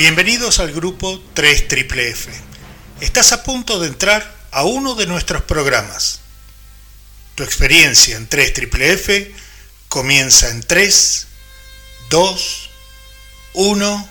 Bienvenidos 0.00 0.60
al 0.60 0.72
grupo 0.72 1.22
3 1.34 1.66
F. 1.68 2.30
Estás 3.02 3.32
a 3.32 3.42
punto 3.42 3.78
de 3.78 3.88
entrar 3.88 4.34
a 4.50 4.64
uno 4.64 4.94
de 4.94 5.06
nuestros 5.06 5.42
programas. 5.42 6.20
Tu 7.34 7.42
experiencia 7.42 8.16
en 8.16 8.26
3 8.26 8.54
F 8.72 9.34
comienza 9.90 10.48
en 10.48 10.62
3, 10.62 11.26
2, 12.08 12.70
1. 13.52 14.08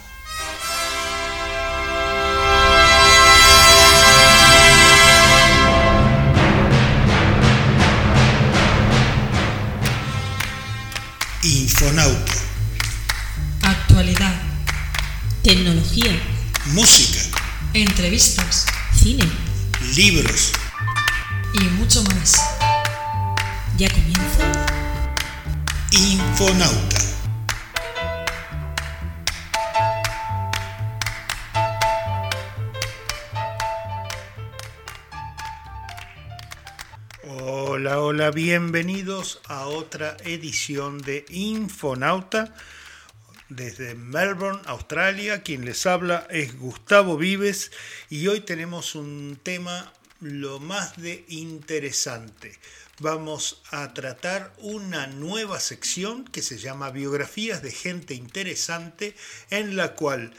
Infonauta. 11.41 12.48
Tecnología. 15.43 16.11
Música. 16.73 17.38
Entrevistas. 17.73 18.66
Cine. 18.93 19.23
Libros. 19.95 20.52
Y 21.53 21.59
mucho 21.79 22.03
más. 22.03 22.35
¿Ya 23.77 23.88
comienza? 23.89 24.65
Infonauta. 25.91 26.99
Hola, 37.24 38.01
hola, 38.01 38.31
bienvenidos 38.31 39.40
a 39.48 39.68
otra 39.68 40.18
edición 40.26 40.98
de 40.98 41.26
Infonauta 41.29 42.53
desde 43.50 43.96
Melbourne, 43.96 44.62
Australia. 44.66 45.44
Quien 45.44 45.66
les 45.66 45.86
habla 45.86 46.28
es 46.30 46.58
Gustavo 46.58 47.18
Vives 47.18 47.72
y 48.10 48.28
hoy 48.28 48.42
tenemos 48.42 48.96
un 48.96 49.40
tema 49.42 49.92
lo 50.22 50.60
más 50.60 50.98
de 50.98 51.26
interesante. 51.28 52.58
Vamos 53.00 53.62
a 53.72 53.94
tratar 53.94 54.54
una 54.60 55.08
nueva 55.08 55.60
sección 55.60 56.26
que 56.26 56.42
se 56.42 56.58
llama 56.58 56.92
Biografías 56.92 57.62
de 57.62 57.72
gente 57.72 58.14
interesante 58.14 59.16
en 59.50 59.76
la 59.76 59.96
cual 59.96 60.34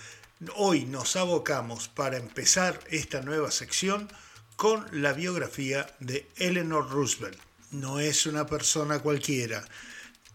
hoy 0.56 0.84
nos 0.84 1.16
abocamos 1.16 1.88
para 1.88 2.18
empezar 2.18 2.78
esta 2.90 3.22
nueva 3.22 3.50
sección 3.50 4.08
con 4.56 4.86
la 4.92 5.14
biografía 5.14 5.86
de 6.00 6.28
Eleanor 6.36 6.90
Roosevelt. 6.90 7.38
No 7.70 7.98
es 7.98 8.26
una 8.26 8.46
persona 8.46 8.98
cualquiera 8.98 9.64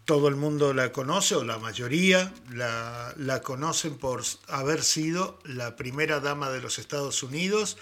todo 0.06 0.28
el 0.28 0.36
mundo 0.36 0.74
la 0.74 0.92
conoce, 0.92 1.36
o 1.36 1.44
la 1.44 1.58
mayoría 1.58 2.32
la, 2.52 3.14
la, 3.18 3.42
conocen 3.42 3.98
por 3.98 4.24
haber 4.48 4.84
sido 4.84 5.40
la 5.44 5.76
primera 5.76 6.20
dama 6.20 6.52
de 6.52 6.62
los 6.62 6.78
Estados 6.78 7.24
Unidos, 7.24 7.78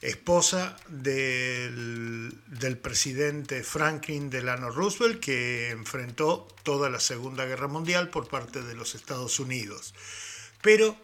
esposa 0.00 0.76
del, 0.88 2.32
del, 2.46 2.78
presidente 2.78 3.64
Franklin 3.64 4.30
Delano 4.30 4.70
Roosevelt, 4.70 5.18
que 5.18 5.70
enfrentó 5.70 6.46
toda 6.62 6.88
la 6.90 7.00
Segunda 7.00 7.44
Guerra 7.44 7.66
Mundial 7.66 8.08
por 8.08 8.28
parte 8.28 8.62
de 8.62 8.74
los 8.74 8.94
Estados 8.94 9.40
Unidos. 9.40 9.94
Pero 10.62 10.96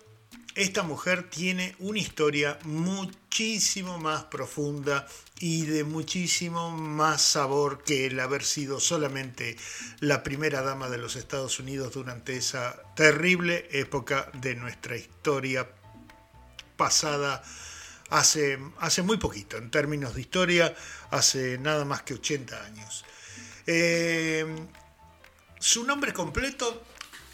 esta 0.55 0.83
mujer 0.83 1.31
tiene 1.31 1.77
una 1.79 1.98
historia 1.98 2.59
muchísimo 2.65 3.98
más 3.98 4.25
profunda 4.25 5.06
y 5.39 5.65
de 5.67 5.84
muchísimo 5.84 6.70
más 6.73 7.23
sabor 7.23 7.84
que 7.84 8.06
el 8.06 8.19
haber 8.19 8.45
sido 8.45 8.81
solamente 8.81 9.56
la 10.00 10.22
primera 10.22 10.62
dama 10.62 10.88
de 10.88 10.99
los 10.99 11.16
Estados 11.16 11.61
Unidos 11.61 11.94
durante 11.94 12.37
esa 12.37 12.83
terrible 12.97 13.69
época 13.71 14.31
de 14.34 14.56
nuestra 14.56 14.97
historia 14.97 15.69
pasada 16.77 17.43
hace, 18.11 18.59
hace 18.81 19.03
muy 19.03 19.19
poquito, 19.19 19.56
en 19.56 19.71
términos 19.71 20.15
de 20.15 20.21
historia, 20.22 20.75
hace 21.11 21.59
nada 21.59 21.84
más 21.84 22.03
que 22.03 22.15
80 22.15 22.65
años. 22.65 23.05
Eh, 23.67 24.44
su 25.61 25.84
nombre 25.84 26.12
completo 26.12 26.82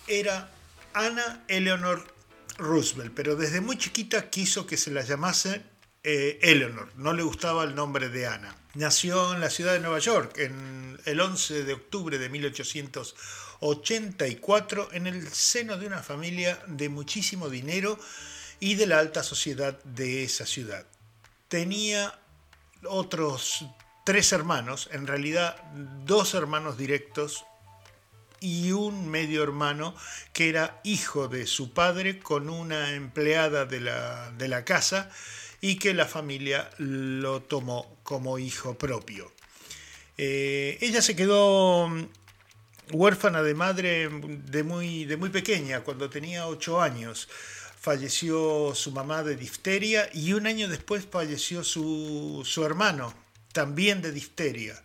era 0.06 0.50
Anna 0.92 1.44
Eleanor 1.48 2.15
Roosevelt, 2.58 3.12
pero 3.14 3.36
desde 3.36 3.60
muy 3.60 3.78
chiquita 3.78 4.28
quiso 4.30 4.66
que 4.66 4.76
se 4.76 4.90
la 4.90 5.02
llamase 5.02 5.62
eh, 6.02 6.40
Eleanor, 6.42 6.90
no 6.96 7.12
le 7.12 7.22
gustaba 7.22 7.62
el 7.64 7.74
nombre 7.74 8.08
de 8.08 8.26
Ana. 8.26 8.56
Nació 8.74 9.34
en 9.34 9.40
la 9.40 9.50
ciudad 9.50 9.72
de 9.72 9.80
Nueva 9.80 9.98
York 9.98 10.38
en 10.38 10.98
el 11.04 11.20
11 11.20 11.64
de 11.64 11.72
octubre 11.72 12.18
de 12.18 12.28
1884 12.28 14.88
en 14.92 15.06
el 15.06 15.28
seno 15.28 15.76
de 15.76 15.86
una 15.86 16.02
familia 16.02 16.62
de 16.66 16.88
muchísimo 16.88 17.48
dinero 17.48 17.96
y 18.60 18.76
de 18.76 18.86
la 18.86 18.98
alta 18.98 19.22
sociedad 19.22 19.78
de 19.84 20.24
esa 20.24 20.46
ciudad. 20.46 20.86
Tenía 21.48 22.18
otros 22.84 23.64
tres 24.04 24.32
hermanos, 24.32 24.88
en 24.92 25.06
realidad 25.06 25.56
dos 26.04 26.34
hermanos 26.34 26.78
directos 26.78 27.44
y 28.40 28.72
un 28.72 29.08
medio 29.08 29.42
hermano 29.42 29.94
que 30.32 30.48
era 30.48 30.80
hijo 30.84 31.28
de 31.28 31.46
su 31.46 31.72
padre 31.72 32.18
con 32.18 32.48
una 32.48 32.94
empleada 32.94 33.64
de 33.64 33.80
la, 33.80 34.30
de 34.32 34.48
la 34.48 34.64
casa 34.64 35.10
y 35.60 35.76
que 35.76 35.94
la 35.94 36.06
familia 36.06 36.70
lo 36.78 37.42
tomó 37.42 37.96
como 38.02 38.38
hijo 38.38 38.76
propio. 38.76 39.32
Eh, 40.18 40.78
ella 40.80 41.02
se 41.02 41.16
quedó 41.16 41.88
mm, 41.88 42.06
huérfana 42.92 43.42
de 43.42 43.54
madre 43.54 44.08
de 44.08 44.62
muy, 44.62 45.04
de 45.04 45.16
muy 45.16 45.30
pequeña, 45.30 45.80
cuando 45.80 46.10
tenía 46.10 46.46
ocho 46.46 46.80
años. 46.80 47.28
Falleció 47.80 48.74
su 48.74 48.90
mamá 48.90 49.22
de 49.22 49.36
difteria 49.36 50.08
y 50.12 50.32
un 50.32 50.46
año 50.46 50.68
después 50.68 51.06
falleció 51.08 51.62
su, 51.62 52.42
su 52.44 52.64
hermano, 52.64 53.14
también 53.52 54.02
de 54.02 54.12
difteria. 54.12 54.82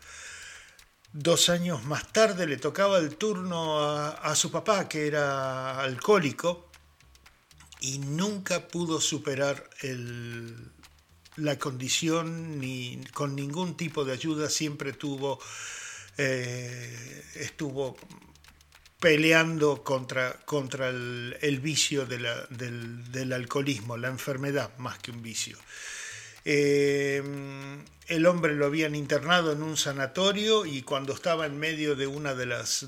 Dos 1.14 1.50
años 1.50 1.84
más 1.84 2.12
tarde 2.14 2.48
le 2.48 2.56
tocaba 2.56 2.98
el 2.98 3.18
turno 3.18 3.82
a, 3.82 4.34
su 4.36 4.50
papá, 4.50 4.88
que 4.88 5.08
era 5.08 5.82
alcohólico, 5.82 6.70
y 7.82 8.00
nunca 8.00 8.68
pudo 8.70 9.02
superar 9.02 9.70
la 11.36 11.60
condición 11.60 12.60
ni 12.60 13.04
con 13.14 13.36
ningún 13.36 13.76
tipo 13.76 14.06
de 14.06 14.14
ayuda, 14.14 14.50
siempre 14.50 14.94
tuvo, 14.94 15.40
eh, 16.18 17.26
estuvo 17.36 17.98
peleando 19.02 19.84
contra, 19.84 20.32
contra 20.46 20.90
el, 20.90 21.60
vicio 21.62 22.06
del, 22.06 23.34
alcoholismo, 23.34 23.98
la 23.98 24.10
enfermedad 24.10 24.78
más 24.78 25.00
que 25.00 25.12
un 25.12 25.24
vicio. 25.24 25.58
Eh, 26.46 27.22
el 28.12 28.25
hombre 28.25 28.56
lo 28.56 28.66
habían 28.66 28.94
internado 28.94 29.53
en 29.53 29.63
un 29.63 29.78
sanatorio 29.78 30.66
y 30.66 30.81
cuando 30.81 31.13
estaba 31.13 31.46
en 31.46 31.57
medio 31.57 31.96
de 31.96 32.07
una 32.07 32.34
de 32.34 32.46
las, 32.46 32.88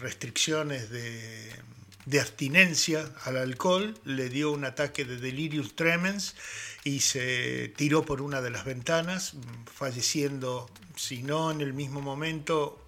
restricciones 0.00 0.90
de, 0.90 2.20
abstinencia 2.20 3.10
al 3.24 3.38
alcohol, 3.38 3.94
le 4.04 4.28
dio 4.28 4.52
un 4.52 4.66
ataque 4.66 5.06
de 5.06 5.16
delirium 5.16 5.70
tremens 5.74 6.36
y 6.84 7.00
se 7.00 7.72
tiró 7.74 8.04
por 8.04 8.20
una 8.20 8.42
de 8.42 8.50
las 8.50 8.66
ventanas, 8.66 9.32
falleciendo, 9.72 10.68
si 10.94 11.22
no 11.22 11.50
en 11.50 11.62
el 11.62 11.72
mismo 11.72 12.02
momento, 12.02 12.78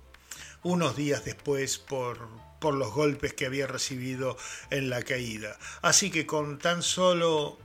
unos 0.62 0.94
días 0.94 1.25
después 1.25 1.78
por, 1.78 2.19
por 2.60 2.75
los 2.75 2.92
golpes 2.92 3.32
que 3.32 3.46
había 3.46 3.66
recibido 3.66 4.36
en 4.69 4.91
la 4.91 5.02
caída. 5.02 5.58
Así 5.80 6.10
que 6.10 6.26
con 6.26 6.58
tan 6.58 6.82
solo 6.82 7.58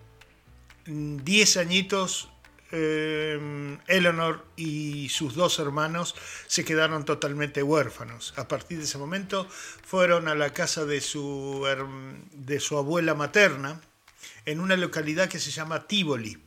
10 0.86 1.58
añitos 1.58 2.30
eh, 2.74 3.78
Eleanor 3.88 4.46
y 4.56 5.10
sus 5.10 5.36
dos 5.36 5.60
hermanos 5.60 6.16
se 6.48 6.64
quedaron 6.64 7.04
totalmente 7.04 7.64
huérfanos. 7.64 8.34
A 8.38 8.48
partir 8.48 8.78
de 8.78 8.86
ese 8.86 8.98
momento 8.98 9.48
fueron 9.50 10.28
a 10.28 10.36
la 10.36 10.54
casa 10.54 10.86
de 10.86 11.02
su, 11.02 11.68
de 12.32 12.60
su 12.60 12.78
abuela 12.78 13.14
materna 13.14 13.82
en 14.46 14.60
una 14.60 14.78
localidad 14.78 15.28
que 15.28 15.40
se 15.40 15.52
llama 15.52 15.88
Tivoli. 15.88 16.38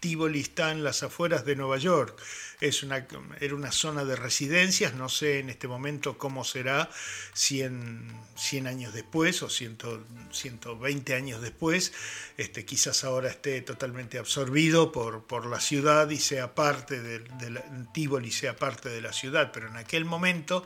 Tivoli 0.00 0.40
está 0.40 0.72
en 0.72 0.82
las 0.82 1.02
afueras 1.02 1.44
de 1.44 1.54
Nueva 1.54 1.76
York. 1.76 2.18
Es 2.60 2.82
una, 2.82 3.06
era 3.40 3.54
una 3.54 3.70
zona 3.70 4.04
de 4.04 4.16
residencias, 4.16 4.94
no 4.94 5.08
sé 5.08 5.38
en 5.38 5.50
este 5.50 5.68
momento 5.68 6.18
cómo 6.18 6.44
será 6.44 6.90
100, 7.34 8.12
100 8.36 8.66
años 8.66 8.92
después 8.92 9.42
o 9.42 9.48
120 9.48 11.14
años 11.14 11.40
después. 11.40 11.92
Este, 12.36 12.64
quizás 12.64 13.04
ahora 13.04 13.30
esté 13.30 13.60
totalmente 13.62 14.18
absorbido 14.18 14.92
por, 14.92 15.24
por 15.24 15.46
la 15.46 15.60
ciudad 15.60 16.10
y 16.10 16.18
sea 16.18 16.54
parte 16.54 17.00
de, 17.00 17.20
de 17.20 17.62
Tivoli 17.92 18.30
sea 18.30 18.56
parte 18.56 18.88
de 18.88 19.00
la 19.00 19.12
ciudad, 19.12 19.50
pero 19.52 19.68
en 19.68 19.76
aquel 19.76 20.04
momento 20.04 20.64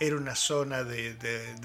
era 0.00 0.16
una 0.16 0.36
zona 0.36 0.84
de, 0.84 1.16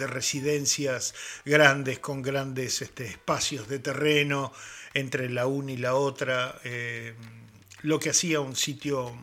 residencias 0.08 1.14
grandes, 1.46 2.00
con 2.00 2.22
grandes 2.22 2.82
este, 2.82 3.06
espacios 3.06 3.68
de 3.68 3.80
terreno 3.80 4.52
entre 4.94 5.30
la 5.30 5.48
una 5.48 5.72
y 5.72 5.78
la 5.78 5.96
otra, 5.96 6.60
eh, 6.64 7.14
lo 7.82 8.00
que 8.00 8.10
hacía 8.10 8.40
un 8.40 8.56
sitio 8.56 9.16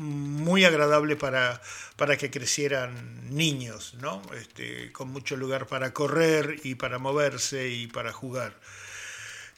muy 0.00 0.64
agradable 0.64 1.16
para, 1.16 1.60
para 1.96 2.16
que 2.16 2.30
crecieran 2.30 3.34
niños, 3.34 3.94
¿no? 4.00 4.22
Este, 4.34 4.90
con 4.92 5.10
mucho 5.10 5.36
lugar 5.36 5.66
para 5.66 5.92
correr 5.92 6.60
y 6.64 6.74
para 6.74 6.98
moverse 6.98 7.68
y 7.68 7.86
para 7.86 8.12
jugar. 8.12 8.58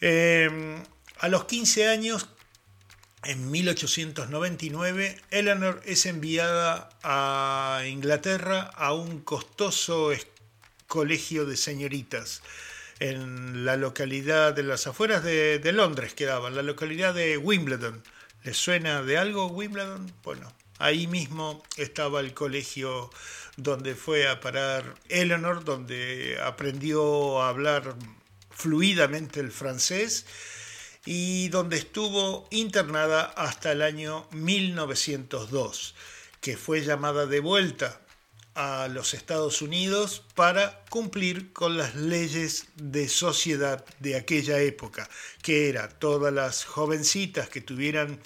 Em, 0.00 0.82
a 1.20 1.28
los 1.28 1.44
15 1.44 1.86
años, 1.86 2.28
en 3.24 3.50
1899, 3.50 5.16
Eleanor 5.30 5.80
es 5.84 6.06
enviada 6.06 6.90
a 7.02 7.82
Inglaterra 7.86 8.70
a 8.74 8.94
un 8.94 9.20
costoso 9.20 10.10
colegio 10.88 11.46
de 11.46 11.56
señoritas 11.56 12.42
en 12.98 13.64
la 13.64 13.76
localidad 13.76 14.54
de 14.54 14.64
las 14.64 14.86
afueras 14.86 15.22
de, 15.22 15.60
Londres 15.72 16.14
quedaba, 16.14 16.48
en 16.48 16.56
la 16.56 16.62
localidad 16.62 17.14
de 17.14 17.38
Wimbledon. 17.38 18.02
¿Les 18.42 18.56
suena 18.56 19.02
de 19.02 19.18
algo 19.18 19.46
Wimbledon? 19.46 20.12
Bueno, 20.24 20.52
ahí 20.78 21.06
mismo 21.06 21.62
estaba 21.76 22.20
el 22.20 22.34
colegio 22.34 23.10
donde 23.56 23.94
fue 23.94 24.28
a 24.28 24.40
parar 24.40 24.96
Eleanor, 25.08 25.64
donde 25.64 26.38
aprendió 26.42 27.40
a 27.40 27.48
hablar 27.48 27.94
fluidamente 28.50 29.40
el 29.40 29.52
francés 29.52 30.26
y 31.04 31.48
donde 31.48 31.76
estuvo 31.78 32.46
internada 32.50 33.24
hasta 33.24 33.72
el 33.72 33.82
año 33.82 34.26
1902, 34.30 35.94
que 36.40 36.56
fue 36.56 36.82
llamada 36.82 37.26
de 37.26 37.40
vuelta 37.40 38.00
a 38.54 38.88
los 38.88 39.14
Estados 39.14 39.62
Unidos 39.62 40.22
para 40.34 40.84
cumplir 40.90 41.52
con 41.52 41.78
las 41.78 41.94
leyes 41.94 42.66
de 42.76 43.08
sociedad 43.08 43.84
de 43.98 44.16
aquella 44.16 44.58
época, 44.60 45.08
que 45.42 45.68
era 45.68 45.88
todas 45.88 46.32
las 46.32 46.64
jovencitas 46.64 47.48
que 47.48 47.62
tuvieran 47.62 48.20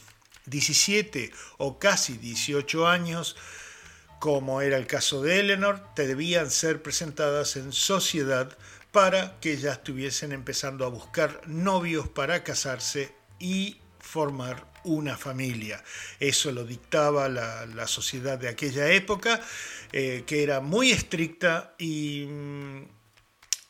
17 0.46 1.32
o 1.58 1.79
casi 1.79 2.19
18 2.19 2.87
años, 2.87 3.37
como 4.19 4.61
era 4.61 4.76
el 4.76 4.87
caso 4.87 5.22
de 5.22 5.40
Eleanor, 5.40 5.82
debían 5.94 6.50
ser 6.50 6.82
presentadas 6.82 7.56
en 7.56 7.72
sociedad 7.72 8.56
para 8.96 9.38
que 9.40 9.58
ya 9.58 9.72
estuviesen 9.72 10.32
empezando 10.32 10.87
a 10.87 10.88
buscar 10.88 11.43
novios 11.46 12.08
para 12.08 12.43
casarse 12.43 13.14
y 13.38 13.76
formar 13.98 14.72
una 14.84 15.19
familia. 15.19 15.84
Eso 16.19 16.50
lo 16.50 16.64
dictaba 16.64 17.28
la, 17.28 17.87
sociedad 17.88 18.38
de 18.38 18.48
aquella 18.48 18.90
época, 18.90 19.38
eh, 19.93 20.25
que 20.26 20.43
era 20.43 20.60
muy 20.60 20.93
estricta 20.93 21.75
y, 21.76 22.25
mm, 22.26 22.88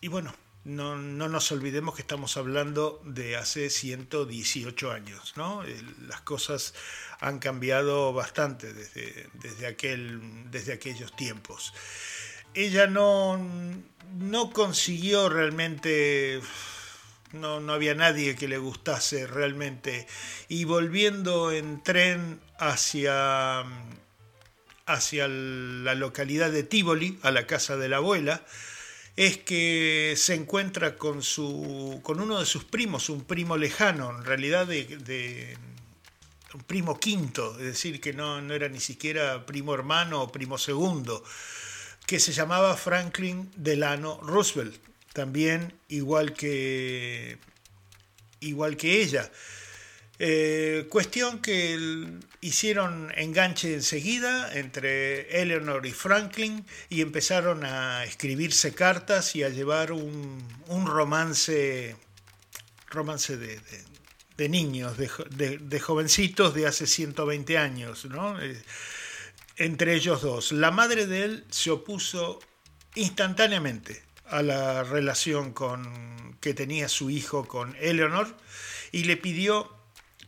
y 0.03 0.07
bueno, 0.07 0.33
no, 0.63 0.97
nos 0.97 1.51
olvidemos 1.51 1.97
que 1.97 2.03
estamos 2.03 2.37
hablando 2.37 3.03
de 3.05 3.35
hace 3.35 3.69
118 3.69 4.93
años, 4.93 5.33
¿no? 5.37 5.65
Las 6.07 6.21
cosas 6.21 6.73
han 7.19 7.41
cambiado 7.41 8.13
bastante 8.13 8.73
desde, 8.73 9.29
desde, 9.35 9.67
aquel, 9.67 10.21
desde 10.53 10.73
aquellos 10.73 11.17
tiempos. 11.17 11.73
Ella 12.55 12.87
no, 12.87 13.39
no 14.19 14.51
consiguió 14.51 15.29
realmente, 15.29 16.41
no, 17.33 17.61
no 17.61 17.73
había 17.73 17.95
nadie 17.95 18.37
que 18.37 18.49
le 18.49 18.59
gustase 18.59 19.27
realmente. 19.27 20.07
Y 20.49 20.65
volviendo 20.65 21.53
en 21.53 21.83
tren 21.83 22.41
hacia, 22.59 23.65
hacia 24.87 25.29
la 25.29 25.95
localidad 25.95 26.51
de 26.51 26.63
Tivoli, 26.63 27.19
a 27.23 27.31
la 27.31 27.47
casa 27.47 27.77
de 27.77 27.89
la 27.89 27.99
abuela, 27.99 28.45
es 29.17 29.39
que 29.39 30.15
se 30.17 30.35
encuentra 30.35 30.97
con, 30.97 31.23
su, 31.23 32.01
con 32.03 32.21
uno 32.21 32.39
de 32.39 32.47
sus 32.47 32.65
primos, 32.65 33.09
un 33.09 33.25
primo 33.25 33.57
lejano, 33.57 34.11
en 34.11 34.25
realidad 34.25 34.67
de, 34.67 35.57
un 36.53 36.63
primo 36.63 37.01
quinto, 37.01 37.53
es 37.59 37.65
decir, 37.65 38.01
que 38.01 38.13
no, 38.13 38.43
no, 38.43 38.55
era 38.55 38.69
ni 38.69 38.81
siquiera 38.81 39.47
primo 39.47 39.75
hermano 39.75 40.23
o 40.23 40.33
primo 40.33 40.59
segundo, 40.59 41.25
que 42.07 42.21
se 42.21 42.33
llamaba 42.33 42.77
Franklin 42.77 43.51
Delano 43.57 44.21
Roosevelt, 44.23 44.77
también 45.13 45.75
igual 45.89 46.33
que, 46.33 47.39
igual 48.41 48.77
que 48.77 49.03
ella. 49.03 49.31
Eh, 50.19 50.87
cuestión 50.89 51.41
que 51.41 52.09
hicieron 52.41 53.13
enganche 53.17 53.75
enseguida 53.75 54.57
entre 54.57 55.43
Eleanor 55.43 55.85
y 55.85 55.93
Franklin 55.93 56.65
y 56.89 57.03
empezaron 57.03 57.65
a 57.65 58.05
escribirse 58.05 58.73
cartas 58.73 59.37
y 59.37 59.43
a 59.43 59.51
llevar 59.51 59.93
un, 59.93 60.43
romance, 60.87 61.97
romance 62.89 63.37
de, 63.37 64.49
niños, 64.49 64.97
de, 64.97 65.81
jovencitos 65.81 66.55
de 66.55 66.67
hace 66.67 66.87
120 66.87 67.59
años. 67.59 68.07
¿no? 68.07 68.41
Eh, 68.41 68.57
entre 69.57 69.95
ellos 69.95 70.23
dos. 70.23 70.53
La 70.53 70.71
madre 70.71 71.07
de 71.07 71.25
él 71.25 71.45
se 71.51 71.71
opuso 71.71 72.39
instantáneamente 72.95 74.03
a 74.27 74.43
la 74.43 74.83
relación 74.83 75.53
con, 75.53 76.37
que 76.41 76.55
tenía 76.55 76.89
su 76.89 77.11
hijo 77.11 77.47
con 77.47 77.77
Eleanor 77.81 78.37
y 78.93 79.05
le 79.05 79.17
pidió, 79.17 79.73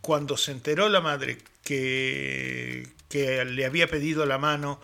cuando 0.00 0.36
se 0.36 0.52
enteró 0.52 0.88
la 0.88 1.00
madre 1.00 1.38
que, 1.62 2.88
le 3.10 3.66
había 3.66 3.88
pedido 3.88 4.26
la 4.26 4.38
mano 4.38 4.80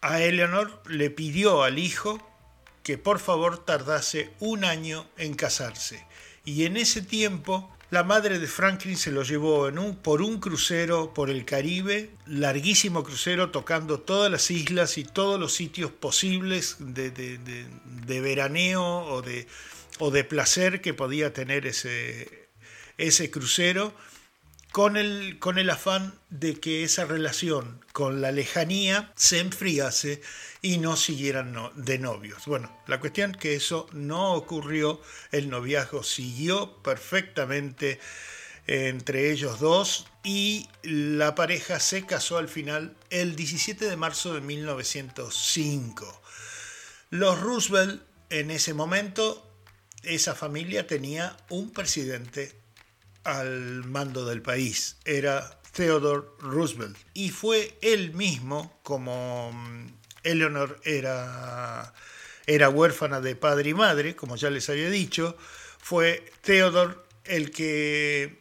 a 0.00 0.20
Eleanor, 0.22 0.82
le 0.86 1.10
pidió 1.10 1.62
al 1.62 1.78
hijo 1.78 2.24
que 2.82 2.98
por 2.98 3.18
favor 3.18 3.64
tardase 3.64 4.30
un 4.40 4.64
año 4.64 5.06
en 5.16 5.34
casarse. 5.34 6.06
Y 6.44 6.64
en 6.64 6.76
ese 6.76 7.02
tiempo 7.02 7.70
la 7.90 8.04
madre 8.04 8.38
de 8.38 8.46
Franklin 8.46 8.98
se 8.98 9.10
lo 9.10 9.22
llevó 9.22 9.68
en 9.68 9.78
un, 9.78 9.96
por 9.96 10.20
un 10.20 10.40
crucero 10.40 11.14
por 11.14 11.30
el 11.30 11.46
Caribe, 11.46 12.10
larguísimo 12.26 13.02
crucero, 13.02 13.50
tocando 13.50 14.00
todas 14.00 14.30
las 14.30 14.50
islas 14.50 14.98
y 14.98 15.04
todos 15.04 15.40
los 15.40 15.54
sitios 15.54 15.90
posibles 15.90 16.76
de, 16.78 17.10
de, 17.10 18.20
veraneo 18.20 18.84
o 18.84 19.22
de, 19.22 20.24
placer 20.24 20.82
que 20.82 20.92
podía 20.92 21.32
tener 21.32 21.66
ese 21.66 23.30
crucero, 23.30 23.94
con 24.72 24.96
el, 24.96 25.38
con 25.38 25.58
el 25.58 25.70
afán 25.70 26.18
de 26.30 26.60
que 26.60 26.84
esa 26.84 27.04
relación 27.04 27.84
con 27.92 28.20
la 28.20 28.32
lejanía 28.32 29.12
se 29.16 29.40
enfriase 29.40 30.20
y 30.62 30.78
no 30.78 30.96
siguieran 30.96 31.56
de 31.74 31.98
novios. 31.98 32.46
Bueno, 32.46 32.76
la 32.86 33.00
cuestión 33.00 33.32
que 33.32 33.54
eso 33.54 33.88
no 33.92 34.34
ocurrió, 34.34 35.00
el 35.32 35.48
noviazgo 35.48 36.02
siguió 36.02 36.82
perfectamente 36.82 37.98
entre 38.66 39.32
ellos 39.32 39.60
dos 39.60 40.06
y 40.22 40.68
la 40.82 41.34
pareja 41.34 41.80
se 41.80 42.04
casó 42.04 42.36
al 42.36 42.48
final 42.48 42.94
el 43.08 43.34
17 43.34 43.86
de 43.86 43.96
marzo 43.96 44.34
de 44.34 44.42
1905. 44.42 46.22
Los 47.10 47.40
Roosevelt 47.40 48.02
en 48.30 48.50
ese 48.50 48.74
momento, 48.74 49.50
esa 50.02 50.34
familia 50.34 50.86
tenía 50.86 51.36
un 51.48 51.70
presidente 51.70 52.57
al 53.24 53.84
mando 53.84 54.24
del 54.24 54.42
país, 54.42 54.96
era 55.04 55.60
Theodore 55.72 56.26
Roosevelt, 56.40 56.96
y 57.14 57.30
fue 57.30 57.76
él 57.82 58.14
mismo 58.14 58.78
como 58.82 59.52
Eleanor 60.22 60.80
era, 60.84 61.94
era 62.46 62.68
huérfana 62.68 63.20
de 63.20 63.36
padre 63.36 63.70
y 63.70 63.74
madre, 63.74 64.16
como 64.16 64.36
ya 64.36 64.50
les 64.50 64.68
había 64.68 64.90
dicho, 64.90 65.36
fue 65.78 66.24
Theodore 66.42 66.94
el 67.24 67.50
que 67.50 68.38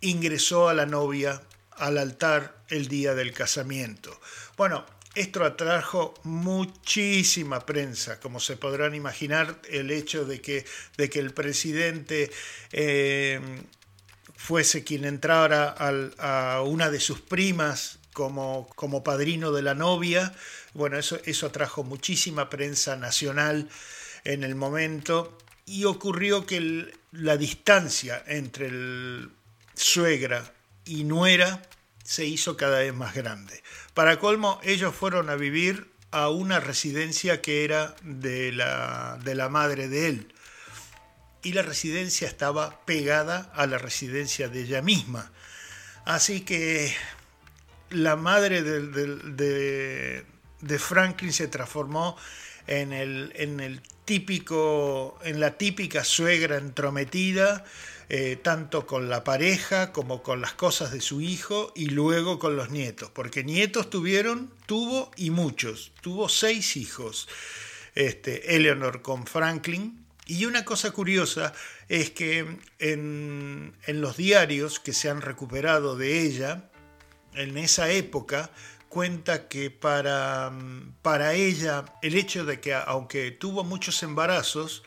ingresó 0.00 0.68
a 0.68 0.74
la 0.74 0.86
novia 0.86 1.42
al 1.72 1.98
altar 1.98 2.56
el 2.68 2.88
día 2.88 3.14
del 3.14 3.32
casamiento. 3.32 4.18
Bueno, 4.56 4.84
esto 5.14 5.44
atrajo 5.44 6.14
muchísima 6.24 7.64
prensa, 7.64 8.20
como 8.20 8.38
se 8.38 8.56
podrán 8.56 8.94
imaginar, 8.94 9.60
el 9.70 9.90
hecho 9.90 10.26
de 10.26 10.40
que, 10.40 10.66
de 10.98 11.08
que 11.08 11.18
el 11.18 11.32
presidente 11.32 12.30
eh, 12.72 13.40
fuese 14.46 14.84
quien 14.84 15.04
entrara 15.04 15.74
a 16.18 16.62
una 16.62 16.88
de 16.88 17.00
sus 17.00 17.20
primas 17.20 17.98
como, 18.12 18.68
como 18.76 19.02
padrino 19.02 19.50
de 19.50 19.62
la 19.62 19.74
novia, 19.74 20.32
bueno, 20.72 20.98
eso, 20.98 21.18
eso 21.24 21.46
atrajo 21.46 21.82
muchísima 21.82 22.48
prensa 22.48 22.94
nacional 22.94 23.68
en 24.22 24.44
el 24.44 24.54
momento 24.54 25.36
y 25.66 25.82
ocurrió 25.82 26.46
que 26.46 26.94
la 27.10 27.36
distancia 27.36 28.22
entre 28.28 28.68
el 28.68 29.30
suegra 29.74 30.54
y 30.84 31.02
nuera 31.02 31.60
se 32.04 32.24
hizo 32.24 32.56
cada 32.56 32.78
vez 32.78 32.94
más 32.94 33.16
grande. 33.16 33.64
Para 33.94 34.20
colmo, 34.20 34.60
ellos 34.62 34.94
fueron 34.94 35.28
a 35.28 35.34
vivir 35.34 35.90
a 36.12 36.28
una 36.28 36.60
residencia 36.60 37.42
que 37.42 37.64
era 37.64 37.96
de 38.02 38.52
la, 38.52 39.18
de 39.24 39.34
la 39.34 39.48
madre 39.48 39.88
de 39.88 40.06
él. 40.06 40.32
Y 41.46 41.52
la 41.52 41.62
residencia 41.62 42.26
estaba 42.26 42.84
pegada 42.84 43.52
a 43.54 43.66
la 43.66 43.78
residencia 43.78 44.48
de 44.48 44.62
ella 44.62 44.82
misma. 44.82 45.30
Así 46.04 46.40
que 46.40 46.92
la 47.90 48.16
madre 48.16 48.62
de, 48.62 50.24
de 50.60 50.78
Franklin 50.78 51.32
se 51.32 51.48
transformó 51.48 52.16
en 52.66 52.92
el, 52.92 53.32
en 53.36 53.60
el 53.60 53.80
típico, 54.04 55.18
en 55.22 55.40
la 55.40 55.56
típica 55.56 56.04
suegra 56.04 56.56
entrometida, 56.58 57.64
eh, 58.08 58.36
tanto 58.40 58.86
con 58.86 59.08
la 59.08 59.24
pareja 59.24 59.92
como 59.92 60.22
con 60.22 60.40
las 60.40 60.52
cosas 60.52 60.92
de 60.92 61.00
su 61.00 61.20
hijo 61.20 61.72
y 61.74 61.86
luego 61.86 62.38
con 62.38 62.56
los 62.56 62.70
nietos, 62.70 63.10
porque 63.10 63.44
nietos 63.44 63.90
tuvieron, 63.90 64.52
tuvo 64.66 65.10
y 65.16 65.30
muchos, 65.30 65.92
tuvo 66.00 66.28
seis 66.28 66.76
hijos. 66.76 67.28
Este, 67.94 68.54
Eleanor 68.54 69.00
con 69.00 69.26
Franklin, 69.26 70.05
Y 70.26 70.44
una 70.44 70.64
cosa 70.64 70.90
curiosa 70.90 71.52
es 71.88 72.10
que 72.10 72.58
en, 72.80 73.76
los 73.86 74.16
diarios 74.16 74.80
que 74.80 74.92
se 74.92 75.08
han 75.08 75.22
recuperado 75.22 75.96
de 75.96 76.22
ella, 76.22 76.68
en 77.34 77.56
esa 77.56 77.90
época, 77.90 78.50
cuenta 78.88 79.46
que 79.46 79.70
para, 79.70 80.52
para 81.02 81.34
ella 81.34 81.84
el 82.02 82.16
hecho 82.16 82.44
de 82.44 82.60
que 82.60 82.74
aunque 82.74 83.30
tuvo 83.30 83.62
muchos 83.62 84.02
embarazos, 84.02 84.82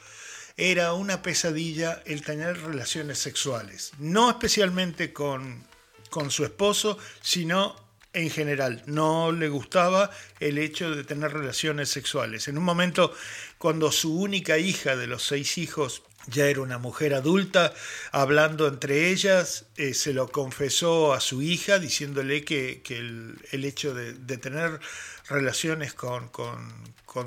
era 0.57 0.91
una 0.91 1.21
pesadilla 1.21 2.03
el 2.05 2.21
tener 2.21 2.61
relaciones 2.61 3.17
sexuales. 3.19 3.93
No 3.97 4.29
especialmente 4.29 5.13
con, 5.13 5.65
con 6.09 6.31
su 6.31 6.43
esposo, 6.43 6.97
sino 7.21 7.88
en 8.19 8.29
general. 8.29 8.83
No 8.85 9.31
le 9.31 9.49
gustaba 9.49 10.09
el 10.39 10.57
hecho 10.57 10.93
de 10.95 11.03
tener 11.03 11.31
relaciones 11.33 11.89
sexuales. 11.89 12.47
En 12.47 12.57
un 12.57 12.63
momento, 12.63 13.13
cuando 13.57 13.91
su 13.91 14.19
única 14.19 14.57
hija 14.57 14.95
de 14.95 15.07
los 15.07 15.23
seis 15.23 15.57
hijos 15.57 16.03
ya 16.27 16.47
era 16.47 16.61
una 16.61 16.77
mujer 16.77 17.13
adulta, 17.13 17.73
hablando 18.11 18.67
entre 18.67 19.09
ellas, 19.09 19.65
eh, 19.77 19.93
se 19.93 20.13
lo 20.13 20.29
confesó 20.31 21.13
a 21.13 21.19
su 21.19 21.41
hija, 21.41 21.79
diciéndole 21.79 22.43
que, 22.43 22.81
el, 22.89 23.65
hecho 23.65 23.93
de, 23.93 24.13
tener 24.37 24.79
relaciones 25.27 25.93
con, 25.93 26.29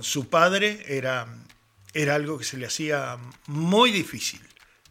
su 0.02 0.28
padre 0.28 0.84
era 0.86 1.26
algo 2.10 2.38
que 2.38 2.44
se 2.44 2.56
le 2.58 2.66
hacía 2.66 3.18
muy 3.46 3.90
difícil 3.90 4.40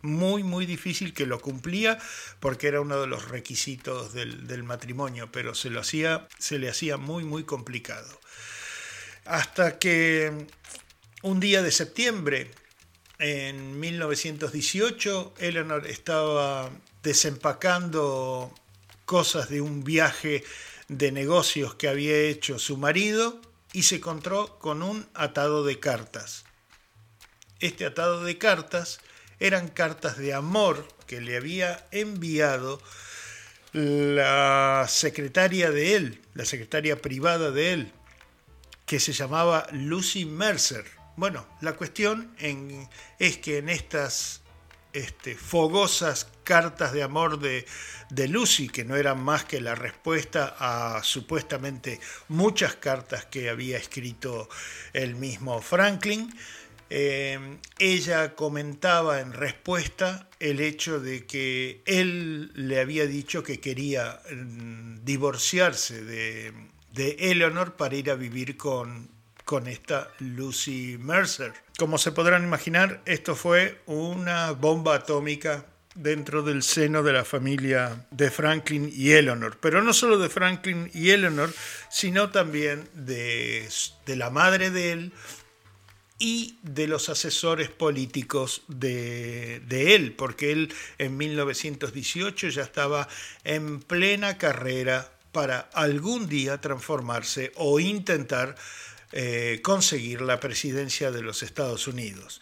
muy, 0.01 0.43
muy 0.43 0.65
difícil 0.65 1.13
que 1.13 1.25
lo 1.25 1.39
cumplía 1.39 1.97
porque 2.39 2.67
era 2.67 2.81
uno 2.81 2.99
de 2.99 3.07
los 3.07 3.27
requisitos 3.29 4.13
del, 4.13 4.63
matrimonio, 4.63 5.31
pero 5.31 5.55
se, 5.55 5.69
lo 5.69 5.79
hacía, 5.79 6.27
se 6.37 6.59
le 6.59 6.69
hacía 6.69 6.97
muy, 6.97 7.23
muy 7.23 7.43
complicado. 7.43 8.19
Hasta 9.25 9.79
que 9.79 10.47
un 11.21 11.39
día 11.39 11.61
de 11.61 11.71
septiembre, 11.71 12.51
en 13.19 13.79
1918, 13.79 15.35
Eleanor 15.37 15.85
estaba 15.87 16.71
desempacando 17.03 18.53
cosas 19.05 19.49
de 19.49 19.61
un 19.61 19.83
viaje 19.83 20.43
de 20.87 21.11
negocios 21.11 21.75
que 21.75 21.87
había 21.87 22.17
hecho 22.17 22.59
su 22.59 22.77
marido 22.77 23.39
y 23.73 23.83
se 23.83 23.97
encontró 23.97 24.59
con 24.59 24.81
un 24.83 25.07
atado 25.13 25.63
de 25.63 25.79
cartas. 25.79 26.45
Este 27.59 27.85
atado 27.85 28.23
de 28.23 28.37
cartas 28.37 28.99
eran 29.41 29.67
cartas 29.67 30.17
de 30.17 30.33
amor 30.35 30.87
que 31.07 31.19
le 31.19 31.35
había 31.35 31.85
enviado 31.91 32.79
la 33.73 34.85
secretaria 34.87 35.71
de 35.71 35.95
él, 35.95 36.21
la 36.35 36.45
secretaria 36.45 37.01
privada 37.01 37.49
de 37.49 37.73
él, 37.73 37.91
que 38.85 38.99
se 38.99 39.13
llamaba 39.13 39.65
Lucy 39.71 40.25
Mercer. 40.25 40.85
Bueno, 41.17 41.45
la 41.59 41.73
cuestión 41.73 42.35
es 43.17 43.37
que 43.37 43.57
en 43.57 43.69
estas 43.69 44.41
este, 44.93 45.35
fogosas 45.35 46.27
cartas 46.43 46.93
de 46.93 47.01
amor 47.01 47.39
de, 47.39 47.65
de, 48.11 48.27
Lucy, 48.27 48.69
que 48.69 48.83
no 48.83 48.95
eran 48.95 49.23
más 49.23 49.43
que 49.45 49.59
la 49.59 49.73
respuesta 49.73 50.55
a 50.59 51.01
supuestamente 51.03 51.99
muchas 52.27 52.75
cartas 52.75 53.25
que 53.25 53.49
había 53.49 53.77
escrito 53.77 54.49
el 54.93 55.15
mismo 55.15 55.61
Franklin, 55.61 56.31
eh, 56.93 57.39
ella 57.79 58.35
comentaba 58.35 59.21
en 59.21 59.31
respuesta 59.31 60.27
el 60.41 60.59
hecho 60.59 60.99
de 60.99 61.25
que 61.25 61.81
él 61.85 62.51
le 62.53 62.81
había 62.81 63.05
dicho 63.05 63.43
que 63.43 63.61
quería 63.61 64.19
mm, 64.29 65.05
divorciarse 65.05 66.03
de, 66.03 66.53
Eleanor 66.93 67.77
para 67.77 67.95
ir 67.95 68.11
a 68.11 68.15
vivir 68.15 68.57
con, 68.57 69.09
con 69.45 69.67
esta 69.67 70.09
Lucy 70.19 70.97
Mercer. 70.99 71.53
Como 71.79 71.97
se 71.97 72.11
podrán 72.11 72.43
imaginar, 72.43 73.01
esto 73.05 73.37
fue 73.37 73.79
una 73.85 74.51
bomba 74.51 74.95
atómica 74.95 75.65
dentro 75.95 76.43
del 76.43 76.61
seno 76.61 77.03
de 77.03 77.13
la 77.13 77.23
familia 77.23 78.05
de 78.11 78.29
Franklin 78.31 78.91
y 78.93 79.11
Eleanor, 79.11 79.57
pero 79.61 79.81
no 79.81 79.93
solo 79.93 80.17
de 80.19 80.27
Franklin 80.27 80.91
y 80.93 81.11
Eleanor, 81.11 81.53
sino 81.89 82.31
también 82.31 82.89
de, 82.93 83.69
de 84.05 84.15
la 84.17 84.29
madre 84.29 84.71
de 84.71 84.91
él, 84.91 85.13
y 86.21 86.59
de 86.61 86.85
los 86.85 87.09
asesores 87.09 87.69
políticos 87.69 88.61
de, 88.67 89.59
él, 89.71 90.13
porque 90.13 90.51
él 90.51 90.71
en 90.99 91.17
1918 91.17 92.49
ya 92.49 92.61
estaba 92.61 93.07
en 93.43 93.79
plena 93.79 94.37
carrera 94.37 95.11
para 95.31 95.61
algún 95.73 96.29
día 96.29 96.61
transformarse 96.61 97.51
o 97.55 97.79
intentar 97.79 98.55
eh, 99.13 99.61
conseguir 99.63 100.21
la 100.21 100.39
presidencia 100.39 101.09
de 101.09 101.23
los 101.23 101.41
Estados 101.41 101.87
Unidos. 101.87 102.39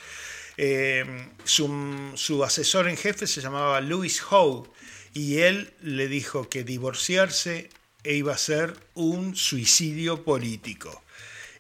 Eh, 0.57 1.29
su, 1.45 2.11
su, 2.15 2.43
asesor 2.43 2.89
en 2.89 2.97
jefe 2.97 3.27
se 3.27 3.39
llamaba 3.39 3.79
Louis 3.79 4.21
Howe 4.29 4.69
y 5.13 5.37
él 5.37 5.73
le 5.81 6.09
dijo 6.09 6.49
que 6.49 6.65
divorciarse 6.65 7.69
iba 8.03 8.33
a 8.33 8.37
ser 8.37 8.73
un 8.93 9.37
suicidio 9.37 10.25
político 10.25 11.01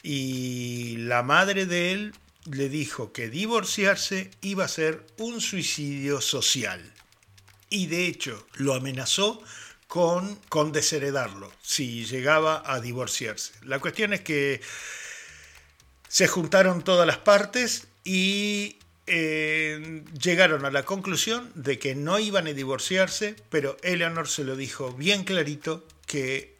y 0.03 0.97
la 0.97 1.23
madre 1.23 1.65
de 1.65 1.91
él 1.91 2.13
le 2.49 2.69
dijo 2.69 3.11
que 3.11 3.29
divorciarse 3.29 4.31
iba 4.41 4.65
a 4.65 4.69
ser 4.69 5.05
un 5.17 5.41
suicidio 5.41 6.21
social. 6.21 6.93
Y 7.69 7.87
de 7.87 8.07
hecho 8.07 8.47
lo 8.55 8.73
amenazó 8.73 9.41
con, 9.87 10.35
con 10.49 10.71
desheredarlo 10.71 11.51
si 11.61 12.05
llegaba 12.05 12.63
a 12.65 12.79
divorciarse. 12.79 13.53
La 13.63 13.79
cuestión 13.79 14.13
es 14.13 14.21
que 14.21 14.61
se 16.07 16.27
juntaron 16.27 16.83
todas 16.83 17.05
las 17.05 17.17
partes 17.17 17.87
y 18.03 18.77
eh, 19.05 20.03
llegaron 20.21 20.65
a 20.65 20.71
la 20.71 20.83
conclusión 20.83 21.51
de 21.55 21.79
que 21.79 21.95
no 21.95 22.19
iban 22.19 22.47
a 22.47 22.53
divorciarse, 22.53 23.35
pero 23.49 23.77
Eleanor 23.81 24.27
se 24.27 24.43
lo 24.43 24.55
dijo 24.55 24.93
bien 24.93 25.23
clarito 25.23 25.85
que 26.05 26.55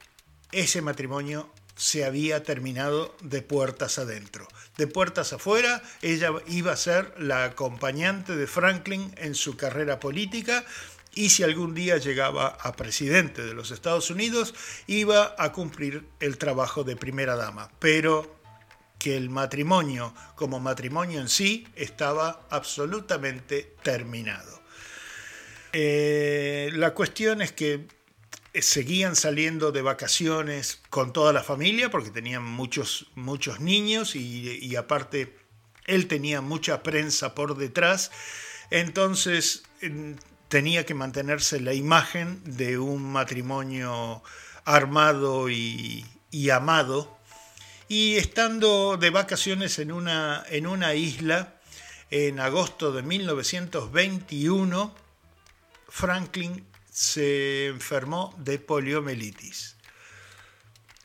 ese 0.51 0.81
matrimonio 0.81 1.51
se 1.79 2.03
había 2.03 2.43
terminado 2.43 3.15
de 3.21 3.41
puertas 3.41 3.99
adentro. 3.99 4.45
De 4.75 4.85
puertas 4.85 5.31
afuera, 5.31 5.81
ella 6.01 6.33
iba 6.47 6.73
a 6.73 6.77
ser 6.77 7.13
la 7.17 7.45
acompañante 7.45 8.35
de 8.35 8.47
Franklin 8.47 9.15
en 9.17 9.33
su 9.33 9.55
carrera 9.55 9.97
política 9.97 10.65
y 11.15 11.29
si 11.29 11.43
algún 11.43 11.73
día 11.73 11.95
llegaba 11.95 12.47
a 12.47 12.73
presidente 12.73 13.45
de 13.45 13.53
los 13.53 13.71
Estados 13.71 14.09
Unidos, 14.09 14.53
iba 14.87 15.35
a 15.37 15.53
cumplir 15.53 16.05
el 16.19 16.37
trabajo 16.37 16.83
de 16.83 16.97
primera 16.97 17.37
dama. 17.37 17.71
Pero 17.79 18.35
que 18.97 19.15
el 19.15 19.29
matrimonio 19.29 20.13
como 20.35 20.59
matrimonio 20.59 21.21
en 21.21 21.29
sí 21.29 21.65
estaba 21.75 22.45
absolutamente 22.49 23.73
terminado. 23.83 24.61
Eh, 25.71 26.71
la 26.73 26.93
cuestión 26.93 27.41
es 27.41 27.53
que 27.53 27.87
seguían 28.53 29.15
saliendo 29.15 29.71
de 29.71 29.81
vacaciones 29.81 30.81
con 30.89 31.13
toda 31.13 31.33
la 31.33 31.43
familia 31.43 31.89
porque 31.91 32.09
tenían 32.09 32.43
muchos, 32.43 33.07
muchos 33.15 33.59
niños 33.59 34.15
y, 34.15 34.75
aparte 34.75 35.37
él 35.85 36.07
tenía 36.07 36.41
mucha 36.41 36.83
prensa 36.83 37.33
por 37.33 37.57
detrás, 37.57 38.11
entonces 38.69 39.63
tenía 40.47 40.85
que 40.85 40.93
mantenerse 40.93 41.59
la 41.59 41.73
imagen 41.73 42.41
de 42.43 42.77
un 42.77 43.03
matrimonio 43.03 44.21
armado 44.65 45.49
y, 45.49 46.05
amado. 46.51 47.17
Y 47.87 48.17
estando 48.17 48.97
de 48.97 49.09
vacaciones 49.09 49.79
en 49.79 49.91
una, 49.91 50.43
en 50.49 50.67
una 50.67 50.93
isla, 50.93 51.55
en 52.11 52.39
agosto 52.39 52.91
de 52.91 53.01
1921, 53.01 54.93
Franklin 55.87 56.68
se 56.99 57.67
enfermó 57.67 58.35
de 58.39 58.59
poliomielitis 58.59 59.77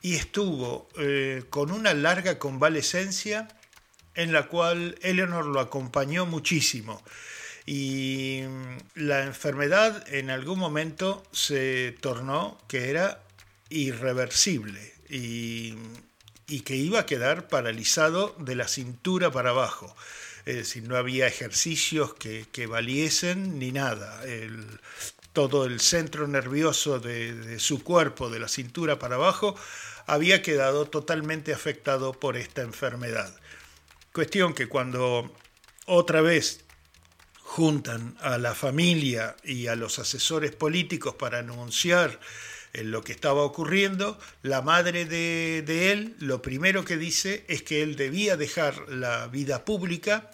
y 0.01 0.15
estuvo 0.15 0.89
eh, 0.97 1.45
con 1.49 1.71
una 1.71 1.93
larga 1.93 2.37
convalecencia 2.37 3.47
en 4.13 4.33
la 4.33 4.49
cual 4.49 4.99
Eleanor 5.01 5.45
lo 5.45 5.61
acompañó 5.61 6.25
muchísimo. 6.25 7.01
Y 7.65 8.41
la 8.95 9.23
enfermedad 9.23 10.05
en 10.13 10.31
algún 10.31 10.59
momento 10.59 11.23
se 11.31 11.95
tornó 12.01 12.57
que 12.67 12.89
era 12.89 13.23
irreversible 13.69 14.95
y, 15.09 15.75
que 16.65 16.75
iba 16.75 16.99
a 16.99 17.05
quedar 17.05 17.47
paralizado 17.47 18.35
de 18.37 18.55
la 18.55 18.67
cintura 18.67 19.31
para 19.31 19.51
abajo. 19.51 19.95
Es 20.45 20.57
decir, 20.57 20.83
no 20.83 20.97
había 20.97 21.25
ejercicios 21.25 22.13
que, 22.15 22.45
que 22.51 22.67
valiesen 22.67 23.59
ni 23.59 23.71
nada. 23.71 24.23
El, 24.25 24.67
todo 25.35 25.65
el 25.65 25.81
centro 25.81 26.27
nervioso 26.27 26.99
de, 26.99 27.59
su 27.59 27.83
cuerpo, 27.83 28.29
de 28.29 28.39
la 28.39 28.47
cintura 28.47 28.97
para 28.97 29.15
abajo, 29.15 29.55
había 30.07 30.41
quedado 30.41 30.85
totalmente 30.85 31.53
afectado 31.53 32.13
por 32.13 32.37
esta 32.37 32.61
enfermedad. 32.61 33.35
Cuestión 34.13 34.53
que 34.53 34.67
cuando 34.67 35.35
otra 35.85 36.21
vez 36.21 36.61
juntan 37.41 38.15
a 38.21 38.37
la 38.37 38.55
familia 38.55 39.35
y 39.43 39.67
a 39.67 39.75
los 39.75 39.99
asesores 39.99 40.55
políticos 40.55 41.15
para 41.15 41.39
anunciar 41.39 42.21
eh, 42.71 42.85
lo 42.85 43.03
que 43.03 43.11
estaba 43.11 43.41
ocurriendo, 43.41 44.17
la 44.41 44.61
madre 44.61 45.03
de, 45.03 45.63
de, 45.63 45.91
él 45.91 46.15
lo 46.19 46.41
primero 46.41 46.85
que 46.85 46.95
dice 46.95 47.43
es 47.49 47.61
que 47.61 47.83
él 47.83 47.97
debía 47.97 48.37
dejar 48.37 48.87
la 48.87 49.27
vida 49.27 49.65
pública 49.65 50.31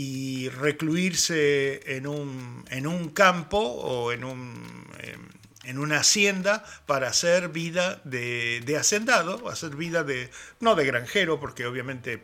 y 0.00 0.48
recluirse 0.50 1.96
en 1.96 2.06
un, 2.06 2.64
en 2.70 2.86
un 2.86 3.08
campo 3.08 3.58
o 3.58 4.12
en, 4.12 4.22
un, 4.22 4.54
en 5.64 5.76
una 5.76 5.98
hacienda 5.98 6.64
para 6.86 7.08
hacer 7.08 7.48
vida 7.48 8.00
de, 8.04 8.62
de, 8.64 8.76
hacendado, 8.76 9.48
hacer 9.48 9.74
vida 9.74 10.04
de, 10.04 10.30
no 10.60 10.76
de 10.76 10.86
granjero, 10.86 11.40
porque 11.40 11.66
obviamente, 11.66 12.22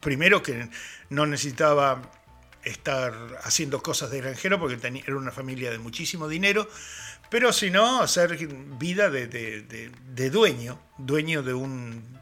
primero 0.00 0.42
que 0.42 0.70
no 1.10 1.26
necesitaba 1.26 2.10
estar 2.64 3.12
haciendo 3.42 3.82
cosas 3.82 4.10
de 4.10 4.22
granjero 4.22 4.58
porque 4.58 4.78
tenía, 4.78 5.02
era 5.06 5.18
una 5.18 5.30
familia 5.30 5.70
de 5.70 5.78
muchísimo 5.78 6.26
dinero, 6.26 6.70
pero 7.28 7.52
si 7.52 7.68
no, 7.68 8.00
hacer 8.00 8.34
vida 8.78 9.10
de, 9.10 9.26
de 9.28 10.30
dueño, 10.30 10.80
dueño 10.96 11.42
de 11.42 11.52
un 11.52 12.17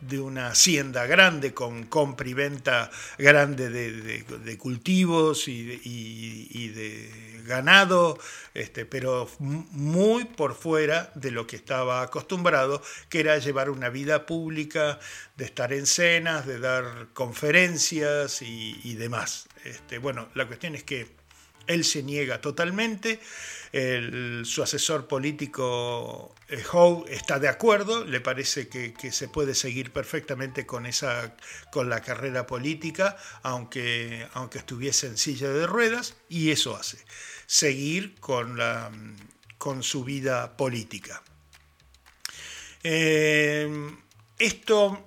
de 0.00 0.20
una 0.20 0.48
hacienda 0.48 1.06
grande 1.06 1.52
con 1.54 1.84
compra 1.84 2.28
y 2.28 2.34
venta 2.34 2.90
grande 3.18 3.70
de, 3.70 4.58
cultivos 4.58 5.48
y, 5.48 6.68
de 6.68 7.38
ganado, 7.44 8.18
este, 8.52 8.84
pero 8.84 9.28
muy 9.38 10.24
por 10.24 10.54
fuera 10.54 11.10
de 11.14 11.30
lo 11.30 11.46
que 11.46 11.56
estaba 11.56 12.02
acostumbrado, 12.02 12.82
que 13.08 13.20
era 13.20 13.38
llevar 13.38 13.70
una 13.70 13.88
vida 13.88 14.26
pública, 14.26 15.00
de 15.36 15.46
estar 15.46 15.72
en 15.72 15.86
cenas, 15.86 16.46
de 16.46 16.58
dar 16.58 17.08
conferencias 17.14 18.42
y, 18.42 18.94
demás. 18.94 19.48
Este, 19.64 19.98
bueno, 19.98 20.28
la 20.34 20.46
cuestión 20.46 20.74
es 20.74 20.84
que 20.84 21.17
él 21.68 21.84
se 21.84 22.02
niega 22.02 22.40
totalmente 22.40 23.20
su 24.44 24.62
asesor 24.62 25.06
político 25.06 26.34
eh, 26.48 26.62
Howe 26.72 27.04
está 27.12 27.38
de 27.38 27.48
acuerdo, 27.48 28.04
le 28.04 28.20
parece 28.20 28.68
que, 28.68 28.94
se 29.12 29.28
puede 29.28 29.54
seguir 29.54 29.92
perfectamente 29.92 30.64
con, 30.64 30.86
esa, 30.86 31.36
con 31.70 31.90
la 31.90 32.00
carrera 32.00 32.46
política, 32.46 33.16
aunque, 33.42 34.26
aunque 34.32 34.58
estuviese 34.58 35.06
en 35.06 35.18
silla 35.18 35.50
de 35.50 35.66
ruedas, 35.66 36.16
y 36.28 36.50
eso 36.50 36.76
hace, 36.76 36.98
seguir 37.46 38.14
con, 38.20 38.56
la, 38.56 38.90
con 39.58 39.82
su 39.82 40.04
vida 40.04 40.56
política. 40.56 41.22
Eh, 42.82 43.68
esto, 44.38 45.04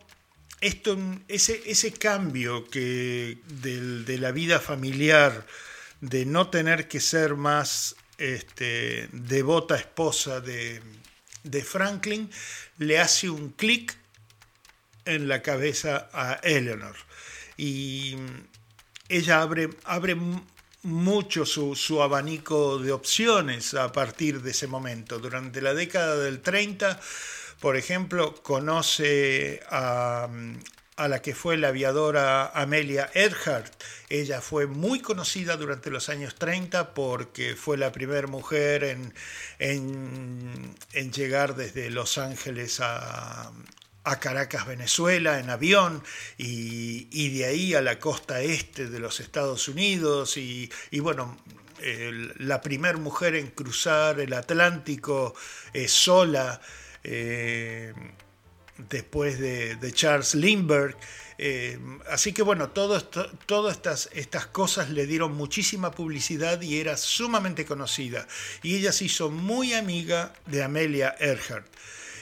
esto, 0.59 0.99
ese, 1.27 1.63
ese 1.65 1.93
cambio 1.93 2.67
que 2.67 3.39
de 3.47 4.17
la 4.19 4.31
vida 4.31 4.59
familiar, 4.59 5.47
de 6.01 6.25
no 6.25 6.49
tener 6.49 6.87
que 6.87 6.99
ser 6.99 7.35
más 7.35 7.95
este, 8.17 9.07
devota 9.11 9.75
esposa 9.75 10.41
de, 10.41 10.81
Franklin, 11.63 12.29
le 12.77 12.99
hace 12.99 13.29
un 13.29 13.49
clic 13.49 13.97
en 15.05 15.27
la 15.27 15.41
cabeza 15.41 16.09
a 16.13 16.39
Eleanor. 16.43 16.95
Y 17.57 18.15
ella 19.09 19.41
abre, 19.41 19.69
abre 19.85 20.15
mucho 20.83 21.45
su, 21.45 21.75
su, 21.75 22.01
abanico 22.01 22.79
de 22.79 22.91
opciones 22.91 23.73
a 23.73 23.91
partir 23.91 24.41
de 24.41 24.51
ese 24.51 24.67
momento. 24.67 25.19
Durante 25.19 25.61
la 25.61 25.73
década 25.73 26.17
del 26.17 26.41
30, 26.41 26.99
por 27.59 27.77
ejemplo, 27.77 28.35
conoce 28.41 29.61
a, 29.69 30.27
a 30.97 31.07
la 31.07 31.21
que 31.21 31.33
fue 31.33 31.57
la 31.57 31.69
aviadora 31.69 32.47
Amelia 32.47 33.09
Earhart. 33.13 33.73
Ella 34.09 34.41
fue 34.41 34.67
muy 34.67 34.99
conocida 34.99 35.57
durante 35.57 35.89
los 35.89 36.09
años 36.09 36.35
30 36.35 36.93
porque 36.93 37.55
fue 37.55 37.77
la 37.77 37.91
primera 37.91 38.27
mujer 38.27 38.83
en, 38.83 39.13
en, 39.59 41.11
llegar 41.11 41.55
desde 41.55 41.89
Los 41.89 42.17
Ángeles 42.17 42.79
a, 42.81 43.51
Caracas, 44.19 44.67
Venezuela, 44.67 45.39
en 45.39 45.49
avión, 45.49 46.03
y, 46.37 47.37
de 47.37 47.45
ahí 47.45 47.73
a 47.75 47.81
la 47.81 47.99
costa 47.99 48.41
este 48.41 48.87
de 48.89 48.99
los 48.99 49.19
Estados 49.19 49.67
Unidos, 49.67 50.37
y, 50.37 50.69
bueno, 50.99 51.37
la 52.37 52.61
primera 52.61 52.97
mujer 52.97 53.35
en 53.35 53.47
cruzar 53.47 54.19
el 54.19 54.33
Atlántico 54.33 55.35
eh, 55.73 55.87
sola. 55.87 56.61
Eh, 57.03 57.93
después 58.89 59.39
de, 59.39 59.91
Charles 59.93 60.35
Lindbergh. 60.35 60.95
Eh, 61.37 61.79
así 62.09 62.33
que 62.33 62.43
bueno, 62.43 62.69
todas 62.69 63.05
estas, 64.13 64.45
cosas 64.47 64.89
le 64.89 65.07
dieron 65.07 65.33
muchísima 65.33 65.91
publicidad 65.91 66.61
y 66.61 66.79
era 66.79 66.97
sumamente 66.97 67.65
conocida. 67.65 68.27
Y 68.61 68.75
ella 68.75 68.91
se 68.91 69.05
hizo 69.05 69.29
muy 69.29 69.73
amiga 69.73 70.33
de 70.45 70.63
Amelia 70.63 71.15
Earhart. 71.19 71.67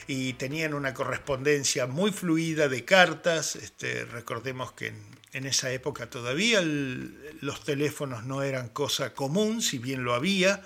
Y 0.08 0.34
tenían 0.34 0.74
una 0.74 0.93
correspondencia 0.93 1.86
muy 1.86 2.12
fluida 2.12 2.67
de 2.67 2.84
cartas. 2.84 3.56
Este, 3.56 4.06
recordemos 4.06 4.72
que 4.72 4.93
en, 5.34 5.45
esa 5.45 5.72
época 5.72 6.10
todavía 6.10 6.62
los 6.63 7.63
teléfonos 7.63 8.24
no 8.26 8.41
eran 8.41 8.69
cosa 8.69 9.13
común, 9.13 9.62
si 9.62 9.78
bien 9.78 10.04
lo 10.04 10.15
había. 10.15 10.63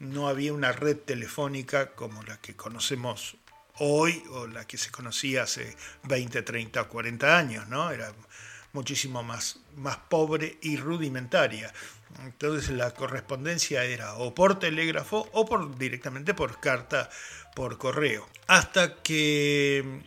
No 0.00 0.28
había 0.28 0.54
una 0.54 0.72
red 0.72 0.96
telefónica 0.96 1.90
como 1.94 2.22
la 2.22 2.40
que 2.40 2.56
conocemos 2.56 3.36
hoy 3.80 4.22
o 4.30 4.46
la 4.46 4.66
que 4.66 4.78
se 4.78 4.90
conocía 4.90 5.42
hace 5.42 5.76
20, 6.04 6.42
30 6.42 6.82
o 6.82 6.88
40 6.88 7.38
años, 7.38 7.68
¿no? 7.68 7.90
Era 7.90 8.12
muchísimo 8.72 9.22
más, 9.22 9.58
más 9.76 9.96
pobre 9.96 10.58
y 10.62 10.76
rudimentaria. 10.76 11.72
Entonces 12.24 12.70
la 12.70 12.90
correspondencia 12.92 13.84
era 13.84 14.14
o 14.14 14.34
por 14.34 14.58
telégrafo 14.58 15.28
o 15.32 15.46
por, 15.46 15.78
directamente 15.78 16.34
por 16.34 16.60
carta 16.60 17.08
por 17.54 17.78
correo. 17.78 18.28
Hasta 18.46 18.96
que 19.02 20.02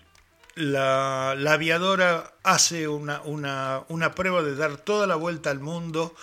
la, 0.55 1.31
aviadora 1.31 2.35
hace 2.43 2.87
una, 2.87 3.21
una, 3.23 4.15
prueba 4.15 4.43
de 4.43 4.55
dar 4.55 4.77
toda 4.77 5.07
la 5.07 5.15
vuelta 5.15 5.49
al 5.49 5.59
mundo 5.59 6.15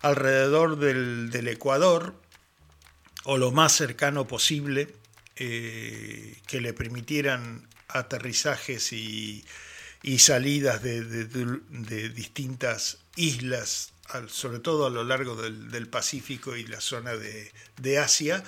alrededor 0.00 0.78
del, 0.78 1.30
del 1.30 1.48
Ecuador 1.48 2.14
o 3.24 3.36
lo 3.36 3.50
más 3.50 3.72
cercano 3.72 4.26
posible 4.26 4.94
eh, 5.36 6.36
que 6.46 6.60
le 6.60 6.72
permitieran 6.72 7.66
aterrizajes 7.88 8.92
y, 8.92 9.44
salidas 10.18 10.82
de, 10.82 12.08
distintas 12.10 12.98
islas, 13.16 13.92
sobre 14.28 14.60
todo 14.60 14.86
a 14.86 14.90
lo 14.90 15.02
largo 15.02 15.34
del, 15.34 15.88
Pacífico 15.88 16.56
y 16.56 16.66
la 16.66 16.80
zona 16.80 17.14
de, 17.14 17.98
Asia, 17.98 18.44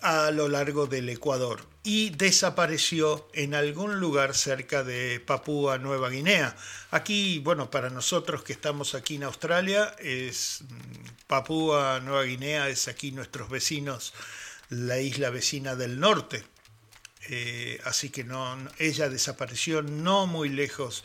a 0.00 0.30
lo 0.30 0.48
largo 0.48 0.86
del 0.86 1.08
Ecuador 1.08 1.66
y 1.82 2.10
desapareció 2.10 3.28
en 3.34 3.54
algún 3.54 4.00
lugar 4.00 4.34
cerca 4.34 4.84
de 4.84 5.20
Papúa 5.20 5.76
Nueva 5.76 6.08
Guinea. 6.08 6.56
Aquí, 6.90 7.40
bueno, 7.40 7.70
para 7.70 7.90
nosotros 7.90 8.42
que 8.42 8.54
estamos 8.54 8.94
aquí 8.94 9.16
en 9.16 9.24
Australia, 9.24 9.94
es 9.98 10.60
mm, 10.62 11.26
Papúa 11.26 12.00
Nueva 12.00 12.22
Guinea 12.24 12.68
es 12.68 12.88
aquí 12.88 13.12
nuestros 13.12 13.50
vecinos 13.50 14.14
la 14.70 14.98
isla 14.98 15.30
vecina 15.30 15.74
del 15.74 16.00
norte. 16.00 16.44
Eh, 17.28 17.80
así 17.84 18.10
que 18.10 18.24
no, 18.24 18.56
ella 18.78 19.08
desapareció 19.08 19.82
no 19.82 20.26
muy 20.26 20.48
lejos 20.48 21.04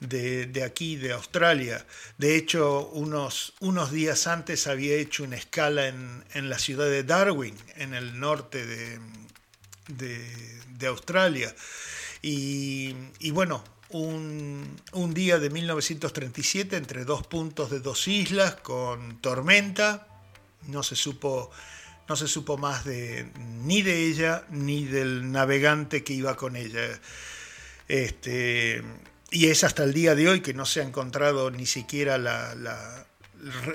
de, 0.00 0.62
aquí, 0.64 0.96
de 0.96 1.12
Australia. 1.12 1.86
De 2.18 2.36
hecho, 2.36 2.88
unos, 2.88 3.54
unos, 3.60 3.90
días 3.90 4.26
antes 4.26 4.66
había 4.66 4.96
hecho 4.96 5.24
una 5.24 5.36
escala 5.36 5.88
en, 5.88 6.50
la 6.50 6.58
ciudad 6.58 6.86
de 6.86 7.04
Darwin, 7.04 7.54
en 7.76 7.94
el 7.94 8.18
norte 8.18 8.66
de, 8.66 8.98
de, 9.88 10.86
Australia. 10.86 11.54
Y, 12.20 12.94
bueno, 13.30 13.64
un, 13.90 14.76
un, 14.92 15.14
día 15.14 15.38
de 15.38 15.50
1937 15.50 16.76
entre 16.76 17.04
dos 17.04 17.26
puntos 17.26 17.70
de 17.70 17.80
dos 17.80 18.08
islas 18.08 18.56
con 18.56 19.20
tormenta, 19.20 20.06
no 20.66 20.82
se 20.82 20.96
supo 20.96 21.50
no 22.08 22.16
se 22.16 22.28
supo 22.28 22.58
más 22.58 22.84
de, 22.84 23.30
ni 23.38 23.82
de 23.82 24.06
ella 24.06 24.44
ni 24.50 24.84
del 24.84 25.30
navegante 25.32 26.04
que 26.04 26.12
iba 26.12 26.36
con 26.36 26.56
ella. 26.56 27.00
Este, 27.88 28.82
y 29.30 29.48
es 29.48 29.64
hasta 29.64 29.84
el 29.84 29.92
día 29.92 30.14
de 30.14 30.28
hoy 30.28 30.40
que 30.40 30.54
no 30.54 30.66
se 30.66 30.80
ha 30.80 30.84
encontrado 30.84 31.50
ni 31.50 31.66
siquiera 31.66 32.18
la, 32.18 32.54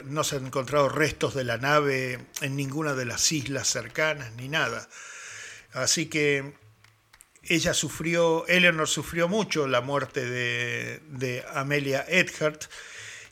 no 0.06 0.24
se 0.24 0.38
han 0.38 0.48
encontrado 0.48 0.90
restos 0.90 1.36
de 1.36 1.44
la 1.44 1.58
nave 1.58 2.20
en 2.42 2.56
ninguna 2.56 2.94
de 2.94 3.06
las 3.06 3.32
islas 3.32 3.68
cercanas 3.68 4.32
ni 4.34 4.48
nada. 4.48 4.88
Así 5.74 6.08
que 6.08 6.54
ella 7.44 7.74
sufrió, 7.74 8.48
Eleanor 8.48 8.88
sufrió 8.88 9.28
mucho 9.28 9.68
la 9.68 9.82
muerte 9.82 10.26
de, 10.26 11.02
de 11.10 11.44
Amelia 11.54 12.06
Earhart 12.08 12.66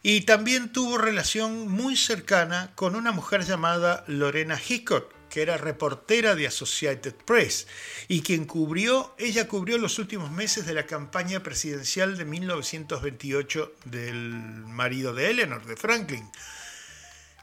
y 0.09 0.21
también 0.21 0.71
tuvo 0.71 0.97
relación 0.97 1.67
muy 1.67 1.97
cercana 1.97 2.71
con 2.75 2.95
una 2.95 3.11
mujer 3.11 3.43
llamada 3.43 4.05
Lorena 4.07 4.57
Hickok, 4.57 5.13
que 5.29 5.41
era 5.41 5.57
reportera 5.57 6.33
de 6.33 6.47
Associated 6.47 7.13
Press 7.13 7.67
y 8.07 8.21
quien 8.21 8.45
cubrió, 8.45 9.13
ella 9.17 9.49
cubrió 9.49 9.77
los 9.77 9.99
últimos 9.99 10.31
meses 10.31 10.65
de 10.65 10.73
la 10.73 10.85
campaña 10.85 11.43
presidencial 11.43 12.17
de 12.17 12.23
1928 12.23 13.73
del 13.83 14.29
marido 14.29 15.13
de 15.13 15.29
Eleanor, 15.29 15.65
de 15.65 15.75
Franklin. 15.75 16.31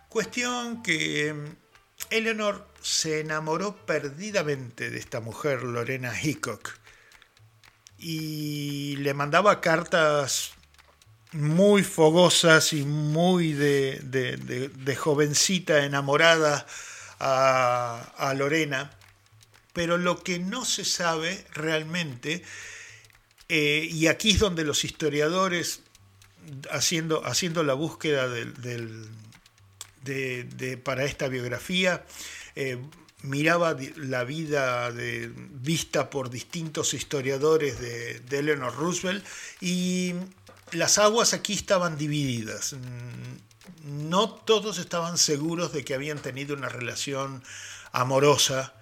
Cuestión 0.09 0.83
que 0.83 1.29
em, 1.29 1.57
Eleanor 2.09 2.67
se 2.81 3.21
enamoró 3.21 3.77
perdidamente 3.85 4.89
de 4.89 4.99
esta 5.01 5.21
mujer, 5.21 5.65
Lorena 5.65 6.19
Hickok, 6.19 6.79
y 7.99 8.97
le 9.01 9.13
mandaba 9.13 9.61
cartas 9.61 10.55
muy 11.35 11.83
fogosas 11.83 12.73
y 12.73 12.85
muy 12.85 13.53
de, 13.53 14.97
jovencita 14.99 15.85
enamorada 15.85 16.67
a, 17.19 18.35
Lorena, 18.37 18.91
pero 19.73 19.99
lo 19.99 20.23
que 20.23 20.39
no 20.39 20.65
se 20.65 20.85
sabe 20.85 21.45
realmente, 21.53 22.43
eh, 23.49 23.89
y 23.91 24.07
aquí 24.07 24.31
es 24.31 24.39
donde 24.39 24.65
los 24.65 24.85
historiadores, 24.85 25.81
haciendo, 26.71 27.27
haciendo 27.27 27.65
la 27.65 27.75
búsqueda 27.75 28.29
de, 28.29 29.09
para 30.85 31.05
esta 31.05 31.29
biografía, 31.29 32.05
eh, 32.55 32.79
miraba 33.25 33.77
la 33.97 34.25
vida 34.25 34.93
de, 34.93 35.33
vista 35.35 36.11
por 36.11 36.31
distintos 36.31 36.95
historiadores 36.95 37.81
de, 37.81 38.23
Eleanor 38.31 38.77
Roosevelt 38.77 39.25
y 39.61 40.15
las 40.75 40.99
aguas 40.99 41.33
aquí 41.33 41.55
estaban 41.55 41.97
divididas. 41.97 42.75
Mm, 42.75 44.09
no 44.09 44.31
todos 44.31 44.79
estaban 44.79 45.19
seguros 45.19 45.73
de 45.73 45.85
que 45.85 45.95
habían 45.95 46.19
tenido 46.19 46.55
una 46.55 46.69
relación 46.69 47.43
amorosa. 47.93 48.75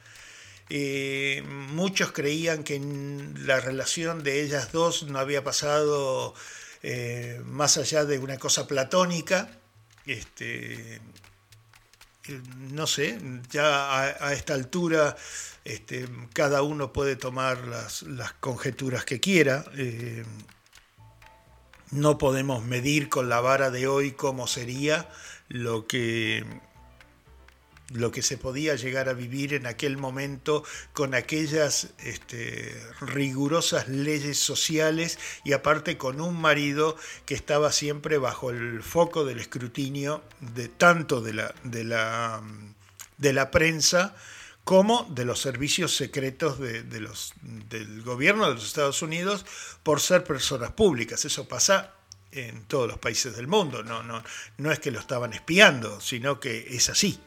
Eh, 0.70 1.42
muchos 1.46 2.12
creían 2.12 2.64
que 2.64 2.81
la 3.40 3.61
relación 3.61 4.22
de 4.22 4.42
ellas 4.42 4.72
dos 4.72 5.05
no 5.05 5.18
había 5.18 5.44
pasado 5.44 6.35
eh, 6.83 7.40
más 7.44 7.76
allá 7.76 8.05
de 8.05 8.18
una 8.18 8.38
cosa 8.38 8.66
platónica. 8.66 9.50
Este, 10.07 11.00
no 12.70 12.87
sé, 12.87 13.18
ya 13.50 14.26
a, 14.26 14.33
esta 14.33 14.55
altura 14.55 15.16
este, 15.64 16.09
cada 16.33 16.62
uno 16.62 16.92
puede 16.92 17.16
tomar 17.16 17.59
las, 17.66 18.05
conjeturas 18.40 19.05
que 19.05 19.20
quiera. 19.20 19.64
Eh, 19.76 20.24
no 21.92 22.18
podemos 22.18 22.64
medir 22.64 23.09
con 23.09 23.28
la 23.28 23.40
vara 23.40 23.70
de 23.70 23.87
hoy 23.87 24.12
cómo 24.12 24.46
sería 24.46 25.09
lo 25.48 25.87
que 25.87 26.44
lo 27.94 28.11
que 28.11 28.22
se 28.22 28.38
podía 28.38 28.74
llegar 28.74 29.11
a 29.11 29.12
vivir 29.12 29.52
en 29.52 29.66
aquel 29.66 29.98
momento 29.98 30.64
con 30.94 31.14
aquellas 31.14 31.90
este, 31.98 32.74
rigurosas 33.02 33.87
leyes 33.88 34.38
sociales 34.38 35.18
y 35.44 35.52
aparte 35.52 35.98
con 35.98 36.22
un 36.22 36.40
marido 36.40 36.96
que 37.26 37.35
estaba 37.35 37.70
siempre 37.70 38.16
bajo 38.16 38.48
el 38.48 38.83
foco 38.83 39.26
del 39.26 39.40
escrutinio 39.40 40.22
de 40.40 40.68
tanto 40.68 41.20
de 41.20 41.35
la, 41.35 41.55
de 41.64 41.85
la, 41.85 42.42
de 43.18 43.33
la 43.35 43.50
prensa 43.50 44.16
como 44.64 45.05
de 45.11 45.25
los 45.25 45.40
servicios 45.40 45.96
secretos 45.96 46.59
del 46.59 48.03
gobierno 48.03 48.48
de 48.48 48.55
los 48.55 48.64
Estados 48.64 49.03
Unidos 49.03 49.44
por 49.83 50.01
ser 50.01 50.25
personas 50.25 50.70
públicas. 50.70 51.25
Eso 51.25 51.48
pasa 51.48 51.94
en 52.31 52.64
todos 52.64 52.88
los 52.88 52.98
países 52.98 53.37
del 53.37 53.46
mundo, 53.46 53.83
no, 53.83 54.03
no, 54.03 54.22
no 54.57 54.72
es 54.72 54.79
que 54.79 54.90
lo 54.90 54.98
estaban 54.98 55.35
espiando, 55.35 56.01
sino 56.01 56.40
que 56.40 56.66
es 56.70 56.88
así. 56.88 57.20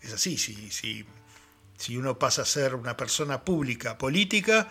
Es 0.00 0.12
así, 0.12 0.36
si, 0.36 0.70
si, 0.70 1.04
si 1.76 1.96
uno 1.96 2.18
pasa 2.18 2.42
a 2.42 2.44
ser 2.44 2.74
una 2.74 2.96
persona 2.96 3.44
pública, 3.44 3.98
política, 3.98 4.68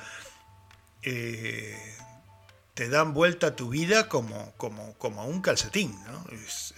eh, 1.02 1.98
te 2.74 2.90
dan 2.90 3.14
vuelta 3.14 3.56
tu 3.56 3.70
vida 3.70 4.08
como, 4.08 4.54
como, 4.58 4.94
como 4.98 5.26
un 5.26 5.42
calcetín, 5.42 5.98
¿no? 6.06 6.26
Es, 6.32 6.74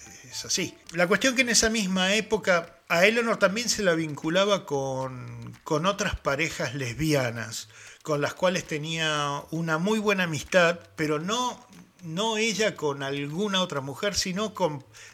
así. 0.45 0.78
La 0.93 1.08
cuestión 1.08 1.36
que 1.36 1.41
en 1.41 1.49
esa 1.49 1.69
misma 1.69 2.13
época 2.13 2.79
a 2.89 3.06
Eleanor 3.06 3.38
también 3.38 3.69
se 3.69 3.84
la 3.84 3.93
vinculaba 3.93 4.65
con, 4.65 5.58
con 5.63 5.86
otras 5.86 6.19
parejas 6.19 6.73
lesbianas, 6.75 7.69
con 8.04 8.19
las 8.19 8.34
cuales 8.34 8.65
tenía 8.65 9.43
una 9.52 9.78
muy 9.78 9.99
buena 9.99 10.23
amistad, 10.23 10.80
pero 10.95 11.19
no 11.19 11.67
no 12.04 12.38
ella 12.38 12.75
con 12.75 13.04
alguna 13.04 13.62
otra 13.62 13.82
mujer, 13.82 14.15
sino 14.15 14.54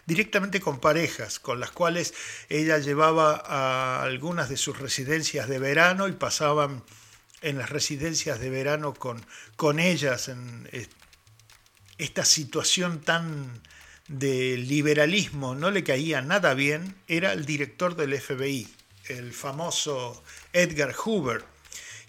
directamente 0.06 0.62
con 0.62 0.80
parejas, 0.80 1.40
con 1.40 1.60
las 1.60 1.72
cuales 1.72 2.14
ella 2.50 2.78
llevaba 2.78 3.42
a 3.46 4.04
algunas 4.04 4.50
de 4.50 4.58
sus 4.58 4.78
residencias 4.80 5.48
de 5.48 5.60
verano 5.60 6.08
y 6.08 6.14
pasaban 6.14 6.84
en 7.42 7.58
las 7.58 7.70
residencias 7.70 8.40
de 8.40 8.50
verano 8.50 8.94
con, 8.94 9.26
con 9.56 9.80
ellas 9.80 10.28
en 10.28 10.70
esta 11.98 12.26
situación 12.26 13.02
tan 13.02 13.62
de 14.08 14.58
liberalismo 14.58 15.56
no 15.56 15.72
le 15.72 15.84
caía 15.84 16.22
nada 16.22 16.54
bien, 16.54 16.96
era 17.08 17.34
el 17.34 17.46
director 17.46 17.96
del 17.96 18.20
FBI, 18.20 18.68
el 19.08 19.34
famoso 19.34 20.24
Edgar 20.54 20.94
Hoover, 20.94 21.44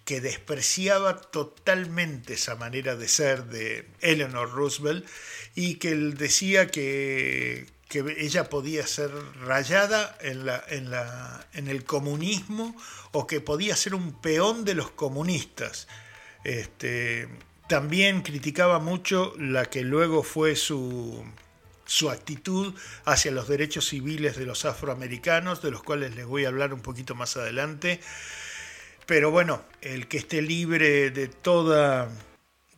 que 0.04 0.20
despreciaba 0.20 1.20
totalmente 1.20 2.34
esa 2.34 2.54
manera 2.54 2.96
de 2.96 3.08
ser 3.08 3.44
de 3.46 3.88
Eleanor 4.00 4.52
Roosevelt 4.52 5.06
y 5.54 5.76
que 5.76 5.90
él 5.90 6.14
decía 6.14 6.68
que, 6.68 7.74
ella 8.18 8.50
podía 8.50 8.86
ser 8.86 9.10
rayada 9.40 10.18
en, 10.20 10.44
la, 10.44 10.62
en, 10.68 10.90
la, 10.90 11.46
en, 11.54 11.68
el 11.68 11.84
comunismo 11.84 12.76
o 13.12 13.26
que 13.26 13.40
podía 13.40 13.74
ser 13.74 13.94
un 13.94 14.20
peón 14.20 14.64
de 14.64 14.74
los 14.74 14.90
comunistas. 14.90 15.88
Este, 16.44 17.28
también 17.68 18.22
criticaba 18.22 18.80
mucho 18.80 19.32
la 19.38 19.64
que 19.66 19.82
luego 19.82 20.22
fue 20.22 20.56
su, 20.56 21.24
su 21.86 22.10
actitud 22.10 22.74
hacia 23.04 23.32
los 23.32 23.48
derechos 23.48 23.88
civiles 23.88 24.36
de 24.36 24.44
los 24.44 24.64
afroamericanos, 24.64 25.62
de 25.62 25.70
los 25.70 25.82
cuales 25.82 26.14
les 26.14 26.26
voy 26.26 26.44
a 26.44 26.48
hablar 26.48 26.74
un 26.74 26.80
poquito 26.80 27.14
más 27.14 27.36
adelante. 27.36 28.00
Pero 29.06 29.30
bueno, 29.30 29.62
el 29.80 30.08
que 30.08 30.18
esté 30.18 30.42
libre 30.42 31.10
de 31.10 31.28
toda, 31.28 32.10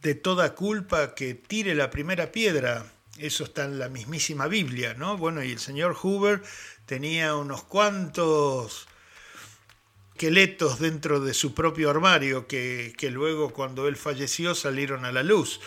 de 0.02 0.14
toda 0.14 0.54
culpa, 0.54 1.14
que 1.14 1.34
tire 1.34 1.74
la 1.74 1.90
primera 1.90 2.30
piedra. 2.30 2.84
Eso 3.16 3.44
está 3.44 3.64
en 3.64 3.78
la 3.78 3.88
mismísima 3.88 4.46
Biblia, 4.46 4.94
¿no? 4.94 5.16
Bueno, 5.16 5.42
y 5.42 5.50
el 5.50 5.58
señor 5.58 5.94
Hoover 5.94 6.42
tenía 6.86 7.34
unos 7.34 7.64
cuantos 7.64 8.86
esqueletos 10.18 10.80
dentro 10.80 11.20
de 11.20 11.32
su 11.32 11.54
propio 11.54 11.90
armario 11.90 12.48
que, 12.48 12.92
luego 13.12 13.50
cuando 13.52 13.86
él 13.86 13.94
falleció 13.94 14.56
salieron 14.56 15.04
a 15.04 15.12
la 15.12 15.22
luz. 15.22 15.60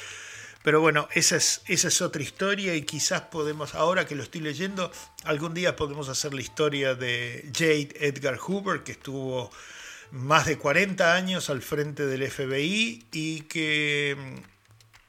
Pero 0.63 0.80
bueno, 0.80 1.08
esa 1.13 1.38
es, 1.38 2.02
otra 2.02 2.21
historia 2.21 2.76
y 2.76 2.84
quizás 2.84 3.21
podemos, 3.21 3.74
ahora 3.74 4.06
que 4.06 4.15
lo 4.15 4.24
estoy 4.24 4.41
leyendo, 4.41 4.91
algún 5.24 5.54
día 5.54 5.76
podemos 5.76 6.08
hacer 6.08 6.34
la 6.34 6.41
historia 6.41 6.93
de 6.93 7.50
Jade 7.54 7.89
Edgar 8.00 8.38
Hoover, 8.38 8.84
que 8.84 8.91
estuvo 8.91 9.50
más 10.12 10.45
de 10.45 10.58
40 10.58 11.15
años 11.15 11.50
al 11.50 11.62
frente 11.62 12.06
del 12.06 12.30
FBI 12.30 13.08
y 13.12 13.41
que 13.41 14.15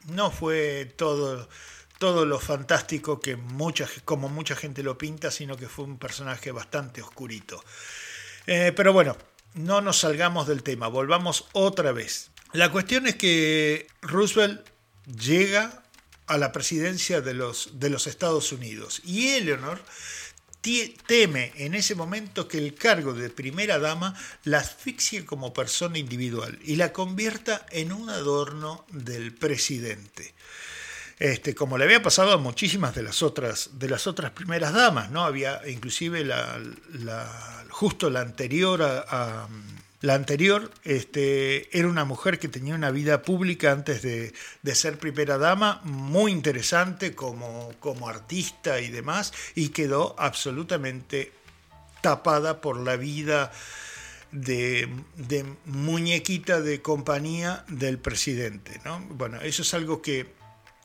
mm, 0.07 0.15
no 0.15 0.31
fue 0.31 0.87
todo, 0.97 1.49
todo 1.99 2.25
lo 2.25 2.41
fantástico 2.41 3.21
que 3.21 3.37
mucha, 3.37 3.87
como 4.07 4.31
mucha 4.31 4.57
gente 4.57 4.83
lo 4.83 4.97
pinta, 4.97 5.31
sino 5.31 5.57
que 5.57 5.69
fue 5.69 5.85
un 5.85 5.99
personaje 5.99 6.51
bastante 6.51 7.03
oscurito. 7.03 7.63
Eh, 8.47 8.73
pero 8.75 8.95
bueno, 8.95 9.19
no 9.55 9.83
nos 9.83 9.99
salgamos 9.99 10.47
del 10.47 10.63
tema, 10.63 10.89
volvamos 10.89 11.47
otra 11.53 11.93
vez. 11.93 12.31
La 12.53 12.71
cuestión 12.71 13.07
es 13.07 13.17
que 13.17 13.87
Roosevelt 14.03 14.72
llega 15.07 15.83
a 16.27 16.39
la 16.39 16.53
presidencia 16.53 17.21
de 17.21 17.35
los, 17.35 17.81
de 17.81 17.91
los 17.91 18.07
Estados 18.07 18.53
Unidos 18.53 19.03
y 19.05 19.31
Eleanor 19.31 19.83
teme 21.07 21.53
en 21.57 21.75
ese 21.75 21.95
momento 21.95 22.47
que 22.47 22.59
el 22.59 22.75
cargo 22.75 23.13
de 23.13 23.31
primera 23.31 23.79
dama 23.79 24.15
la 24.45 24.59
asfixie 24.59 25.25
como 25.25 25.53
persona 25.53 25.99
individual 25.99 26.59
y 26.65 26.77
la 26.77 26.93
convierta 26.93 27.67
en 27.71 27.93
un 27.93 28.09
adorno 28.11 28.87
del 28.91 29.35
presidente. 29.35 30.35
Este, 31.19 31.55
como 31.55 31.79
le 31.79 31.85
había 31.85 32.03
pasado 32.03 32.33
a 32.33 32.37
muchísimas 32.37 32.95
de 32.95 33.03
las 33.03 33.23
otras, 33.23 33.71
de 33.75 33.89
las 33.89 34.07
otras 34.07 34.31
primeras 34.33 34.73
damas, 34.73 35.11
¿no? 35.11 35.25
Había 35.25 35.61
inclusive 35.69 36.25
la, 36.25 36.61
justo 37.71 38.11
la 38.11 38.21
anterior 38.21 38.83
a 38.83 39.49
la 40.03 40.15
anterior 40.15 40.71
este, 40.83 41.77
era 41.77 41.89
una 41.89 42.05
mujer 42.05 42.39
que 42.39 42.49
tenía 42.49 42.75
una 42.75 42.91
vida 42.91 43.23
pública 43.23 43.71
antes 43.71 44.03
de, 44.03 44.35
ser 44.75 44.99
primera 44.99 45.39
dama, 45.39 45.81
muy 45.85 46.33
interesante 46.33 47.15
como, 47.15 47.73
como 47.79 48.09
artista 48.09 48.81
y 48.81 48.89
demás, 48.89 49.33
y 49.55 49.69
quedó 49.69 50.17
absolutamente 50.19 51.33
tapada 52.01 52.61
por 52.61 52.81
la 52.81 52.97
vida 52.97 53.53
de, 54.33 54.89
muñequita 55.67 56.61
de 56.61 56.83
compañía 56.83 57.65
del 57.69 57.99
presidente. 57.99 58.81
¿no? 58.85 59.01
Bueno, 59.11 59.41
eso 59.41 59.63
es 59.63 59.73
algo 59.73 60.03
que 60.03 60.27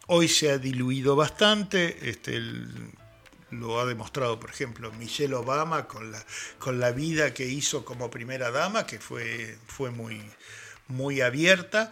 hoy 0.05 0.27
se 0.27 0.51
ha 0.51 0.59
diluido 0.59 1.15
bastante. 1.15 2.09
Este, 2.09 2.39
lo 3.51 3.79
ha 3.79 3.85
demostrado, 3.85 4.39
por 4.39 4.49
ejemplo, 4.49 4.91
Michelle 4.93 5.35
Obama 5.35 5.87
con 5.87 6.11
la, 6.11 6.23
con 6.59 6.79
la 6.79 6.91
vida 6.91 7.33
que 7.33 7.45
hizo 7.45 7.85
como 7.85 8.09
primera 8.09 8.51
dama, 8.51 8.85
que 8.85 8.99
fue, 8.99 9.57
fue 9.67 9.91
muy, 9.91 10.21
muy 10.87 11.21
abierta. 11.21 11.91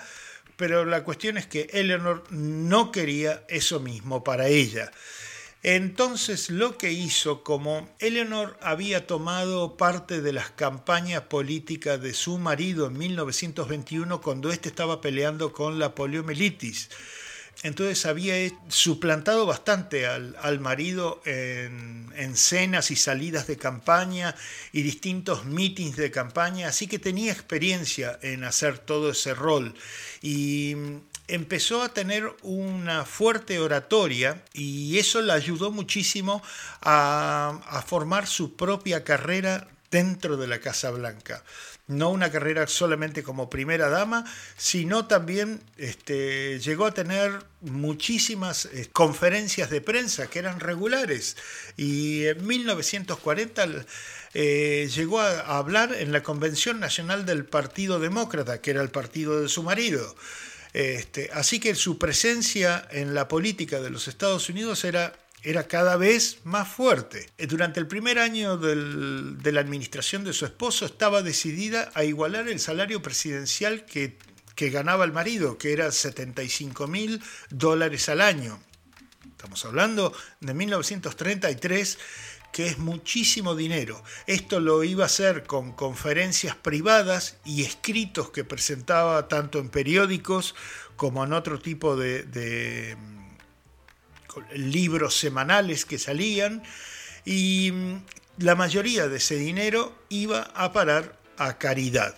Pero 0.58 0.86
la 0.86 1.04
cuestión 1.04 1.38
es 1.38 1.48
que 1.48 1.70
Eleanor 1.74 2.24
no 2.32 2.92
quería 2.92 3.44
eso 3.50 3.80
mismo 3.80 4.24
para 4.24 4.48
ella. 4.48 4.92
Entonces 5.68 6.52
lo 6.52 6.78
que 6.78 6.92
hizo, 6.92 7.44
como 7.44 7.90
Eleanor 7.98 8.56
había 8.62 9.08
tomado 9.08 9.78
parte 9.78 10.22
de 10.22 10.32
las 10.32 10.52
campañas 10.52 11.24
políticas 11.24 12.00
de 12.00 12.14
su 12.14 12.38
marido 12.38 12.86
en 12.86 12.98
1921 13.00 14.22
cuando 14.22 14.52
éste 14.52 14.70
estaba 14.70 15.02
peleando 15.02 15.54
con 15.54 15.80
la 15.80 15.96
poliomielitis, 15.96 16.92
entonces 17.66 18.06
había 18.06 18.36
suplantado 18.68 19.48
bastante 19.48 20.06
al, 20.06 20.60
marido 20.60 21.20
en, 21.26 22.14
en, 22.16 22.38
cenas 22.38 22.92
y 22.92 22.96
salidas 22.96 23.48
de 23.48 23.58
campaña 23.58 24.36
y 24.72 24.84
distintos 24.84 25.46
meetings 25.46 25.96
de 25.96 26.12
campaña, 26.12 26.68
así 26.68 26.86
que 26.86 27.00
tenía 27.00 27.32
experiencia 27.32 28.20
en 28.22 28.44
hacer 28.44 28.78
todo 28.78 29.10
ese 29.10 29.34
rol. 29.34 29.74
Y 30.22 30.76
empezó 31.28 31.82
a 31.82 31.90
tener 31.90 32.32
una 32.44 33.04
fuerte 33.04 33.58
oratoria 33.58 34.44
y 34.54 35.00
eso 35.00 35.24
le 35.24 35.34
ayudó 35.34 35.72
muchísimo 35.72 36.44
a 36.82 37.84
formar 37.88 38.28
su 38.28 38.56
propia 38.56 39.04
carrera 39.04 39.68
dentro 39.90 40.38
de 40.38 40.46
la 40.46 40.60
Casa 40.60 40.92
Blanca 40.92 41.44
no 41.88 42.10
una 42.10 42.32
carrera 42.32 42.66
solamente 42.68 43.22
como 43.22 43.50
primera 43.50 43.90
dama, 43.90 44.26
sino 44.58 45.06
también 45.06 45.62
este, 45.78 46.60
llegó 46.60 46.86
a 46.86 46.94
tener 46.94 47.44
muchísimas 47.62 48.66
eh, 48.66 48.90
conferencias 48.92 49.70
de 49.70 49.82
prensa 49.82 50.28
que 50.28 50.40
eran 50.40 50.60
regulares. 50.60 51.38
Y 51.78 52.26
en 52.26 52.46
1940 52.46 53.86
eh, 54.34 54.90
llegó 54.94 55.22
a, 55.22 55.58
hablar 55.58 55.94
en 55.94 56.12
la 56.12 56.24
Convención 56.24 56.80
Nacional 56.80 57.26
del 57.26 57.46
Partido 57.46 58.00
Demócrata, 58.00 58.62
que 58.62 58.72
era 58.72 58.82
el 58.82 58.90
partido 58.90 59.42
de 59.42 59.50
su 59.50 59.62
marido. 59.62 60.16
Este, 60.74 61.30
así 61.34 61.60
que 61.60 61.74
su 61.76 61.98
presencia 61.98 62.86
en 62.92 63.14
la 63.14 63.28
política 63.28 63.80
de 63.80 63.92
los 63.92 64.08
Estados 64.10 64.50
Unidos 64.50 64.84
era 64.84 65.14
era 65.46 65.68
cada 65.68 65.96
vez 65.96 66.40
más 66.44 66.68
fuerte. 66.68 67.30
Eh, 67.38 67.48
durante 67.48 67.80
el 67.80 67.88
primer 67.88 68.20
año 68.20 68.58
de 68.58 69.52
la 69.52 69.62
administración 69.62 70.24
de 70.24 70.34
su 70.34 70.46
esposo 70.46 70.86
estaba 70.86 71.22
decidida 71.22 71.92
a 71.94 72.04
igualar 72.04 72.50
el 72.50 72.60
salario 72.60 73.02
presidencial 73.02 73.86
que, 73.86 74.18
que 74.56 74.72
ganaba 74.72 75.06
el 75.06 75.14
marido, 75.14 75.58
que 75.58 75.72
era 75.72 75.92
75 75.92 76.88
mil 76.88 77.22
dólares 77.50 78.10
al 78.10 78.22
año. 78.22 78.60
Estamos 79.30 79.64
hablando 79.66 80.12
de 80.40 80.54
1933 80.54 81.98
que 82.56 82.68
es 82.68 82.78
muchísimo 82.78 83.54
dinero. 83.54 84.02
Esto 84.28 84.62
lo 84.62 84.86
iba 84.86 85.04
a 85.04 85.08
hacer 85.08 85.44
con 85.44 85.74
conferencias 85.74 86.56
privadas 86.56 87.36
y 87.44 87.64
escritos 87.64 88.30
que 88.30 88.46
presentaba 88.46 89.28
tanto 89.28 89.60
en 89.60 89.68
periódicos 89.68 90.56
como 90.96 91.26
en 91.26 91.34
otro 91.34 91.60
tipo 91.60 91.98
de, 91.98 92.96
libros 94.54 95.18
semanales 95.20 95.86
que 95.86 95.98
salían 95.98 96.64
y 97.26 97.72
mm, 97.72 98.06
la 98.40 98.56
mayoría 98.56 99.08
de 99.08 99.18
ese 99.18 99.36
dinero 99.36 99.98
iba 100.10 100.42
a 100.56 100.74
parar 100.74 101.20
a 101.38 101.58
caridad. 101.58 102.16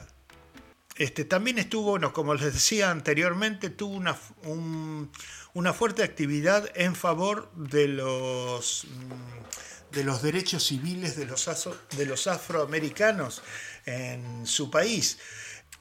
Este, 0.95 1.25
también 1.25 1.59
estuvo, 1.59 1.99
como 2.11 2.33
les 2.33 2.53
decía 2.53 2.89
anteriormente, 2.89 3.69
tuvo 3.69 3.95
una, 3.95 4.17
una 5.53 5.73
fuerte 5.73 6.03
actividad 6.03 6.69
en 6.75 6.95
favor 6.95 7.51
de 7.55 7.87
los, 7.87 8.85
mm, 8.85 9.93
de 9.95 10.03
los 10.03 10.21
derechos 10.21 10.63
civiles 10.65 11.15
de 11.15 11.25
los, 11.25 11.47
de 11.95 12.05
los 12.05 12.27
afroamericanos 12.27 13.43
en 13.85 14.45
su 14.45 14.69
país 14.71 15.19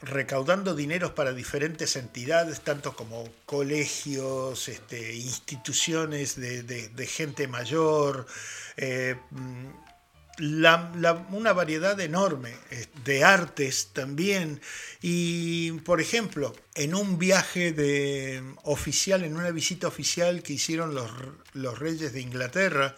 recaudando 0.03 0.75
dineros 0.75 1.13
para 1.13 1.33
diferentes 1.33 1.97
entidades, 1.97 2.61
tanto 2.61 2.95
como 2.95 3.29
colegios, 3.47 4.69
este, 4.69 5.15
instituciones 5.15 6.37
de, 6.37 7.07
gente 7.07 7.49
mayor, 7.49 8.27
eh, 8.77 9.17
una 10.39 11.53
variedad 11.55 11.99
enorme 11.99 12.53
de 13.05 13.25
artes 13.25 13.91
también. 13.95 14.61
Y, 15.01 15.73
por 15.81 16.01
ejemplo, 16.01 16.55
en 16.75 16.95
un 16.95 17.19
viaje 17.19 17.73
de 17.73 18.43
oficial, 18.65 19.25
en 19.25 19.37
una 19.37 19.51
visita 19.51 19.89
oficial 19.89 20.43
que 20.43 20.53
hicieron 20.53 20.95
los 20.95 21.79
reyes 21.79 22.13
de 22.13 22.21
Inglaterra 22.21 22.95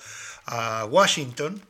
a 0.47 0.85
Washington, 0.87 1.63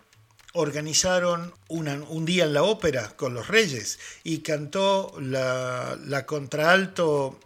organizaron 0.59 1.55
un 1.69 2.25
día 2.25 2.45
en 2.45 2.53
la 2.53 2.65
ópera 2.65 3.13
con 3.17 3.33
los 3.33 3.47
reyes 3.47 4.01
y 4.25 4.41
cantó 4.41 5.15
la, 5.21 6.25
contraalto 6.27 7.39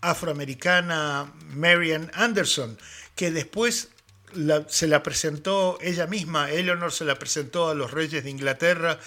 afroamericana 0.00 1.32
Marian 1.54 2.10
Anderson, 2.12 2.76
que 3.14 3.30
después 3.30 3.90
se 4.66 4.88
la 4.88 5.02
presentó 5.04 5.78
ella 5.80 6.08
misma, 6.08 6.50
Eleanor 6.50 6.90
se 6.90 7.04
la 7.04 7.20
presentó 7.20 7.68
a 7.68 7.74
los 7.74 7.92
reyes 7.92 8.24
de 8.24 8.30
Inglaterra 8.30 8.98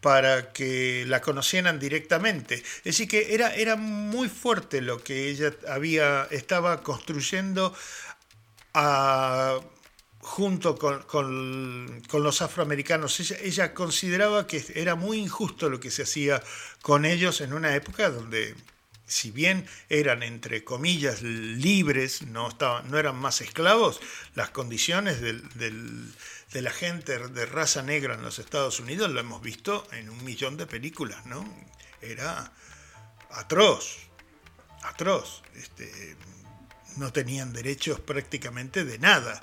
para 0.00 0.52
que 0.52 1.04
la 1.06 1.20
conocieran 1.20 1.78
directamente. 1.78 2.56
Es 2.56 2.82
decir, 2.82 3.06
que 3.06 3.32
era, 3.32 3.54
era 3.54 3.76
muy 3.76 4.28
fuerte 4.28 4.80
lo 4.80 5.04
que 5.04 5.28
ella 5.28 5.52
había, 5.68 6.26
estaba 6.32 6.82
construyendo 6.82 7.72
a 8.74 9.60
junto 10.22 10.78
con, 10.78 12.02
los 12.12 12.42
afroamericanos. 12.42 13.18
Ella, 13.42 13.74
consideraba 13.74 14.46
que 14.46 14.64
era 14.74 14.94
muy 14.94 15.18
injusto 15.18 15.68
lo 15.68 15.80
que 15.80 15.90
se 15.90 16.04
hacía 16.04 16.42
con 16.80 17.04
ellos 17.04 17.40
en 17.40 17.52
una 17.52 17.74
época 17.74 18.08
donde, 18.08 18.54
si 19.04 19.32
bien 19.32 19.66
eran, 19.88 20.22
entre 20.22 20.62
comillas, 20.62 21.22
libres, 21.22 22.22
no, 22.22 22.48
no 22.88 22.98
eran 22.98 23.16
más 23.16 23.40
esclavos, 23.40 24.00
las 24.36 24.50
condiciones 24.50 25.20
de 25.20 26.62
la 26.62 26.70
gente 26.70 27.18
de 27.18 27.46
raza 27.46 27.82
negra 27.82 28.14
en 28.14 28.22
los 28.22 28.38
Estados 28.38 28.78
Unidos 28.78 29.10
lo 29.10 29.18
hemos 29.18 29.42
visto 29.42 29.86
en 29.90 30.08
un 30.08 30.24
millón 30.24 30.56
de 30.56 30.66
películas, 30.66 31.26
¿no? 31.26 31.44
Era 32.00 32.52
atroz, 33.32 33.98
atroz. 34.84 35.42
Este, 35.56 36.16
no 36.96 37.12
tenían 37.12 37.52
derechos 37.52 37.98
prácticamente 37.98 38.84
de 38.84 38.98
nada. 38.98 39.42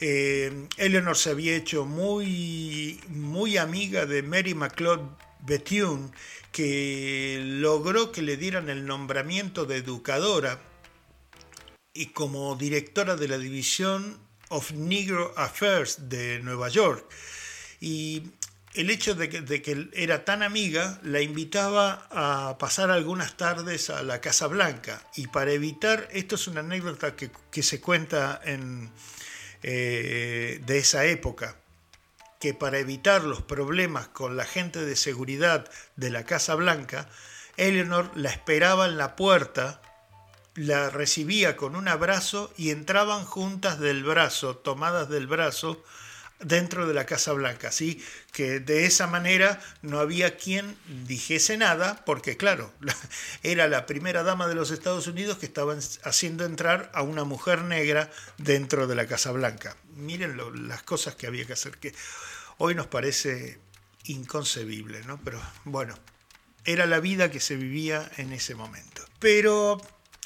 Eh, 0.00 0.68
Eleanor 0.76 1.16
se 1.16 1.30
había 1.30 1.56
hecho 1.56 1.86
muy, 1.86 3.00
muy 3.08 3.56
amiga 3.56 4.04
de 4.04 4.22
Mary 4.22 4.54
McLeod 4.54 5.00
Bethune, 5.40 6.10
que 6.52 7.40
logró 7.42 8.12
que 8.12 8.22
le 8.22 8.36
dieran 8.36 8.68
el 8.68 8.86
nombramiento 8.86 9.64
de 9.64 9.76
educadora 9.76 10.60
y 11.94 12.06
como 12.06 12.56
directora 12.56 13.16
de 13.16 13.28
la 13.28 13.38
división 13.38 14.18
of 14.48 14.72
Negro 14.72 15.32
Affairs 15.36 16.08
de 16.08 16.40
Nueva 16.40 16.68
York. 16.68 17.08
Y 17.80 18.22
el 18.74 18.90
hecho 18.90 19.14
de 19.14 19.30
que, 19.30 19.88
era 19.94 20.26
tan 20.26 20.42
amiga 20.42 21.00
la 21.02 21.22
invitaba 21.22 22.06
a 22.10 22.58
pasar 22.58 22.90
algunas 22.90 23.38
tardes 23.38 23.88
a 23.88 24.02
la 24.02 24.20
Casa 24.20 24.46
Blanca. 24.46 25.02
Y 25.16 25.28
para 25.28 25.52
evitar, 25.52 26.06
esto 26.12 26.34
es 26.34 26.46
una 26.48 26.60
anécdota 26.60 27.16
que 27.16 27.62
se 27.62 27.80
cuenta 27.80 28.40
en, 28.44 28.90
eh, 29.68 30.60
de 30.64 30.78
esa 30.78 31.06
época, 31.06 31.56
que 32.38 32.54
para 32.54 32.78
evitar 32.78 33.24
los 33.24 33.42
problemas 33.42 34.06
con 34.06 34.36
la 34.36 34.44
gente 34.44 34.84
de 34.84 34.94
seguridad 34.94 35.68
de 35.96 36.10
la 36.10 36.24
Casa 36.24 36.54
Blanca, 36.54 37.08
Eleanor 37.56 38.12
la 38.14 38.30
esperaba 38.30 38.86
en 38.86 38.96
la 38.96 39.16
puerta, 39.16 39.82
la 40.54 40.88
recibía 40.88 41.56
con 41.56 41.74
un 41.74 41.88
abrazo 41.88 42.52
y 42.56 42.70
entraban 42.70 43.24
juntas 43.24 43.80
del 43.80 44.04
brazo, 44.04 44.56
tomadas 44.56 45.08
del 45.08 45.26
brazo, 45.26 45.82
dentro 46.40 46.86
de 46.86 46.94
la 46.94 47.06
Casa 47.06 47.32
Blanca, 47.32 47.68
así 47.68 48.02
que 48.32 48.60
de 48.60 48.84
esa 48.84 49.06
manera 49.06 49.60
no 49.82 50.00
había 50.00 50.36
quien 50.36 50.76
dijese 51.06 51.56
nada, 51.56 52.04
porque 52.04 52.36
claro, 52.36 52.72
era 53.42 53.68
la 53.68 53.86
primera 53.86 54.22
dama 54.22 54.46
de 54.46 54.54
los 54.54 54.70
Estados 54.70 55.06
Unidos 55.06 55.38
que 55.38 55.46
estaban 55.46 55.78
haciendo 56.04 56.44
entrar 56.44 56.90
a 56.94 57.02
una 57.02 57.24
mujer 57.24 57.62
negra 57.62 58.10
dentro 58.38 58.86
de 58.86 58.94
la 58.94 59.06
Casa 59.06 59.32
Blanca. 59.32 59.76
Miren 59.94 60.68
las 60.68 60.82
cosas 60.82 61.14
que 61.14 61.26
había 61.26 61.46
que 61.46 61.54
hacer, 61.54 61.78
que 61.78 61.94
hoy 62.58 62.74
nos 62.74 62.86
parece 62.86 63.58
inconcebible, 64.04 65.02
¿no? 65.04 65.18
Pero 65.24 65.40
bueno, 65.64 65.94
era 66.64 66.86
la 66.86 67.00
vida 67.00 67.30
que 67.30 67.40
se 67.40 67.56
vivía 67.56 68.10
en 68.18 68.32
ese 68.32 68.54
momento. 68.54 69.02
Pero 69.18 69.80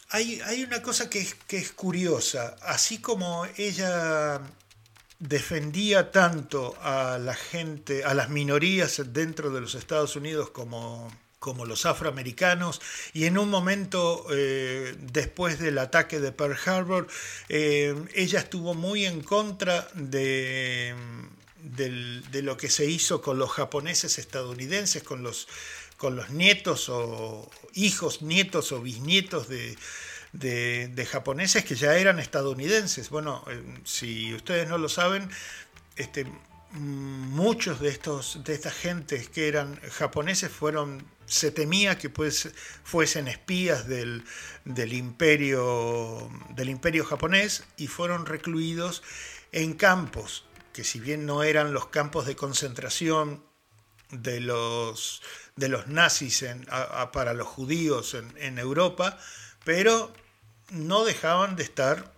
hay, 0.09 0.65
una 0.65 0.83
cosa 0.83 1.09
que 1.09 1.29
es 1.49 1.73
curiosa, 1.73 2.57
así 2.63 2.99
como 2.99 3.47
ella 3.57 4.41
defendía 5.21 6.11
tanto 6.11 6.75
a 6.83 7.19
la 7.19 7.35
gente, 7.35 8.05
a 8.05 8.15
las 8.15 8.31
minorías 8.31 9.03
dentro 9.13 9.51
de 9.51 9.61
los 9.61 9.75
Estados 9.75 10.17
Unidos 10.17 10.51
como, 10.51 11.13
como 11.39 11.67
los 11.67 11.85
afroamericanos, 11.85 12.81
y 13.13 13.27
en 13.27 13.37
un 13.37 13.51
momento 13.51 14.27
eh, 14.33 14.97
después 14.99 15.59
del 15.59 15.79
ataque 15.79 16.21
de 16.21 16.33
Pearl 16.33 16.57
Harbor, 16.65 17.07
eh, 17.51 17.95
ella 18.15 18.41
estuvo 18.41 18.73
muy 18.73 19.05
en 19.05 19.23
contra 19.23 19.87
de, 19.95 20.95
de, 21.63 22.43
lo 22.43 22.57
que 22.57 22.71
se 22.71 22.87
hizo 22.87 23.21
con 23.21 23.39
los 23.39 23.51
japoneses 23.51 24.19
estadounidenses, 24.19 25.03
con 25.03 25.23
los, 25.23 25.49
con 25.99 26.17
los 26.17 26.31
nietos 26.31 26.89
o 26.89 27.51
hijos, 27.75 28.23
nietos 28.23 28.73
o 28.73 28.81
bisnietos 28.81 29.51
de, 29.51 29.77
de, 30.33 31.09
japoneses 31.11 31.65
que 31.65 31.75
ya 31.75 31.97
eran 31.97 32.19
estadounidenses. 32.19 33.11
Bueno, 33.11 33.45
eh, 33.49 33.63
si 33.85 34.35
ustedes 34.35 34.69
no 34.69 34.79
lo 34.79 34.89
saben, 34.89 35.29
este, 35.97 36.27
muchos 36.73 37.81
de 37.81 37.89
estos 37.89 38.45
de 38.45 38.55
estas 38.55 38.75
gentes 38.75 39.29
que 39.29 39.49
eran 39.49 39.81
japoneses 39.91 40.51
fueron 40.51 41.05
se 41.27 41.53
temía 41.53 41.97
que 41.97 42.11
pues, 42.11 42.51
fuesen 42.83 43.29
espías 43.29 43.87
del, 43.87 44.25
del, 44.65 44.93
imperio, 44.93 46.29
del 46.51 46.69
imperio 46.69 47.05
japonés 47.05 47.65
y 47.77 47.87
fueron 47.87 48.27
recluidos 48.27 49.05
en 49.53 49.75
campos, 49.75 50.45
que 50.73 50.83
si 50.83 50.99
bien 50.99 51.27
no 51.27 51.45
eran 51.45 51.73
los 51.73 51.87
campos 51.87 52.27
de 52.27 52.35
concentración 52.35 53.45
de 54.11 54.41
los, 54.41 55.23
de 55.55 55.69
los 55.69 55.87
nazis 55.87 56.45
para 57.13 57.33
los 57.33 57.47
judíos 57.47 58.15
en 58.15 58.59
Europa, 58.59 59.17
pero 59.73 60.13
no 60.71 61.05
dejaban 61.05 61.55
de 61.55 61.63
estar 61.63 62.13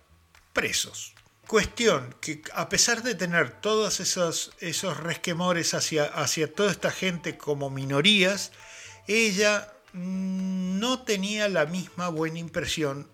presos. 0.53 1.13
Cuestión 1.45 2.15
que 2.19 2.41
a 2.55 2.67
pesar 2.67 3.03
de 3.03 3.13
tener 3.13 3.61
todos 3.61 3.99
esos, 3.99 4.53
esos 4.59 4.97
resquemores 4.97 5.75
hacia, 5.75 6.05
hacia 6.05 6.51
toda 6.51 6.71
esta 6.71 6.89
gente 6.89 7.37
como 7.37 7.69
minorías, 7.69 8.53
ella 9.05 9.71
no 9.93 11.03
tenía 11.03 11.47
la 11.47 11.67
misma 11.67 12.09
buena 12.09 12.39
impresión 12.39 13.07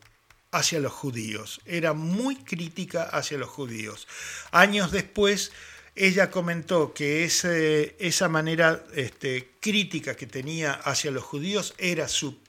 hacia 0.52 0.80
los 0.80 0.93
judíos. 0.93 1.60
Era 1.65 1.91
muy 1.91 2.38
crítica 2.38 3.04
hacia 3.04 3.38
los 3.38 3.49
judíos. 3.49 4.08
Años 4.52 4.89
después, 4.93 5.52
ella 5.95 6.32
comentó 6.32 6.93
que 6.93 7.25
esa 7.25 8.30
manera 8.30 8.86
este, 8.95 9.52
crítica 9.60 10.15
que 10.15 10.28
tenía 10.28 10.71
hacia 10.71 11.12
los 11.12 11.25
judíos 11.25 11.73
era 11.78 12.08
su 12.08 12.39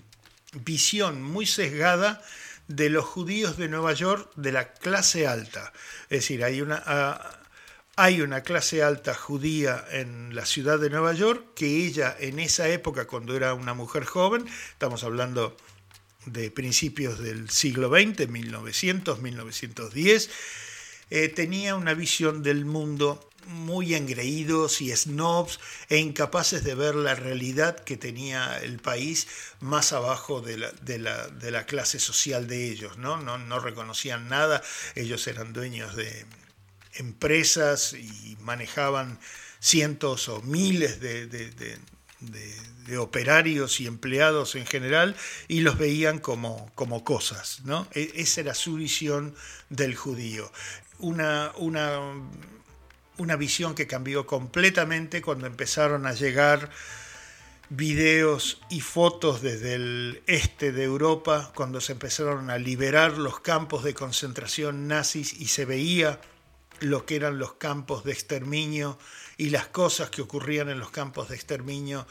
visión 0.52 1.22
muy 1.22 1.46
sesgada 1.46 2.22
de 2.68 2.90
los 2.90 3.04
judíos 3.04 3.56
de 3.56 3.68
Nueva 3.68 3.92
York 3.92 4.30
de 4.36 4.52
la 4.52 4.72
clase 4.72 5.26
alta. 5.26 5.72
Es 6.04 6.20
decir, 6.20 6.44
hay 6.44 6.60
una, 6.60 6.82
ah, 6.86 7.40
hay 7.96 8.20
una 8.20 8.42
clase 8.42 8.82
alta 8.82 9.14
judía 9.14 9.84
en 9.90 10.34
la 10.34 10.46
ciudad 10.46 10.78
de 10.78 10.90
Nueva 10.90 11.12
York 11.12 11.48
que 11.54 11.84
ella 11.84 12.16
en 12.18 12.38
esa 12.38 12.68
época, 12.68 13.06
cuando 13.06 13.36
era 13.36 13.54
una 13.54 13.74
mujer 13.74 14.04
joven, 14.04 14.46
estamos 14.72 15.04
hablando 15.04 15.56
de 16.26 16.50
principios 16.50 17.18
del 17.18 17.50
siglo 17.50 17.88
XX, 17.88 18.28
1900, 18.28 19.20
1910, 19.20 20.30
eh, 21.10 21.28
tenía 21.28 21.74
una 21.74 21.94
visión 21.94 22.42
del 22.42 22.64
mundo 22.64 23.29
muy 23.46 23.94
engreídos 23.94 24.80
y 24.80 24.94
snobs 24.94 25.60
e 25.88 25.98
incapaces 25.98 26.64
de 26.64 26.74
ver 26.74 26.94
la 26.94 27.14
realidad 27.14 27.78
que 27.80 27.96
tenía 27.96 28.58
el 28.58 28.78
país 28.78 29.26
más 29.60 29.92
abajo 29.92 30.40
de 30.40 30.58
la, 30.58 30.70
de 30.82 30.98
la, 30.98 31.28
de 31.28 31.50
la 31.50 31.66
clase 31.66 31.98
social 31.98 32.46
de 32.46 32.70
ellos. 32.70 32.98
¿no? 32.98 33.16
No, 33.16 33.38
no 33.38 33.60
reconocían 33.60 34.28
nada, 34.28 34.62
ellos 34.94 35.26
eran 35.26 35.52
dueños 35.52 35.96
de 35.96 36.26
empresas 36.94 37.92
y 37.92 38.36
manejaban 38.40 39.18
cientos 39.60 40.28
o 40.28 40.42
miles 40.42 41.00
de, 41.00 41.26
de, 41.26 41.50
de, 41.50 42.98
operarios 42.98 43.80
y 43.80 43.86
empleados 43.86 44.56
en 44.56 44.66
general 44.66 45.14
y 45.46 45.60
los 45.60 45.78
veían 45.78 46.18
como, 46.18 46.70
como 46.74 47.04
cosas. 47.04 47.60
¿no? 47.64 47.86
E, 47.92 48.10
esa 48.16 48.40
era 48.40 48.54
su 48.54 48.74
visión 48.74 49.34
del 49.68 49.94
judío. 49.94 50.50
Una, 50.98 51.52
una 51.56 52.00
una 53.20 53.36
visión 53.36 53.74
que 53.74 53.86
cambió 53.86 54.26
completamente 54.26 55.20
cuando 55.20 55.46
empezaron 55.46 56.06
a 56.06 56.14
llegar 56.14 56.70
videos 57.68 58.62
y 58.70 58.80
fotos 58.80 59.42
desde 59.42 59.74
el 59.74 60.22
este 60.26 60.72
de 60.72 60.84
Europa, 60.84 61.52
cuando 61.54 61.82
se 61.82 61.92
empezaron 61.92 62.48
a 62.48 62.56
liberar 62.56 63.18
los 63.18 63.40
campos 63.40 63.84
de 63.84 63.92
concentración 63.92 64.88
nazis 64.88 65.34
y 65.38 65.48
se 65.48 65.66
veía 65.66 66.18
lo 66.80 67.04
que 67.04 67.16
eran 67.16 67.38
los 67.38 67.52
campos 67.54 68.04
de 68.04 68.12
exterminio 68.12 68.98
y 69.36 69.50
las 69.50 69.68
cosas 69.68 70.08
que 70.08 70.22
ocurrían 70.22 70.70
en 70.70 70.80
los 70.80 70.90
campos 70.90 71.28
de 71.28 71.36
exterminio 71.36 72.06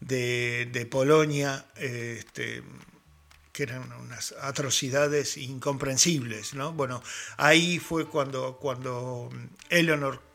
de, 0.00 0.88
Polonia, 0.90 1.64
este, 1.76 2.62
que 3.52 3.62
eran 3.62 3.90
unas 3.92 4.32
atrocidades 4.42 5.38
incomprensibles. 5.38 6.52
¿no? 6.52 6.72
Bueno, 6.72 7.02
ahí 7.38 7.78
fue 7.78 8.06
cuando, 8.06 8.58
cuando 8.58 9.30
Eleanor 9.70 10.29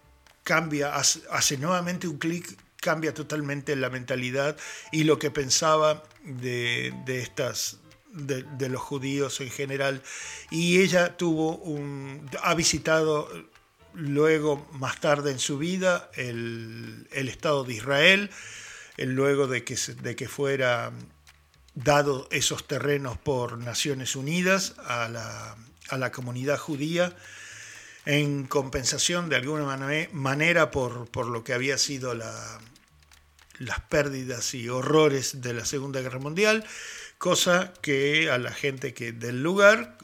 cambia, 0.45 0.95
hace, 0.95 1.58
nuevamente 1.58 2.08
un 2.08 2.17
clic, 2.17 2.58
cambia 2.77 3.13
totalmente 3.13 3.75
la 3.75 3.89
mentalidad 3.89 4.55
y 4.91 5.03
lo 5.03 5.17
que 5.17 5.31
pensaba 5.31 6.03
de, 6.23 6.93
estas 7.08 7.79
de, 8.13 8.69
los 8.69 8.81
judíos 8.81 9.41
en 9.41 9.49
general. 9.49 10.01
Y 10.51 10.81
ella 10.81 11.17
tuvo 11.17 11.62
ha 12.43 12.53
visitado 12.53 13.27
luego, 13.93 14.69
más 14.73 15.01
tarde 15.01 15.31
en 15.31 15.39
su 15.39 15.58
vida, 15.58 16.12
el, 16.13 17.08
Estado 17.12 17.63
de 17.63 17.73
Israel, 17.73 18.29
luego 18.97 19.47
de 19.47 19.63
que, 19.63 19.75
de 19.75 20.15
que 20.15 20.29
fuera 20.29 20.93
dado 21.73 22.27
esos 22.31 22.67
terrenos 22.67 23.17
por 23.17 23.58
Naciones 23.58 24.15
Unidas 24.15 24.75
a 24.86 25.10
la, 25.10 25.58
a 25.89 25.97
la 25.97 26.12
comunidad 26.12 26.60
judía 26.60 27.15
en 28.05 28.45
compensación 28.45 29.29
de 29.29 29.35
alguna 29.37 29.65
manera 30.11 30.71
por, 30.71 31.27
lo 31.27 31.43
que 31.43 31.53
había 31.53 31.77
sido 31.77 32.13
la, 32.13 32.59
las 33.57 33.79
pérdidas 33.81 34.53
y 34.53 34.69
horrores 34.69 35.41
de 35.41 35.53
la 35.53 35.65
Segunda 35.65 36.01
Guerra 36.01 36.19
Mundial, 36.19 36.65
cosa 37.17 37.73
que 37.81 38.29
a 38.29 38.37
la 38.37 38.51
gente 38.51 38.93
que 38.93 39.11
del 39.11 39.41
lugar 39.41 39.97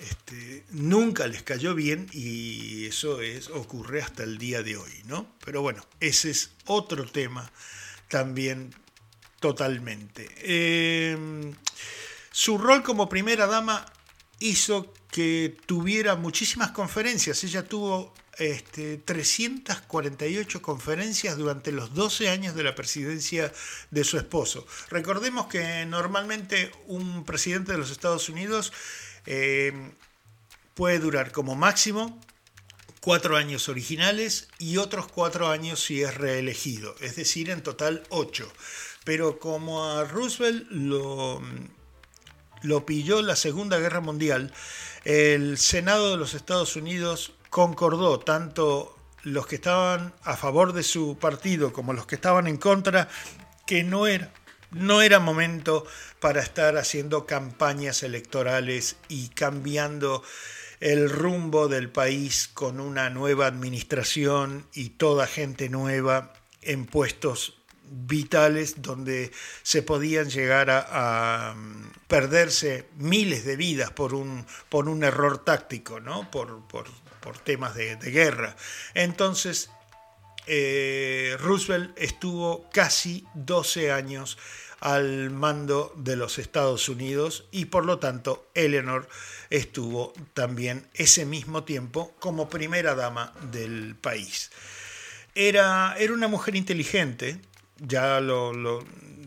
este, 0.00 0.64
nunca 0.70 1.26
les 1.26 1.42
cayó 1.42 1.74
bien 1.74 2.08
y 2.12 2.86
eso 2.86 3.20
es, 3.20 3.50
ocurre 3.50 4.00
hasta 4.00 4.22
el 4.22 4.38
día 4.38 4.62
de 4.62 4.76
hoy, 4.76 5.02
¿no? 5.04 5.34
Pero 5.44 5.60
bueno, 5.60 5.84
ese 6.00 6.30
es 6.30 6.52
otro 6.64 7.04
tema 7.04 7.52
también 8.08 8.74
totalmente. 9.40 10.30
Em, 10.38 11.54
su 12.30 12.56
rol 12.56 12.82
como 12.82 13.08
primera 13.08 13.46
dama 13.46 13.84
hizo 14.38 14.92
que 15.10 15.56
tuviera 15.66 16.14
muchísimas 16.14 16.70
conferencias. 16.70 17.42
Ella 17.44 17.64
tuvo 17.64 18.14
este, 18.38 18.96
348 18.98 20.62
conferencias 20.62 21.36
durante 21.36 21.72
los 21.72 21.94
12 21.94 22.28
años 22.28 22.54
de 22.54 22.62
la 22.62 22.74
presidencia 22.74 23.52
de 23.90 24.04
su 24.04 24.16
esposo. 24.18 24.66
Recordemos 24.88 25.46
que 25.46 25.84
normalmente 25.86 26.70
un 26.86 27.24
presidente 27.24 27.72
de 27.72 27.78
los 27.78 27.90
Estados 27.90 28.28
Unidos 28.28 28.72
eh, 29.26 29.72
puede 30.74 30.98
durar 31.00 31.32
como 31.32 31.56
máximo 31.56 32.20
cuatro 33.00 33.36
años 33.36 33.68
originales 33.68 34.48
y 34.58 34.76
otros 34.76 35.08
cuatro 35.08 35.48
años 35.48 35.82
si 35.82 36.02
es 36.02 36.14
reelegido, 36.14 36.94
es 37.00 37.16
decir, 37.16 37.50
en 37.50 37.62
total 37.62 38.04
ocho. 38.10 38.50
Pero 39.04 39.38
como 39.38 39.84
a 39.84 40.04
Roosevelt 40.04 40.66
lo 40.70 41.42
lo 42.62 42.84
pilló 42.84 43.22
la 43.22 43.36
Segunda 43.36 43.78
Guerra 43.78 44.00
Mundial, 44.00 44.52
el 45.04 45.58
Senado 45.58 46.10
de 46.10 46.16
los 46.16 46.34
Estados 46.34 46.76
Unidos 46.76 47.32
concordó, 47.48 48.20
tanto 48.20 48.96
los 49.22 49.46
que 49.46 49.56
estaban 49.56 50.14
a 50.22 50.36
favor 50.36 50.72
de 50.72 50.82
su 50.82 51.18
partido 51.18 51.72
como 51.72 51.92
los 51.92 52.06
que 52.06 52.14
estaban 52.14 52.46
en 52.46 52.56
contra, 52.56 53.08
que 53.66 53.82
no 53.82 54.06
era, 54.06 54.32
no 54.70 55.02
era 55.02 55.20
momento 55.20 55.86
para 56.20 56.40
estar 56.40 56.76
haciendo 56.76 57.26
campañas 57.26 58.02
electorales 58.02 58.96
y 59.08 59.28
cambiando 59.28 60.22
el 60.80 61.10
rumbo 61.10 61.68
del 61.68 61.90
país 61.90 62.48
con 62.48 62.80
una 62.80 63.10
nueva 63.10 63.46
administración 63.46 64.66
y 64.72 64.90
toda 64.90 65.26
gente 65.26 65.68
nueva 65.68 66.32
en 66.62 66.86
puestos 66.86 67.59
vitales 67.90 68.80
donde 68.82 69.32
se 69.62 69.82
podían 69.82 70.30
llegar 70.30 70.70
a, 70.70 71.54
perderse 72.08 72.88
miles 72.96 73.44
de 73.44 73.56
vidas 73.56 73.92
por 73.92 74.14
un, 74.14 74.44
por 74.68 74.88
un 74.88 75.04
error 75.04 75.44
táctico, 75.44 76.00
¿no? 76.00 76.30
por, 76.30 76.60
temas 77.44 77.74
de, 77.74 77.96
guerra. 77.96 78.56
Entonces, 78.94 79.70
eh, 80.46 81.36
Roosevelt 81.38 81.92
estuvo 81.96 82.68
casi 82.72 83.26
12 83.34 83.92
años 83.92 84.38
al 84.80 85.30
mando 85.30 85.92
de 85.96 86.16
los 86.16 86.38
Estados 86.38 86.88
Unidos 86.88 87.44
y 87.50 87.66
por 87.66 87.84
lo 87.84 87.98
tanto 87.98 88.50
Eleanor 88.54 89.08
estuvo 89.50 90.12
también 90.34 90.88
ese 90.94 91.26
mismo 91.26 91.64
tiempo 91.64 92.14
como 92.18 92.48
primera 92.48 92.94
dama 92.94 93.32
del 93.52 93.94
país. 93.94 94.50
Era, 95.34 95.94
era 95.98 96.12
una 96.12 96.28
mujer 96.28 96.56
inteligente, 96.56 97.40
ya 97.80 98.20
lo, 98.20 98.84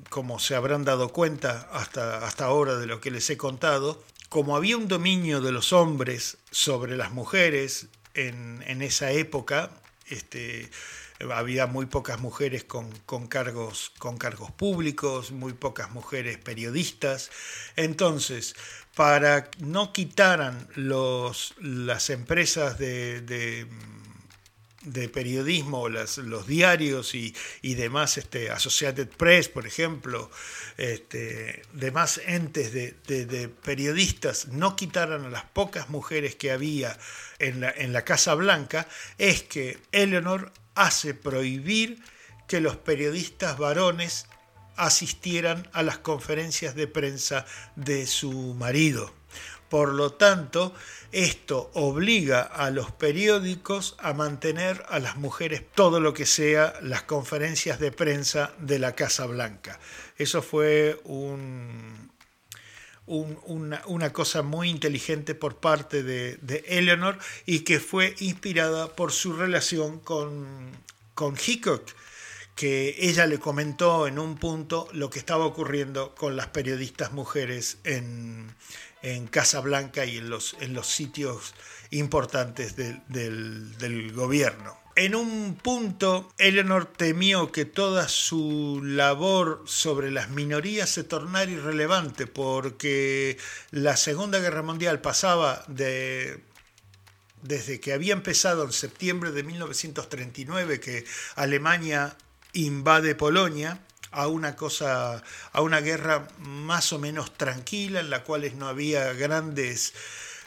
como 0.09 0.39
se 0.39 0.55
habrán 0.55 0.85
dado 0.85 1.09
cuenta 1.09 1.69
hasta, 1.71 2.25
hasta 2.25 2.45
ahora 2.45 2.77
de 2.77 2.85
lo 2.85 3.01
que 3.01 3.11
les 3.11 3.29
he 3.29 3.37
contado, 3.37 4.03
como 4.29 4.55
había 4.55 4.77
un 4.77 4.87
dominio 4.87 5.41
de 5.41 5.51
los 5.51 5.73
hombres 5.73 6.37
sobre 6.49 6.97
las 6.97 7.11
mujeres 7.11 7.87
en, 8.15 8.81
esa 8.81 9.11
época, 9.11 9.69
este, 10.07 10.69
había 11.31 11.67
muy 11.67 11.85
pocas 11.85 12.19
mujeres 12.19 12.63
con, 12.63 12.91
cargos, 13.27 13.91
con 13.99 14.17
cargos 14.17 14.51
públicos, 14.51 15.31
muy 15.31 15.53
pocas 15.53 15.91
mujeres 15.91 16.37
periodistas. 16.37 17.29
Entonces, 17.75 18.55
para 18.95 19.49
no 19.59 19.93
quitaran 19.93 20.67
los, 20.75 21.53
las 21.59 22.09
empresas 22.09 22.77
de 22.79 23.67
periodismo, 25.11 25.89
las, 25.89 26.17
los 26.17 26.47
diarios 26.47 27.15
y, 27.15 27.33
demás, 27.61 28.17
este, 28.17 28.51
Associated 28.51 29.07
Press, 29.09 29.49
por 29.49 29.65
ejemplo, 29.65 30.29
este, 30.77 31.63
demás 31.73 32.21
entes 32.25 32.73
de, 32.73 33.49
periodistas 33.63 34.47
no 34.47 34.75
quitaran 34.75 35.25
a 35.25 35.29
las 35.29 35.45
pocas 35.45 35.89
mujeres 35.89 36.35
que 36.35 36.51
había 36.51 36.97
en 37.39 37.61
la, 37.61 37.71
en 37.71 37.93
la 37.93 38.03
Casa 38.03 38.33
Blanca, 38.35 38.87
es 39.17 39.43
que 39.43 39.79
Eleanor 39.91 40.51
hace 40.75 41.13
prohibir 41.13 42.01
que 42.47 42.61
los 42.61 42.77
periodistas 42.77 43.57
varones 43.57 44.25
asistieran 44.75 45.67
a 45.73 45.83
las 45.83 45.99
conferencias 45.99 46.75
de 46.75 46.87
prensa 46.87 47.45
de 47.75 48.07
su 48.07 48.53
marido. 48.55 49.13
Por 49.73 49.95
lo 49.95 50.13
tanto, 50.13 50.71
esto 51.11 51.71
obliga 51.73 52.43
a 52.43 52.69
los 52.69 52.91
periódicos 52.91 53.95
a 53.97 54.13
mantener 54.13 54.85
a 54.87 54.99
las 54.99 55.17
mujeres 55.17 55.63
todo 55.73 55.99
lo 55.99 56.13
que 56.13 56.27
sea 56.27 56.75
las 56.83 57.01
conferencias 57.01 57.79
de 57.79 57.91
prensa 57.91 58.53
de 58.59 58.77
la 58.77 58.93
Casa 58.93 59.25
Blanca. 59.25 59.79
Eso 60.15 60.43
fue 60.43 61.01
una, 63.07 64.13
cosa 64.13 64.43
muy 64.43 64.69
inteligente 64.69 65.33
por 65.33 65.55
parte 65.57 66.03
de, 66.03 66.63
Eleanor 66.67 67.17
y 67.47 67.61
que 67.61 67.79
fue 67.79 68.13
inspirada 68.19 68.95
por 68.95 69.11
su 69.11 69.33
relación 69.33 69.99
con, 70.01 70.69
con 71.15 71.35
Hickok 71.35 71.95
que 72.55 72.95
ella 72.99 73.25
le 73.25 73.39
comentó 73.39 74.05
en 74.05 74.19
un 74.19 74.37
punto 74.37 74.87
lo 74.91 75.09
que 75.09 75.17
estaba 75.17 75.47
ocurriendo 75.47 76.13
con 76.13 76.35
las 76.35 76.45
periodistas 76.49 77.11
mujeres 77.11 77.79
en, 77.83 78.53
en 79.03 79.27
Casablanca 79.27 80.05
y 80.05 80.17
en 80.17 80.29
los, 80.29 80.55
en 80.61 80.73
los 80.73 80.87
sitios 80.87 81.53
importantes 81.91 82.75
del, 82.75 84.11
gobierno. 84.13 84.75
En 84.95 85.15
un 85.15 85.55
punto, 85.55 86.31
Eleanor 86.37 86.85
temió 86.85 87.51
que 87.51 87.65
toda 87.65 88.07
su 88.07 88.81
labor 88.83 89.63
sobre 89.65 90.11
las 90.11 90.29
minorías 90.29 90.89
se 90.89 91.03
tornara 91.03 91.49
irrelevante 91.51 92.27
porque 92.27 93.37
la 93.71 93.97
Segunda 93.97 94.39
Guerra 94.39 94.61
Mundial 94.61 95.01
pasaba 95.01 95.63
de 95.67 96.41
desde 97.41 97.81
que 97.81 97.91
había 97.91 98.13
empezado 98.13 98.63
en 98.63 98.71
septiembre 98.71 99.31
de 99.31 99.43
1939 99.43 100.79
que 100.79 101.03
Alemania 101.35 102.15
invade 102.53 103.15
Polonia 103.15 103.81
a 104.13 104.27
una 104.27 104.55
cosa, 104.55 105.23
a 105.51 105.61
una 105.61 105.81
guerra 105.81 106.27
más 106.39 106.93
o 106.93 106.99
menos 106.99 107.33
tranquila, 107.33 107.99
en 107.99 108.09
la 108.09 108.23
cual 108.23 108.49
no 108.57 108.67
había 108.67 109.13
grandes 109.13 109.93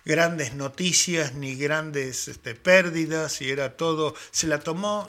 grandes 0.07 0.55
noticias 0.55 1.35
ni 1.35 1.57
grandes 1.57 2.29
este, 2.29 2.55
pérdidas 2.55 3.43
y 3.43 3.51
era 3.51 3.77
todo, 3.77 4.14
se 4.31 4.47
la 4.47 4.61
tomó, 4.61 5.09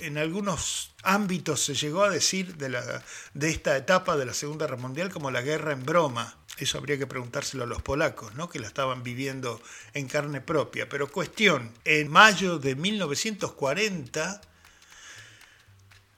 en 0.00 0.18
algunos 0.18 0.90
ámbitos 1.04 1.64
se 1.64 1.74
llegó 1.74 2.02
a 2.02 2.10
decir 2.10 2.56
de, 2.56 2.68
la, 2.68 3.04
de 3.34 3.50
esta 3.50 3.76
etapa 3.76 4.16
de 4.16 4.26
la 4.26 4.34
Segunda 4.34 4.66
Guerra 4.66 4.78
Mundial 4.78 5.10
como 5.10 5.30
la 5.30 5.42
guerra 5.42 5.72
en 5.72 5.84
broma. 5.84 6.36
Eso 6.58 6.76
habría 6.76 6.98
que 6.98 7.06
preguntárselo 7.06 7.62
a 7.62 7.66
los 7.66 7.82
polacos, 7.82 8.34
¿no? 8.34 8.48
que 8.48 8.58
la 8.58 8.66
estaban 8.66 9.04
viviendo 9.04 9.62
en 9.94 10.08
carne 10.08 10.40
propia. 10.40 10.88
Pero 10.88 11.10
cuestión, 11.10 11.72
en 11.84 12.10
mayo 12.10 12.58
de 12.58 12.74
1940, 12.74 14.40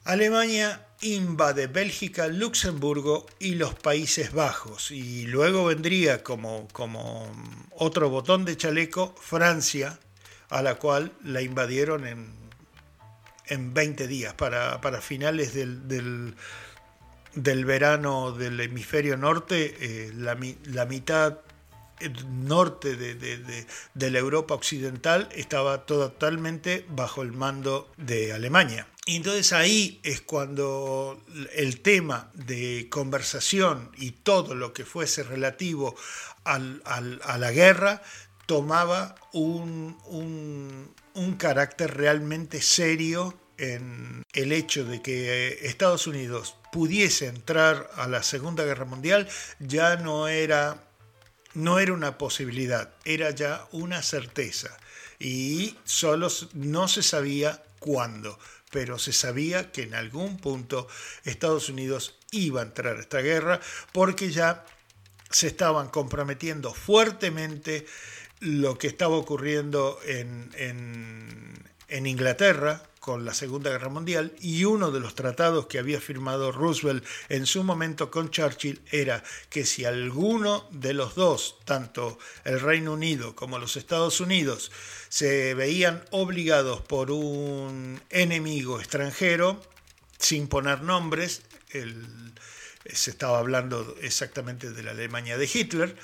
Alemania 0.05 0.87
invade 1.05 1.67
Bélgica, 1.67 2.29
Luxemburgo 2.29 3.27
y 3.39 3.57
los 3.57 3.75
Países 3.75 4.33
Bajos. 4.33 4.91
Y 4.91 5.27
luego 5.27 5.67
vendría 5.67 6.23
como, 6.23 6.67
como 6.73 7.31
otro 7.77 8.09
botón 8.09 8.45
de 8.45 8.57
chaleco 8.57 9.15
Francia, 9.21 9.99
a 10.49 10.63
la 10.63 10.77
cual 10.77 11.13
la 11.23 11.43
invadieron 11.43 12.07
en, 12.07 12.33
en 13.47 13.75
20 13.75 14.07
días, 14.09 14.35
para, 14.35 14.81
para 14.81 15.01
del, 15.01 15.89
del, 15.89 16.35
del, 17.35 17.65
verano 17.65 18.33
del 18.33 18.59
hemisferio 18.61 19.17
norte, 19.17 19.77
eh, 19.81 20.13
la, 20.15 20.39
la, 20.65 20.87
mitad 20.87 21.39
norte 22.11 22.97
de, 22.97 23.15
de, 23.15 23.67
de, 23.95 24.11
la 24.11 24.19
Europa 24.19 24.55
occidental 24.55 25.29
estaba 25.33 25.87
totalmente 25.87 26.87
bajo 26.89 27.23
el 27.23 27.33
mando 27.33 27.91
de 27.97 28.33
Alemania. 28.33 28.87
Y 29.07 29.17
entonces 29.17 29.53
ahí 29.53 30.01
es 30.03 30.23
cuando 30.23 31.23
el 31.55 31.81
tema 31.81 32.31
de 32.33 32.89
conversación 32.91 33.91
y 33.99 34.13
todo 34.13 34.55
lo 34.55 34.73
que 34.73 34.85
fuese 34.85 35.23
relativo 35.23 35.95
al, 36.45 36.83
a 36.85 37.39
la 37.39 37.51
guerra 37.53 38.03
tomaba 38.47 39.15
un, 39.33 39.97
un, 41.15 41.35
carácter 41.37 41.97
realmente 41.97 42.63
serio 42.63 43.35
en 43.59 44.23
el 44.33 44.53
hecho 44.53 44.85
de 44.85 45.03
que 45.03 45.59
Estados 45.63 46.07
Unidos 46.07 46.57
pudiese 46.73 47.27
entrar 47.27 47.91
a 47.97 48.09
la 48.09 48.23
Segunda 48.23 48.65
Guerra 48.65 48.85
Mundial 48.85 49.29
ya 49.59 49.97
no 49.97 50.29
era, 50.29 50.84
no 51.55 51.79
era 51.79 51.93
una 51.93 52.19
posibilidad, 52.19 52.91
era 53.05 53.31
ya 53.31 53.67
una 53.73 54.03
certeza. 54.03 54.77
Y 55.19 55.77
solo 55.85 56.29
no 56.55 56.89
se 56.89 57.03
sabía 57.03 57.63
cuándo 57.79 58.39
pero 58.75 58.99
se 58.99 59.13
sabía 59.13 59.71
que 59.71 59.83
en 59.83 59.95
algún 59.95 60.37
punto 60.37 60.89
Estados 61.23 61.69
Unidos 61.69 62.17
iba 62.33 62.61
a 62.61 62.65
entrar 62.65 62.97
a 62.97 63.01
esta 63.03 63.21
guerra 63.21 63.61
porque 63.93 64.33
ya 64.33 64.67
se 65.31 65.47
estaban 65.47 65.91
comprometiendo 65.91 66.75
fuertemente 66.75 67.87
lo 68.41 68.77
que 68.77 68.89
estaba 68.89 69.15
ocurriendo 69.15 70.01
en, 70.05 70.51
en 70.57 72.07
Inglaterra, 72.07 72.83
con 73.05 73.27
la 73.27 73.35
Segunda 73.35 73.69
Guerra 73.69 73.91
Mundial 73.91 74.33
y 74.41 74.65
uno 74.65 74.91
de 74.91 74.99
los 74.99 75.15
tratados 75.15 75.67
que 75.67 75.79
había 75.79 76.01
firmado 76.01 76.53
Roosevelt 76.53 77.05
en 77.29 77.45
su 77.45 77.63
momento 77.63 78.11
con 78.11 78.31
Churchill 78.31 78.81
era 78.91 79.23
que 79.51 79.67
si 79.67 79.85
alguno 79.85 80.67
de 80.71 80.95
los 80.95 81.15
dos, 81.15 81.59
tanto 81.67 82.19
el 82.45 82.61
Reino 82.61 82.95
Unido 82.95 83.37
como 83.37 83.59
los 83.59 83.77
Estados 83.77 84.21
Unidos, 84.21 84.73
se 85.11 85.53
veían 85.53 86.03
obligados 86.13 86.81
por 86.81 87.11
un 87.11 88.01
enemigo 88.09 88.81
extranjero, 88.81 89.61
sin 90.19 90.49
poner 90.49 90.81
nombres, 90.81 91.43
se 91.71 93.11
estaba 93.11 93.39
hablando 93.39 93.97
exactamente 94.01 94.71
de 94.71 94.83
la 94.83 94.93
Alemania 94.93 95.37
de 95.37 95.51
Hitler, 95.53 95.95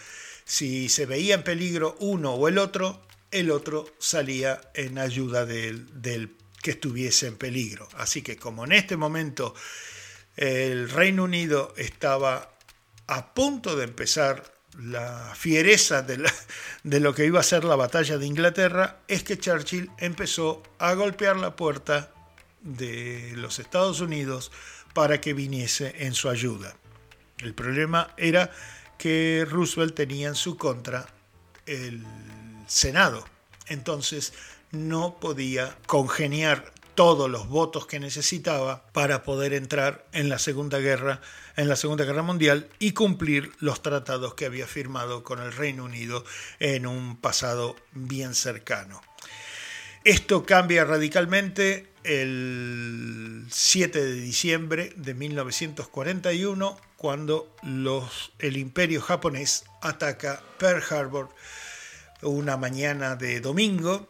si 0.45 0.91
se 0.91 1.07
veía 1.07 1.37
en 1.37 1.45
peligro 1.45 1.97
uno 1.99 2.35
o 2.35 2.47
el 2.47 2.59
otro, 2.59 3.01
el 3.31 3.51
otro 3.51 3.87
salía 3.99 4.61
en 4.75 4.99
ayuda 4.99 5.47
del, 5.47 6.03
del 6.03 6.40
que 6.63 6.73
estuviese 6.73 7.27
en 7.27 7.37
peligro. 7.37 7.89
Así 7.97 8.23
que 8.23 8.37
como 8.37 8.65
en 8.65 8.73
este 8.73 8.97
momento 8.97 9.55
el 10.37 10.91
Reino 10.91 11.25
Unido 11.25 11.75
estaba 11.77 12.53
a 13.07 13.35
punto 13.35 13.77
de 13.77 13.85
empezar 13.85 14.53
la 14.79 15.35
fiereza 15.35 16.03
de, 16.03 17.01
lo 17.01 17.15
que 17.15 17.27
iba 17.27 17.41
a 17.41 17.45
ser 17.45 17.65
la 17.65 17.77
batalla 17.77 18.19
de 18.19 18.27
Inglaterra, 18.27 19.01
es 19.09 19.25
que 19.25 19.39
Churchill 19.39 19.91
empezó 19.99 20.63
a 20.79 20.95
golpear 20.95 21.37
la 21.37 21.57
puerta 21.57 22.13
de 22.61 23.33
los 23.37 23.59
Estados 23.59 24.01
Unidos 24.01 24.53
para 24.95 25.21
que 25.21 25.35
viniese 25.35 25.95
en 25.99 26.15
su 26.15 26.29
ayuda. 26.29 26.77
El 27.39 27.55
problema 27.55 28.15
era 28.17 28.51
que 28.99 29.47
Roosevelt 29.49 29.95
tenía 29.95 30.29
en 30.29 30.35
su 30.35 30.57
contra 30.57 31.07
el 31.67 32.05
Senado. 32.67 33.27
Entonces 33.67 34.33
no 34.73 35.19
podía 35.21 35.77
congeniar 35.87 36.73
todos 36.95 37.31
los 37.31 37.49
votos 37.49 37.87
que 37.87 37.99
necesitaba 37.99 38.85
para 38.93 39.23
poder 39.23 39.55
entrar 39.55 40.07
en 40.13 40.29
la 40.29 40.39
Segunda 40.39 40.79
Guerra, 40.79 41.21
en 41.57 41.69
la 41.69 41.77
Segunda 41.77 42.05
Guerra 42.05 42.23
Mundial 42.23 42.69
y 42.79 42.93
cumplir 42.93 43.53
los 43.59 43.83
tratados 43.83 44.35
que 44.35 44.47
había 44.47 44.67
firmado 44.67 45.25
con 45.25 45.41
el 45.41 45.53
Reino 45.53 45.85
Unido 45.85 46.25
en 46.59 46.87
un 46.87 47.17
pasado 47.17 47.77
bien 47.93 48.35
cercano. 48.35 49.01
Esto 50.05 50.45
cambia 50.45 50.85
radicalmente 50.85 51.93
el 52.05 53.47
7 53.51 54.03
de 54.03 54.15
diciembre 54.15 54.93
de 54.97 55.15
1941 55.15 56.77
cuando 56.97 57.55
el 58.39 58.57
imperio 58.57 59.01
japonés 59.01 59.65
ataca 59.83 60.43
Pearl 60.59 60.83
Harbor 60.91 61.29
una 62.23 62.57
mañana 62.57 63.17
de 63.17 63.41
domingo 63.41 64.07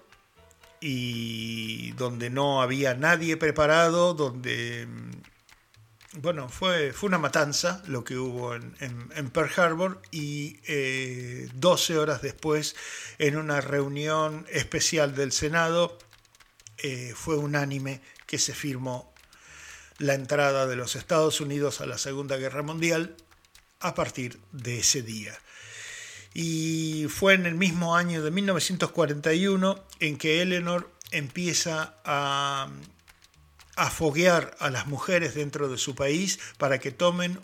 y 0.81 1.93
donde 1.93 2.31
no 2.31 2.63
había 2.63 2.95
nadie 2.95 3.37
preparado, 3.37 4.15
donde, 4.15 4.89
bueno, 6.15 6.49
fue, 6.49 6.93
fue 6.93 7.09
una 7.09 7.19
matanza 7.19 7.83
lo 7.87 8.03
que 8.03 8.17
hubo 8.17 8.55
en, 8.55 9.31
Pearl 9.31 9.51
Harbor 9.57 10.03
y 10.11 10.55
12 11.55 11.93
eh, 11.93 11.99
horas 11.99 12.23
después, 12.23 12.75
en 13.19 13.37
una 13.37 13.61
reunión 13.61 14.47
especial 14.51 15.15
del 15.15 15.33
Senado, 15.33 15.99
eh, 16.79 17.13
fue 17.15 17.37
unánime 17.37 18.01
que 18.27 18.39
se 18.39 18.55
firmó 18.55 19.13
la 19.99 20.15
entrada 20.15 20.67
de 20.67 20.77
los 20.77 20.97
Estados 20.97 21.43
Unidos 21.43 21.83
a 21.83 21.87
la 21.87 21.99
Segunda 21.99 22.39
Guerra 22.39 22.63
Mundial 22.63 23.17
a 23.81 23.95
partir 23.95 24.41
de 24.53 24.79
ese 24.79 25.03
día 25.03 25.39
y 26.35 27.07
fue 27.09 27.35
en 27.35 27.47
el 27.47 27.55
mismo 27.55 27.97
año 27.97 28.23
de 28.23 28.31
1941 28.31 29.85
en 29.99 30.17
que 30.17 30.43
Eleanor 30.43 30.91
empieza 31.11 31.95
a, 32.05 32.69
a 33.77 33.91
foguear 33.91 34.57
a 34.61 34.71
las 34.71 34.87
mujeres 34.87 35.35
dentro 35.35 35.69
de 35.69 35.79
su 35.79 35.95
país 35.95 36.39
para 36.59 36.79
que 36.79 36.91
tomen 36.91 37.41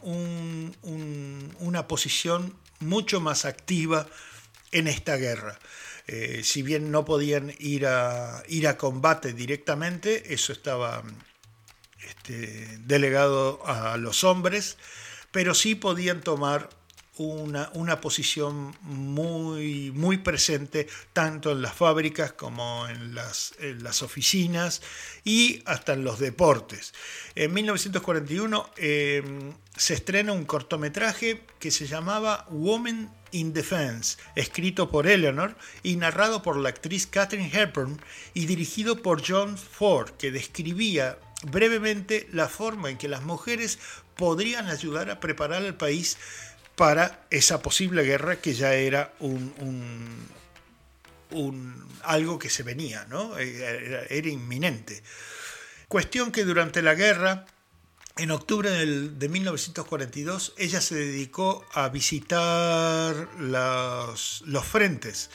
una 1.61 1.89
posición 1.89 2.55
mucho 2.78 3.20
más 3.20 3.45
activa 3.45 4.07
en 4.70 4.87
esta 4.87 5.16
guerra. 5.16 5.59
Eh, 6.09 6.43
si 6.45 6.62
bien 6.62 6.91
no 6.91 7.05
podían 7.05 7.53
ir 7.59 7.87
a, 7.87 8.43
ir 8.49 8.68
a 8.68 8.76
combate 8.76 9.32
directamente, 9.32 10.34
eso 10.34 10.53
estaba 10.53 11.03
este, 12.07 12.78
delegado 12.78 13.66
a 13.66 13.97
los 13.97 14.22
hombres, 14.22 14.76
pero 15.32 15.55
sí 15.55 15.74
podían 15.74 16.20
tomar 16.20 16.68
una, 17.16 17.70
una, 17.74 18.00
posición 18.00 18.74
muy, 18.82 19.90
muy 19.92 20.18
presente 20.18 20.86
tanto 21.12 21.52
en 21.52 21.62
las 21.62 21.74
fábricas 21.74 22.32
como 22.32 22.86
en 22.88 23.14
las, 23.14 23.54
las, 23.60 24.02
oficinas 24.02 24.82
y 25.24 25.62
hasta 25.64 25.94
en 25.94 26.04
los 26.04 26.18
deportes. 26.18 26.92
En 27.34 27.54
1941 27.54 28.70
em, 28.76 29.52
se 29.76 29.94
estrena 29.94 30.32
un 30.32 30.44
cortometraje 30.44 31.42
que 31.58 31.70
se 31.70 31.86
llamaba 31.86 32.46
Woman 32.50 33.10
in 33.32 33.52
Defense, 33.52 34.18
escrito 34.34 34.90
por 34.90 35.06
Eleanor 35.06 35.56
y 35.82 35.96
narrado 35.96 36.42
por 36.42 36.56
la 36.56 36.68
actriz 36.68 37.06
Catherine 37.06 37.50
Hepburn 37.52 38.00
y 38.34 38.46
dirigido 38.46 39.02
por 39.02 39.22
John 39.26 39.56
Ford, 39.56 40.10
que 40.18 40.30
describía 40.30 41.18
brevemente 41.42 42.28
la 42.32 42.48
forma 42.48 42.90
en 42.90 42.98
que 42.98 43.08
las 43.08 43.22
mujeres 43.22 43.78
podrían 44.16 44.68
ayudar 44.68 45.10
a 45.10 45.20
preparar 45.20 45.62
al 45.62 45.76
país 45.76 46.16
para 46.77 47.27
esa 47.31 47.62
posible 47.62 48.03
guerra 48.03 48.37
que 48.37 48.55
ya 48.55 48.74
era 48.74 49.12
un, 49.20 50.29
algo 52.03 52.39
que 52.39 52.51
se 52.51 52.62
venía, 52.62 53.07
¿no? 53.09 53.37
era, 53.39 54.29
inminente. 54.29 55.03
Cuestión 55.89 56.31
que 56.31 56.45
durante 56.45 56.83
la 56.83 56.95
guerra, 56.95 57.47
en 58.18 58.31
octubre 58.31 58.70
de 58.70 59.29
1942, 59.29 60.55
ella 60.59 60.81
se 60.81 60.95
dedicó 60.95 61.64
a 61.72 61.89
visitar 61.89 63.29
los, 63.39 64.43
los 64.47 64.64
frentes. 64.64 65.31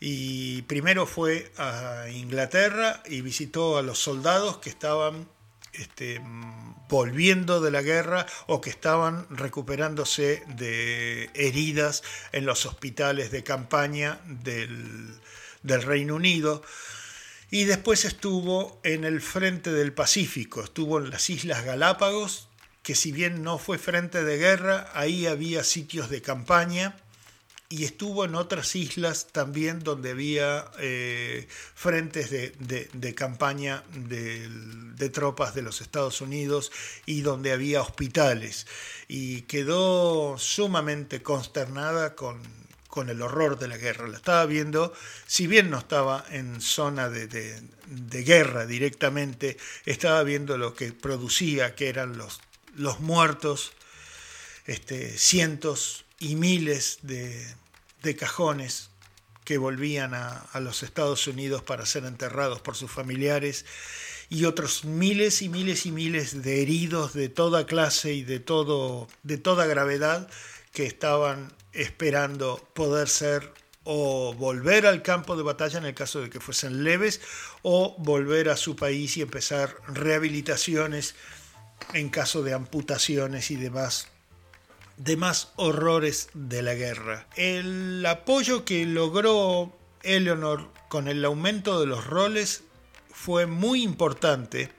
Y 0.00 0.62
primero 0.62 1.06
fue 1.06 1.52
a 1.58 2.06
Inglaterra 2.10 3.02
y 3.06 3.20
visitó 3.20 3.78
a 3.78 3.82
los 3.82 3.98
soldados 3.98 4.56
que 4.56 4.70
estaban 4.70 5.28
este, 5.72 6.20
volviendo 6.88 7.60
de 7.60 7.70
la 7.70 7.82
guerra 7.82 8.26
o 8.46 8.60
que 8.60 8.70
estaban 8.70 9.26
recuperándose 9.30 10.42
de 10.56 11.30
heridas 11.34 12.02
en 12.32 12.44
los 12.44 12.66
hospitales 12.66 13.30
de 13.30 13.42
campaña 13.42 14.20
del, 14.26 15.20
Reino 15.62 16.16
Unido. 16.16 16.62
Y 17.50 17.64
después 17.64 18.04
estuvo 18.04 18.80
en 18.82 19.04
el 19.04 19.20
frente 19.20 19.72
del 19.72 19.92
Pacífico, 19.92 20.64
estuvo 20.64 20.98
en 20.98 21.10
las 21.10 21.28
Islas 21.30 21.64
Galápagos, 21.64 22.48
que 22.82 22.94
si 22.94 23.12
bien 23.12 23.42
no 23.42 23.58
fue 23.58 23.78
frente 23.78 24.24
de 24.24 24.38
guerra, 24.38 24.90
ahí 24.94 25.26
había 25.26 25.62
sitios 25.62 26.10
de 26.10 26.20
campaña 26.20 26.96
y 27.72 27.84
estuvo 27.84 28.26
en 28.26 28.34
otras 28.34 28.76
islas 28.76 29.28
también 29.32 29.78
donde 29.78 30.10
había 30.10 30.70
eh, 30.78 31.48
frentes 31.74 32.28
de, 32.30 33.14
campaña 33.14 33.82
de, 33.94 35.08
tropas 35.08 35.54
de 35.54 35.62
los 35.62 35.80
Estados 35.80 36.20
Unidos 36.20 36.70
y 37.06 37.22
donde 37.22 37.50
había 37.50 37.80
hospitales. 37.80 38.66
Y 39.08 39.42
quedó 39.42 40.36
sumamente 40.36 41.22
consternada 41.22 42.14
con, 42.14 42.42
con 42.88 43.08
el 43.08 43.22
horror 43.22 43.58
de 43.58 43.68
la 43.68 43.78
guerra. 43.78 44.06
La 44.06 44.18
estaba 44.18 44.44
viendo, 44.44 44.92
si 45.26 45.46
bien 45.46 45.70
no 45.70 45.78
estaba 45.78 46.26
en 46.28 46.60
zona 46.60 47.08
de, 47.08 47.62
guerra 48.10 48.66
directamente, 48.66 49.56
estaba 49.86 50.22
viendo 50.24 50.58
lo 50.58 50.74
que 50.74 50.92
producía, 50.92 51.74
que 51.74 51.88
eran 51.88 52.18
los, 52.18 52.42
los 52.76 53.00
muertos, 53.00 53.72
este, 54.66 55.16
cientos 55.16 56.04
y 56.18 56.36
miles 56.36 56.98
de, 57.00 57.61
de 58.02 58.16
cajones 58.16 58.90
que 59.44 59.58
volvían 59.58 60.14
a, 60.14 60.48
los 60.60 60.82
Estados 60.82 61.26
Unidos 61.26 61.62
para 61.62 61.86
ser 61.86 62.04
enterrados 62.04 62.60
por 62.60 62.76
sus 62.76 62.90
familiares 62.90 63.64
y 64.30 64.44
otros 64.44 64.84
miles 64.84 65.42
y 65.42 65.48
miles 65.48 65.84
y 65.84 65.92
miles 65.92 66.42
de 66.42 66.62
heridos 66.62 67.12
de 67.12 67.28
toda 67.28 67.66
clase 67.66 68.14
y 68.14 68.22
de, 68.22 68.40
todo, 68.40 69.08
de 69.22 69.38
toda 69.38 69.66
gravedad 69.66 70.28
que 70.72 70.86
estaban 70.86 71.52
esperando 71.72 72.56
poder 72.74 73.08
ser 73.08 73.52
o 73.84 74.32
volver 74.34 74.86
al 74.86 75.02
campo 75.02 75.36
de 75.36 75.42
batalla 75.42 75.78
en 75.78 75.86
el 75.86 75.94
caso 75.94 76.20
de 76.20 76.30
que 76.30 76.38
fuesen 76.38 76.84
leves 76.84 77.20
o 77.62 77.96
volver 77.98 78.48
a 78.48 78.56
su 78.56 78.76
país 78.76 79.16
y 79.16 79.22
empezar 79.22 79.76
rehabilitaciones 79.88 81.16
en 81.92 82.08
caso 82.10 82.44
de 82.44 82.54
amputaciones 82.54 83.50
y 83.50 83.56
demás 83.56 84.11
demás 84.96 85.52
horrores 85.56 86.28
de 86.34 86.62
la 86.62 86.74
guerra. 86.74 87.26
El 87.36 88.04
apoyo 88.06 88.64
que 88.64 88.84
logró 88.86 89.76
Eleanor 90.02 90.70
con 90.88 91.08
el 91.08 91.24
aumento 91.24 91.80
de 91.80 91.86
los 91.86 92.06
roles 92.06 92.64
fue 93.12 93.46
muy 93.46 93.82
importante 93.82 94.72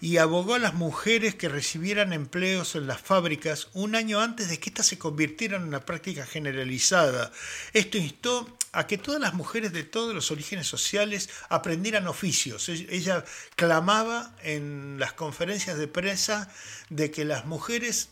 y 0.00 0.18
abogó 0.18 0.54
a 0.54 0.58
las 0.58 0.74
mujeres 0.74 1.34
que 1.34 1.48
recibieran 1.48 2.12
empleos 2.12 2.76
en 2.76 2.86
las 2.86 3.00
fábricas 3.00 3.68
un 3.72 3.96
año 3.96 4.20
antes 4.20 4.48
de 4.48 4.60
que 4.60 4.70
éstas 4.70 4.86
se 4.86 4.98
convirtieran 4.98 5.62
en 5.62 5.68
una 5.68 5.84
práctica 5.84 6.24
generalizada. 6.24 7.32
Esto 7.72 7.98
instó 7.98 8.56
a 8.72 8.86
que 8.86 8.98
todas 8.98 9.20
las 9.20 9.34
mujeres 9.34 9.72
de 9.72 9.82
todos 9.82 10.14
los 10.14 10.30
orígenes 10.30 10.66
sociales 10.66 11.28
aprendieran 11.48 12.06
oficios. 12.06 12.68
Ella 12.68 13.24
clamaba 13.56 14.36
en 14.42 14.98
las 15.00 15.14
conferencias 15.14 15.78
de 15.78 15.88
prensa 15.88 16.52
de 16.90 17.10
que 17.10 17.24
las 17.24 17.46
mujeres 17.46 18.10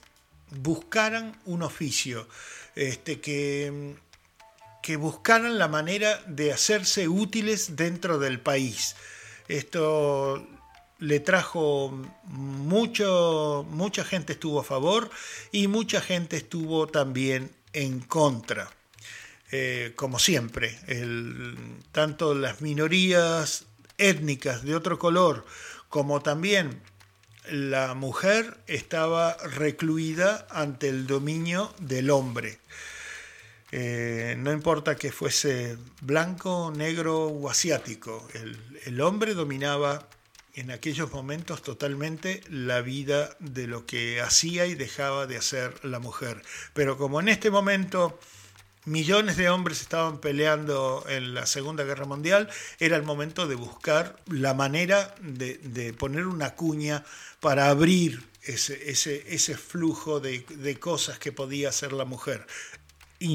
buscaran 0.51 1.39
un 1.45 1.63
oficio, 1.63 2.29
este, 2.75 3.21
que, 3.21 3.97
que 4.83 4.97
buscaran 4.97 5.59
la 5.59 5.69
manera 5.69 6.23
de 6.27 6.53
hacerse 6.53 7.09
útiles 7.09 7.77
dentro 7.77 8.19
del 8.19 8.41
país. 8.41 8.97
Esto 9.49 10.47
le 10.99 11.21
trajo 11.21 11.91
mucho, 12.25 13.67
mucha 13.71 14.05
gente 14.05 14.33
estuvo 14.33 14.61
a 14.61 14.65
favor 14.65 15.11
y 15.53 15.69
mucha 15.69 16.01
gente 16.01 16.37
estuvo 16.37 16.87
también 16.87 17.51
en 17.73 18.01
contra. 18.01 18.71
Eh, 19.53 19.93
como 19.95 20.19
siempre, 20.19 20.77
tanto 21.93 22.35
las 22.35 22.63
minorías 22.63 23.67
étnicas 23.97 24.65
de 24.65 24.75
otro 24.75 24.99
color 24.99 25.47
como 25.89 26.21
también 26.21 26.81
la 27.51 27.95
mujer 27.95 28.57
estaba 28.67 29.37
recluida 29.37 30.47
ante 30.51 30.89
el 30.89 31.07
dominio 31.07 31.73
del 31.79 32.11
hombre. 32.11 32.59
Eh, 33.73 34.37
no 34.39 34.53
importa 34.53 34.97
que 34.97 35.11
fuese 35.11 35.77
blanco, 36.01 36.73
negro 36.75 37.27
o 37.27 37.51
asiático, 37.51 38.27
el, 38.85 39.01
hombre 39.01 39.35
dominaba 39.35 40.09
en 40.55 40.71
aquellos 40.71 41.13
momentos 41.13 41.63
totalmente 41.63 42.43
la 42.49 42.81
vida 42.81 43.37
de 43.41 43.67
lo 43.67 43.85
que 43.85 44.21
hacía 44.21 44.67
y 44.67 44.75
dejaba 44.75 45.27
de 45.27 45.37
hacer 45.37 45.85
la 45.85 45.99
mujer. 45.99 46.43
Pero 46.73 46.97
como 46.97 47.21
en 47.21 47.29
este 47.29 47.51
momento 47.51 48.19
millones 48.87 49.37
de 49.37 49.51
hombres 49.51 49.83
estaban 49.83 50.19
peleando 50.19 51.05
en 51.09 51.35
la 51.35 51.47
Segunda 51.47 51.85
Guerra 51.85 52.07
Mundial, 52.07 52.49
era 52.79 52.97
el 52.97 53.03
momento 53.03 53.47
de 53.47 53.55
buscar 53.55 54.17
la 54.27 54.55
manera 54.55 55.15
de, 55.21 55.59
de 55.59 55.93
poner 55.93 56.27
una 56.27 56.55
cuña 56.55 57.05
para 57.41 57.69
abrir 57.69 58.25
ese, 58.47 59.25
ese, 59.35 59.57
flujo 59.57 60.21
de, 60.21 60.79
cosas 60.79 61.19
que 61.19 61.33
podía 61.33 61.69
hacer 61.69 61.93
la 61.93 62.05
mujer, 62.05 62.47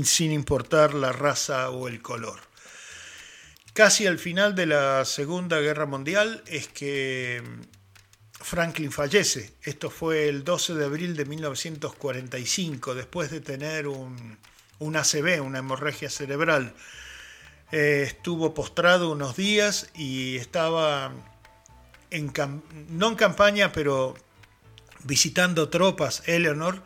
sin 0.03 0.31
importar 0.31 0.93
la 0.93 1.11
raza 1.11 1.69
o 1.69 1.87
el 1.87 2.01
color. 2.01 2.39
Casi 3.73 4.05
al 4.05 4.19
final 4.19 4.55
de 4.55 4.65
la 4.65 5.05
Segunda 5.05 5.59
Guerra 5.59 5.85
Mundial 5.85 6.43
es 6.45 6.67
que 6.67 7.41
Franklin 8.33 8.91
fallece. 8.91 9.53
Esto 9.63 9.89
fue 9.89 10.27
el 10.27 10.43
12 10.43 10.75
de 10.75 10.85
abril 10.85 11.15
de 11.15 11.25
1945, 11.25 12.95
después 12.95 13.31
de 13.31 13.39
tener 13.39 13.87
un, 13.87 14.37
un 14.81 14.95
ACV, 14.95 15.41
una 15.41 15.59
hemorragia 15.59 16.09
cerebral. 16.09 16.73
Eh, 17.71 18.03
estuvo 18.05 18.53
postrado 18.53 19.11
unos 19.11 19.37
días 19.37 19.89
y 19.95 20.35
estaba 20.37 21.13
no 22.89 23.07
en 23.09 23.15
campaña, 23.15 23.71
pero 23.71 24.15
visitando 25.03 25.69
tropas, 25.69 26.23
Eleanor, 26.25 26.81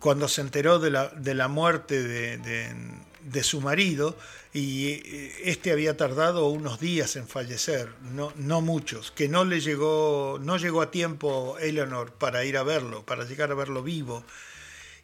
cuando 0.00 0.28
se 0.28 0.40
enteró 0.40 0.78
de 0.78 0.90
la, 0.90 1.08
de 1.08 1.34
la 1.34 1.46
muerte 1.46 2.02
de, 2.02 3.42
su 3.44 3.60
marido, 3.60 4.16
y 4.52 4.88
eh, 4.88 5.42
este 5.44 5.72
había 5.72 5.96
tardado 5.96 6.48
unos 6.48 6.80
días 6.80 7.16
en 7.16 7.28
fallecer, 7.28 7.90
no, 8.00 8.32
no 8.36 8.62
muchos, 8.62 9.10
que 9.10 9.28
no 9.28 9.44
le 9.44 9.60
llegó, 9.60 10.38
no 10.40 10.56
llegó 10.56 10.80
a 10.80 10.90
tiempo 10.90 11.58
Eleanor 11.60 12.12
para 12.12 12.44
ir 12.44 12.56
a 12.56 12.62
verlo, 12.62 13.04
para 13.04 13.24
llegar 13.24 13.50
a 13.52 13.54
verlo 13.54 13.82
vivo. 13.82 14.24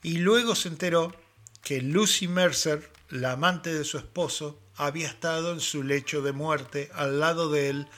Y 0.02 0.18
luego 0.18 0.56
se 0.56 0.68
enteró 0.68 1.14
que 1.62 1.80
Lucy 1.80 2.28
Mercer, 2.28 2.90
la 3.08 3.32
amante 3.32 3.72
de 3.72 3.84
su 3.84 3.98
esposo, 3.98 4.58
había 4.76 5.06
estado 5.06 5.52
en 5.52 5.60
su 5.60 5.82
lecho 5.82 6.22
de 6.22 6.32
muerte 6.32 6.90
al 6.94 7.20
lado 7.20 7.50
de 7.50 7.68
él 7.68 7.88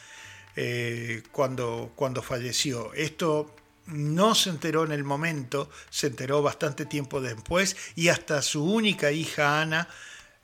eh, 0.56 1.22
cuando, 1.32 1.92
cuando 1.96 2.22
falleció. 2.22 2.92
Esto 2.94 3.54
no 3.86 4.34
se 4.34 4.50
enteró 4.50 4.84
en 4.84 4.92
el 4.92 5.04
momento, 5.04 5.70
se 5.90 6.08
enteró 6.08 6.42
bastante 6.42 6.86
tiempo 6.86 7.20
después 7.20 7.76
y 7.94 8.08
hasta 8.08 8.42
su 8.42 8.64
única 8.64 9.12
hija 9.12 9.60
Ana 9.60 9.88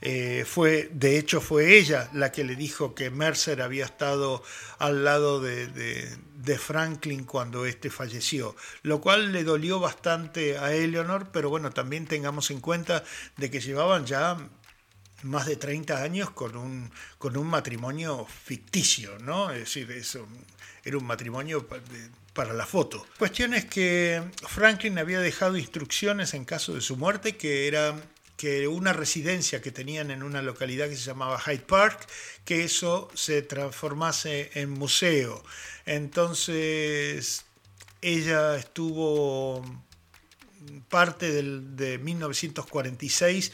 eh, 0.03 0.45
fue, 0.47 0.89
de 0.93 1.19
hecho 1.19 1.41
fue 1.41 1.77
ella 1.77 2.09
la 2.15 2.33
que 2.33 2.43
le 2.43 2.57
dijo 2.57 2.95
que 2.95 3.11
Mercer 3.11 3.61
había 3.61 3.85
estado 3.85 4.43
al 4.79 5.05
lado 5.05 5.41
de, 5.41 5.67
de, 5.67 6.59
Franklin 6.59 7.25
cuando 7.25 7.67
éste 7.67 7.91
falleció, 7.91 8.57
lo 8.83 9.01
cual 9.01 9.33
le 9.33 9.45
dolió 9.45 9.79
bastante 9.79 10.59
a 10.59 10.73
Eleanor, 10.73 11.29
pero 11.33 11.49
bueno, 11.51 11.71
también 11.71 12.07
tengamos 12.07 12.51
en 12.51 12.61
cuenta 12.61 13.05
de 13.37 13.51
que 13.51 13.61
llevaban 13.61 14.05
ya 14.07 14.37
más 15.23 15.47
de 15.47 15.57
30 15.57 16.03
años 16.03 16.31
con 16.31 16.57
un, 16.57 16.91
con 17.19 17.37
un 17.37 17.47
matrimonio 17.47 18.27
ficticio, 18.27 19.19
¿no? 19.21 19.51
Es 19.51 19.61
decir, 19.61 19.91
eso, 19.93 20.27
era 20.85 20.97
un 20.97 21.05
matrimonio 21.05 21.67
para 22.33 22.53
la 22.53 22.67
foto. 22.67 23.07
Cuestión 23.19 23.55
es 23.55 23.67
que 23.67 24.23
Franklin 24.49 24.99
había 24.99 25.21
dejado 25.21 25.57
instrucciones 25.57 26.35
en 26.35 26.45
caso 26.45 26.75
de 26.75 26.81
su 26.81 26.97
muerte 26.97 27.37
que 27.37 27.69
era 27.69 27.95
que 28.41 28.67
una 28.69 28.95
residencia 28.95 29.61
que 29.61 29.71
tenían 29.71 30.11
en 30.11 30.23
una 30.23 30.41
localidad 30.41 30.89
que 30.89 30.97
se 30.97 31.05
llamaba 31.05 31.39
Hyde 31.39 31.59
Park, 31.59 32.07
que 32.47 32.65
eso 32.65 33.11
se 33.13 33.43
transformase 33.43 34.51
en 34.55 34.71
museo. 34.71 35.45
Entonces 35.85 37.45
ella 38.01 38.57
estuvo 38.57 39.63
parte 40.89 41.31
del, 41.31 41.77
de 41.77 41.99
1946 41.99 43.53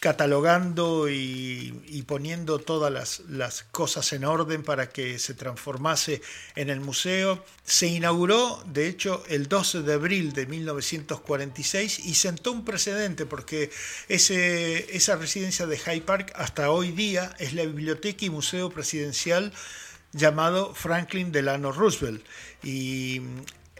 catalogando 0.00 1.10
y, 1.10 2.04
poniendo 2.06 2.58
todas 2.58 3.22
las, 3.28 3.62
cosas 3.70 4.12
en 4.14 4.24
orden 4.24 4.62
para 4.62 4.88
que 4.88 5.18
se 5.18 5.34
transformase 5.34 6.22
en 6.56 6.70
el 6.70 6.80
museo. 6.80 7.44
Se 7.64 7.86
inauguró, 7.86 8.64
de 8.66 8.88
hecho, 8.88 9.22
el 9.28 9.46
12 9.46 9.82
de 9.82 9.92
abril 9.92 10.32
de 10.32 10.46
1946 10.46 11.98
y 12.06 12.14
sentó 12.14 12.50
un 12.50 12.64
precedente 12.64 13.26
porque 13.26 13.70
esa 14.08 15.16
residencia 15.16 15.66
de 15.66 15.78
Hyde 15.78 16.00
Park 16.00 16.32
hasta 16.34 16.70
hoy 16.70 16.92
día 16.92 17.36
es 17.38 17.52
la 17.52 17.64
biblioteca 17.64 18.24
y 18.24 18.30
museo 18.30 18.70
presidencial 18.70 19.52
llamado 20.12 20.74
Franklin 20.74 21.30
Delano 21.30 21.72
Roosevelt. 21.72 22.24
Y 22.62 23.20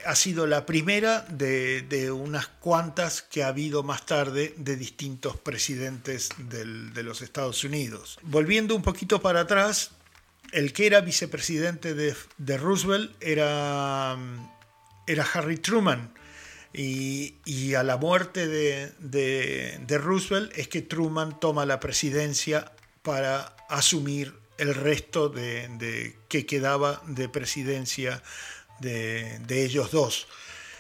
ha 0.04 0.14
sido 0.14 0.46
la 0.46 0.66
primera 0.66 1.26
de, 1.28 2.10
unas 2.10 2.46
cuantas 2.46 3.22
que 3.22 3.42
ha 3.42 3.48
habido 3.48 3.82
más 3.82 4.06
tarde 4.06 4.54
de 4.56 4.76
distintos 4.76 5.36
presidentes 5.36 6.30
de 6.38 7.02
los 7.02 7.22
Estados 7.22 7.64
Unidos. 7.64 8.18
Volviendo 8.22 8.74
un 8.74 8.82
poquito 8.82 9.20
para 9.20 9.40
atrás, 9.40 9.92
el 10.52 10.72
que 10.72 10.86
era 10.86 11.00
vicepresidente 11.00 11.94
de, 11.94 12.56
Roosevelt 12.56 13.12
era, 13.20 14.16
Harry 15.34 15.58
Truman. 15.58 16.12
Y, 16.72 17.74
a 17.74 17.82
la 17.82 17.96
muerte 17.96 18.46
de, 18.48 19.98
Roosevelt 19.98 20.56
es 20.56 20.68
que 20.68 20.82
Truman 20.82 21.38
toma 21.40 21.66
la 21.66 21.80
presidencia 21.80 22.72
para 23.02 23.56
asumir 23.68 24.34
el 24.58 24.74
resto 24.74 25.28
de, 25.28 26.16
que 26.28 26.46
quedaba 26.46 27.02
de 27.06 27.28
presidencia 27.28 28.22
de, 28.80 29.40
ellos 29.48 29.90
dos 29.90 30.26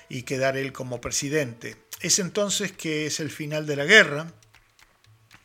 y 0.08 0.22
quedar 0.22 0.56
él 0.56 0.72
como 0.72 1.00
presidente. 1.00 1.76
Es 2.00 2.18
entonces 2.18 2.72
que 2.72 3.06
es 3.06 3.20
el 3.20 3.30
final 3.30 3.66
de 3.66 3.76
la 3.76 3.84
guerra 3.84 4.32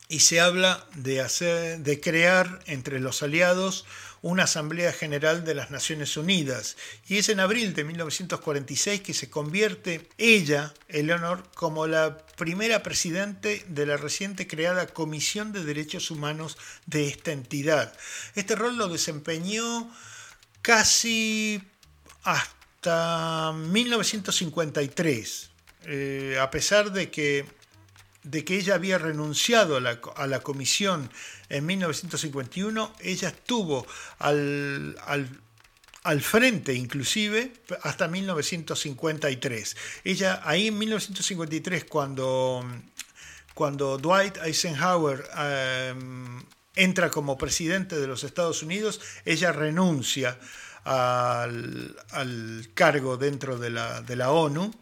y 0.08 0.20
se 0.20 0.40
habla 0.40 0.86
de, 0.94 1.20
hacer, 1.20 1.80
de 1.80 2.00
crear 2.00 2.60
entre 2.66 3.00
los 3.00 3.22
aliados 3.22 3.84
una 4.22 4.44
Asamblea 4.44 4.92
General 4.92 5.44
de 5.44 5.54
las 5.54 5.70
Naciones 5.70 6.16
Unidas. 6.16 6.76
Y 7.06 7.18
es 7.18 7.28
en 7.28 7.38
abril 7.38 7.74
de 7.74 7.84
1946 7.84 9.00
que 9.00 9.14
se 9.14 9.30
convierte 9.30 10.08
ella, 10.18 10.74
Eleanor, 10.88 11.48
como 11.54 11.86
la 11.86 12.18
primera 12.36 12.82
presidente 12.82 13.64
de 13.68 13.86
la 13.86 13.96
reciente 13.96 14.48
creada 14.48 14.88
Comisión 14.88 15.52
de 15.52 15.64
Derechos 15.64 16.10
Humanos 16.10 16.56
de 16.86 17.08
esta 17.08 17.30
entidad. 17.30 17.96
Este 18.34 18.56
rol 18.56 18.76
lo 18.76 18.88
desempeñó 18.88 19.90
casi 20.60 21.62
hasta 22.26 23.52
1953, 23.52 25.50
eh, 25.84 26.36
a 26.40 26.50
pesar 26.50 26.90
de 26.90 27.08
que, 27.08 27.46
de 28.24 28.44
que 28.44 28.56
ella 28.56 28.74
había 28.74 28.98
renunciado 28.98 29.76
a 29.76 30.26
la, 30.26 30.40
comisión 30.40 31.08
en 31.48 31.64
1951, 31.66 32.92
ella 32.98 33.28
estuvo 33.28 33.86
al, 34.18 34.96
al, 36.02 36.20
frente 36.20 36.74
inclusive 36.74 37.52
hasta 37.82 38.08
1953. 38.08 39.76
Ella 40.02 40.42
ahí 40.44 40.66
en 40.66 40.78
1953 40.78 41.84
cuando, 41.84 42.66
cuando 43.54 43.98
Dwight 43.98 44.38
Eisenhower 44.38 45.24
eh, 45.38 45.94
entra 46.74 47.08
como 47.08 47.38
presidente 47.38 47.96
de 47.96 48.08
los 48.08 48.24
Estados 48.24 48.64
Unidos, 48.64 49.00
ella 49.24 49.52
renuncia 49.52 50.36
al, 50.86 52.68
cargo 52.74 53.16
dentro 53.16 53.58
de 53.58 53.70
la, 53.70 54.02
de 54.02 54.16
la, 54.16 54.30
ONU. 54.30 54.72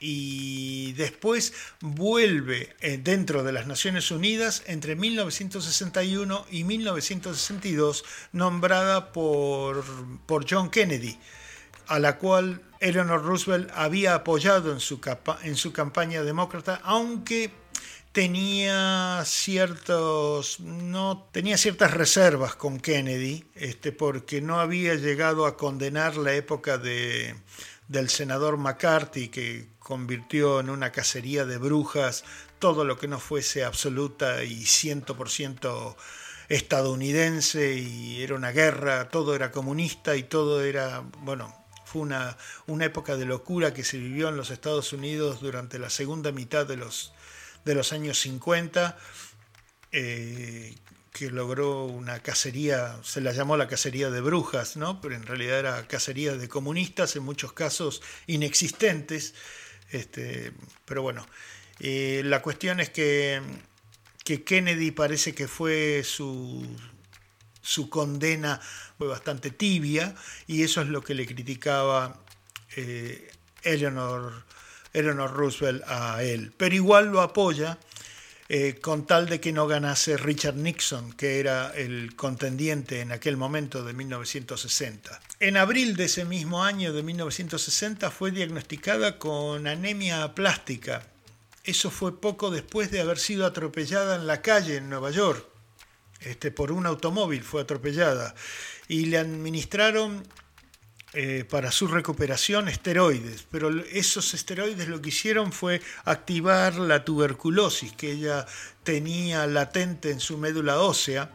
Y 0.00 0.92
después 0.92 1.54
vuelve 1.80 2.76
eh, 2.80 2.98
dentro 3.02 3.42
de 3.42 3.52
las 3.52 3.66
Naciones 3.66 4.10
Unidas 4.10 4.62
entre 4.66 4.96
1961 4.96 6.46
y 6.50 6.64
1962 6.64 8.04
nombrada 8.32 9.12
por, 9.12 9.82
por 10.26 10.44
John 10.48 10.70
Kennedy, 10.70 11.18
a 11.86 11.98
la 11.98 12.18
cual 12.18 12.60
Eleanor 12.80 13.24
Roosevelt 13.24 13.70
había 13.74 14.14
apoyado 14.14 14.72
en 14.72 14.80
su, 14.80 15.00
en 15.42 15.56
su 15.56 15.72
campaña 15.72 16.22
demócrata, 16.22 16.80
aunque 16.84 17.50
tenía 18.14 19.24
ciertos 19.24 20.60
no 20.60 21.28
tenía 21.32 21.58
ciertas 21.58 21.90
reservas 21.90 22.54
con 22.54 22.78
Kennedy 22.78 23.44
este 23.56 23.90
porque 23.90 24.40
no 24.40 24.60
había 24.60 24.94
llegado 24.94 25.46
a 25.46 25.56
condenar 25.56 26.16
la 26.16 26.32
época 26.32 26.78
de, 26.78 27.34
del 27.88 28.08
senador 28.08 28.56
McCarthy 28.56 29.30
que 29.30 29.66
convirtió 29.80 30.60
en 30.60 30.70
una 30.70 30.92
cacería 30.92 31.44
de 31.44 31.58
brujas 31.58 32.24
todo 32.60 32.84
lo 32.84 32.98
que 32.98 33.08
no 33.08 33.18
fuese 33.18 33.64
absoluta 33.64 34.44
y 34.44 34.62
100% 34.62 35.96
estadounidense 36.48 37.74
y 37.74 38.22
era 38.22 38.36
una 38.36 38.52
guerra, 38.52 39.08
todo 39.08 39.34
era 39.34 39.50
comunista 39.50 40.14
y 40.14 40.22
todo 40.22 40.62
era, 40.62 41.02
bueno, 41.22 41.52
fue 41.84 42.02
una, 42.02 42.36
una 42.68 42.84
época 42.84 43.16
de 43.16 43.24
locura 43.24 43.74
que 43.74 43.82
se 43.82 43.98
vivió 43.98 44.28
en 44.28 44.36
los 44.36 44.52
Estados 44.52 44.92
Unidos 44.92 45.40
durante 45.40 45.80
la 45.80 45.90
segunda 45.90 46.30
mitad 46.30 46.64
de 46.64 46.76
los 46.76 47.13
de 47.64 47.74
los 47.74 47.92
años 47.92 48.18
50, 48.20 48.96
eh, 49.92 50.74
que 51.12 51.30
logró 51.30 51.84
una 51.84 52.18
cacería, 52.20 52.98
se 53.04 53.20
la 53.20 53.32
llamó 53.32 53.56
la 53.56 53.68
cacería 53.68 54.10
de 54.10 54.20
brujas, 54.20 54.76
¿no? 54.76 55.00
pero 55.00 55.14
en 55.14 55.24
realidad 55.24 55.60
era 55.60 55.86
cacería 55.86 56.36
de 56.36 56.48
comunistas, 56.48 57.14
en 57.14 57.22
muchos 57.22 57.52
casos 57.52 58.02
inexistentes. 58.26 59.34
Este, 59.90 60.52
pero 60.84 61.02
bueno, 61.02 61.24
eh, 61.78 62.22
la 62.24 62.42
cuestión 62.42 62.80
es 62.80 62.90
que, 62.90 63.40
que, 64.24 64.42
Kennedy 64.42 64.90
parece 64.90 65.34
que 65.34 65.46
fue 65.46 66.02
su, 66.04 66.66
su 67.62 67.88
condena 67.88 68.60
fue 68.98 69.06
bastante 69.06 69.50
tibia 69.50 70.14
y 70.46 70.64
eso 70.64 70.80
es 70.82 70.88
lo 70.88 71.02
que 71.02 71.14
le 71.14 71.26
criticaba 71.26 72.20
eh, 72.76 73.30
Eleanor 73.62 74.44
Eleanor 74.94 75.32
Roosevelt 75.32 75.82
a 75.86 76.22
él. 76.22 76.52
Pero 76.56 76.74
igual 76.74 77.08
lo 77.08 77.20
apoya 77.20 77.78
eh, 78.48 78.78
con 78.80 79.06
tal 79.06 79.26
de 79.26 79.40
que 79.40 79.52
no 79.52 79.66
ganase 79.66 80.16
Richard 80.18 80.56
Nixon, 80.56 81.12
que 81.14 81.40
era 81.40 81.72
el 81.74 82.14
contendiente 82.14 83.00
en 83.00 83.10
aquel 83.10 83.36
momento 83.36 83.82
de 83.84 83.94
1960. 83.94 85.20
En 85.40 85.56
abril 85.56 85.96
de 85.96 86.04
ese 86.04 86.24
mismo 86.24 86.62
año 86.62 86.92
de 86.92 87.02
1960 87.02 88.10
fue 88.10 88.30
diagnosticada 88.30 89.18
con 89.18 89.66
anemia 89.66 90.34
plástica. 90.34 91.06
Eso 91.64 91.90
fue 91.90 92.20
poco 92.20 92.50
después 92.50 92.90
de 92.90 93.00
haber 93.00 93.18
sido 93.18 93.46
atropellada 93.46 94.16
en 94.16 94.26
la 94.26 94.42
calle 94.42 94.76
en 94.76 94.90
Nueva 94.90 95.10
York. 95.10 95.46
Este, 96.20 96.50
por 96.50 96.70
un 96.70 96.84
automóvil 96.84 97.42
fue 97.42 97.62
atropellada 97.62 98.34
y 98.88 99.06
le 99.06 99.18
administraron 99.18 100.22
eh, 101.16 101.44
para 101.48 101.70
su 101.70 101.86
recuperación 101.86 102.68
esteroides, 102.68 103.46
pero 103.48 103.70
esos 103.86 104.34
esteroides 104.34 104.88
lo 104.88 105.00
que 105.00 105.10
hicieron 105.10 105.52
fue 105.52 105.80
activar 106.04 106.74
la 106.74 107.04
tuberculosis 107.04 107.92
que 107.92 108.10
ella 108.10 108.46
tenía 108.82 109.46
latente 109.46 110.10
en 110.10 110.18
su 110.18 110.38
médula 110.38 110.80
ósea 110.80 111.30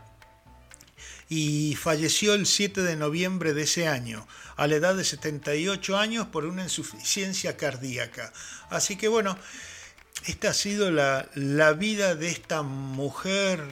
y 1.30 1.76
falleció 1.76 2.34
el 2.34 2.46
7 2.46 2.82
de 2.82 2.98
noviembre 2.98 3.54
de 3.54 3.62
ese 3.62 3.88
año, 3.88 4.28
a 4.58 4.68
la 4.68 4.76
edad 4.76 4.96
de 4.96 5.06
78 5.06 5.98
años 5.98 6.28
por 6.28 6.46
una 6.46 6.64
insuficiencia 6.64 7.56
cardíaca. 7.56 8.34
Así 8.70 8.98
que 8.98 9.08
bueno, 9.08 9.38
esta 10.26 10.50
ha 10.50 10.54
sido 10.54 10.92
la, 10.92 11.26
vida 11.78 12.16
de 12.16 12.28
esta 12.28 12.64
mujer 12.64 13.64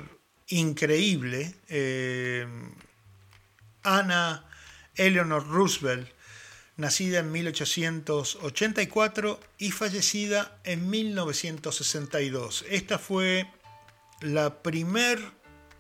increíble, 0.47 1.53
eh, 1.67 2.47
Ana 3.83 4.46
Eleanor 4.97 5.47
Roosevelt, 5.47 6.09
nacida 6.75 7.19
en 7.19 7.31
1884 7.31 9.39
y 9.57 9.71
fallecida 9.71 10.59
en 10.63 10.89
1962. 10.89 12.65
Esta 12.69 12.99
fue 12.99 13.47
la 14.21 14.61
primer 14.61 15.19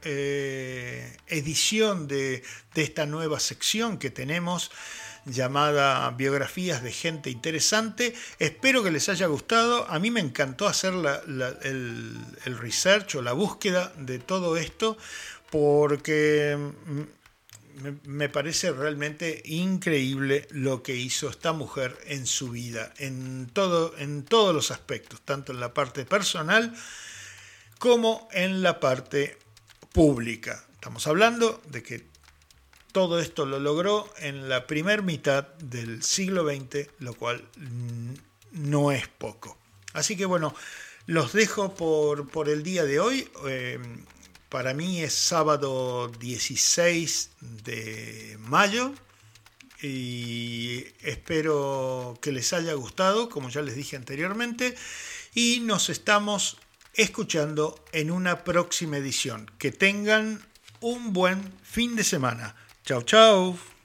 eh, 0.03 1.17
edición 1.27 2.07
de, 2.07 2.43
esta 2.75 3.05
nueva 3.05 3.39
sección 3.39 3.97
que 3.97 4.09
tenemos 4.09 4.71
llamada 5.25 6.09
Biografías 6.11 6.83
de 6.83 6.91
Gente 6.91 7.29
Interesante. 7.29 8.13
Espero 8.39 8.83
que 8.83 8.91
les 8.91 9.09
haya 9.09 9.27
gustado. 9.27 9.89
A 9.89 9.99
mí 9.99 10.09
me 10.09 10.21
encantó 10.21 10.67
hacer 10.67 10.93
el, 10.93 12.17
el 12.45 12.57
research 12.57 13.15
o 13.15 13.21
la 13.21 13.33
búsqueda 13.33 13.91
de 13.97 14.19
todo 14.19 14.55
esto 14.55 14.97
porque 15.49 16.57
me 18.03 18.29
parece 18.29 18.71
realmente 18.71 19.41
increíble 19.45 20.47
lo 20.51 20.83
que 20.83 20.95
hizo 20.95 21.29
esta 21.29 21.53
mujer 21.53 21.97
en 22.05 22.25
su 22.25 22.49
vida, 22.49 22.93
en, 22.97 23.49
todo, 23.51 23.97
en 23.97 24.23
todos 24.23 24.53
los 24.53 24.71
aspectos, 24.71 25.21
tanto 25.21 25.51
en 25.51 25.59
la 25.59 25.73
parte 25.73 26.05
personal 26.05 26.75
como 27.79 28.27
en 28.31 28.61
la 28.61 28.79
parte 28.79 29.37
pública. 29.93 30.65
Estamos 30.73 31.07
hablando 31.07 31.61
de 31.67 31.83
que 31.83 32.05
todo 32.91 33.19
esto 33.19 33.45
lo 33.45 33.59
logró 33.59 34.11
en 34.17 34.49
la 34.49 34.65
primera 34.65 35.01
mitad 35.01 35.47
del 35.59 36.01
siglo 36.03 36.47
XX, 36.47 36.89
lo 36.99 37.13
cual 37.13 37.47
no 38.51 38.91
es 38.91 39.07
poco. 39.07 39.57
Así 39.93 40.17
que 40.17 40.25
bueno, 40.25 40.55
los 41.05 41.33
dejo 41.33 41.75
por, 41.75 42.29
por 42.29 42.49
el 42.49 42.63
día 42.63 42.83
de 42.85 42.99
hoy. 42.99 43.29
Eh, 43.47 43.79
para 44.49 44.73
mí 44.73 45.01
es 45.01 45.13
sábado 45.13 46.09
16 46.19 47.31
de 47.41 48.37
mayo 48.39 48.93
y 49.81 50.85
espero 51.01 52.17
que 52.21 52.31
les 52.31 52.51
haya 52.53 52.73
gustado, 52.73 53.29
como 53.29 53.49
ya 53.49 53.61
les 53.61 53.75
dije 53.75 53.95
anteriormente, 53.95 54.75
y 55.33 55.59
nos 55.59 55.89
estamos 55.89 56.57
escuchando 56.93 57.83
en 57.91 58.09
una 58.09 58.43
próxima 58.43 58.97
edición. 58.97 59.51
Que 59.59 59.71
tengan 59.71 60.45
un 60.81 61.13
buen 61.13 61.53
fin 61.63 61.95
de 61.95 62.03
semana. 62.03 62.55
Chao, 62.83 63.03
chao. 63.03 63.76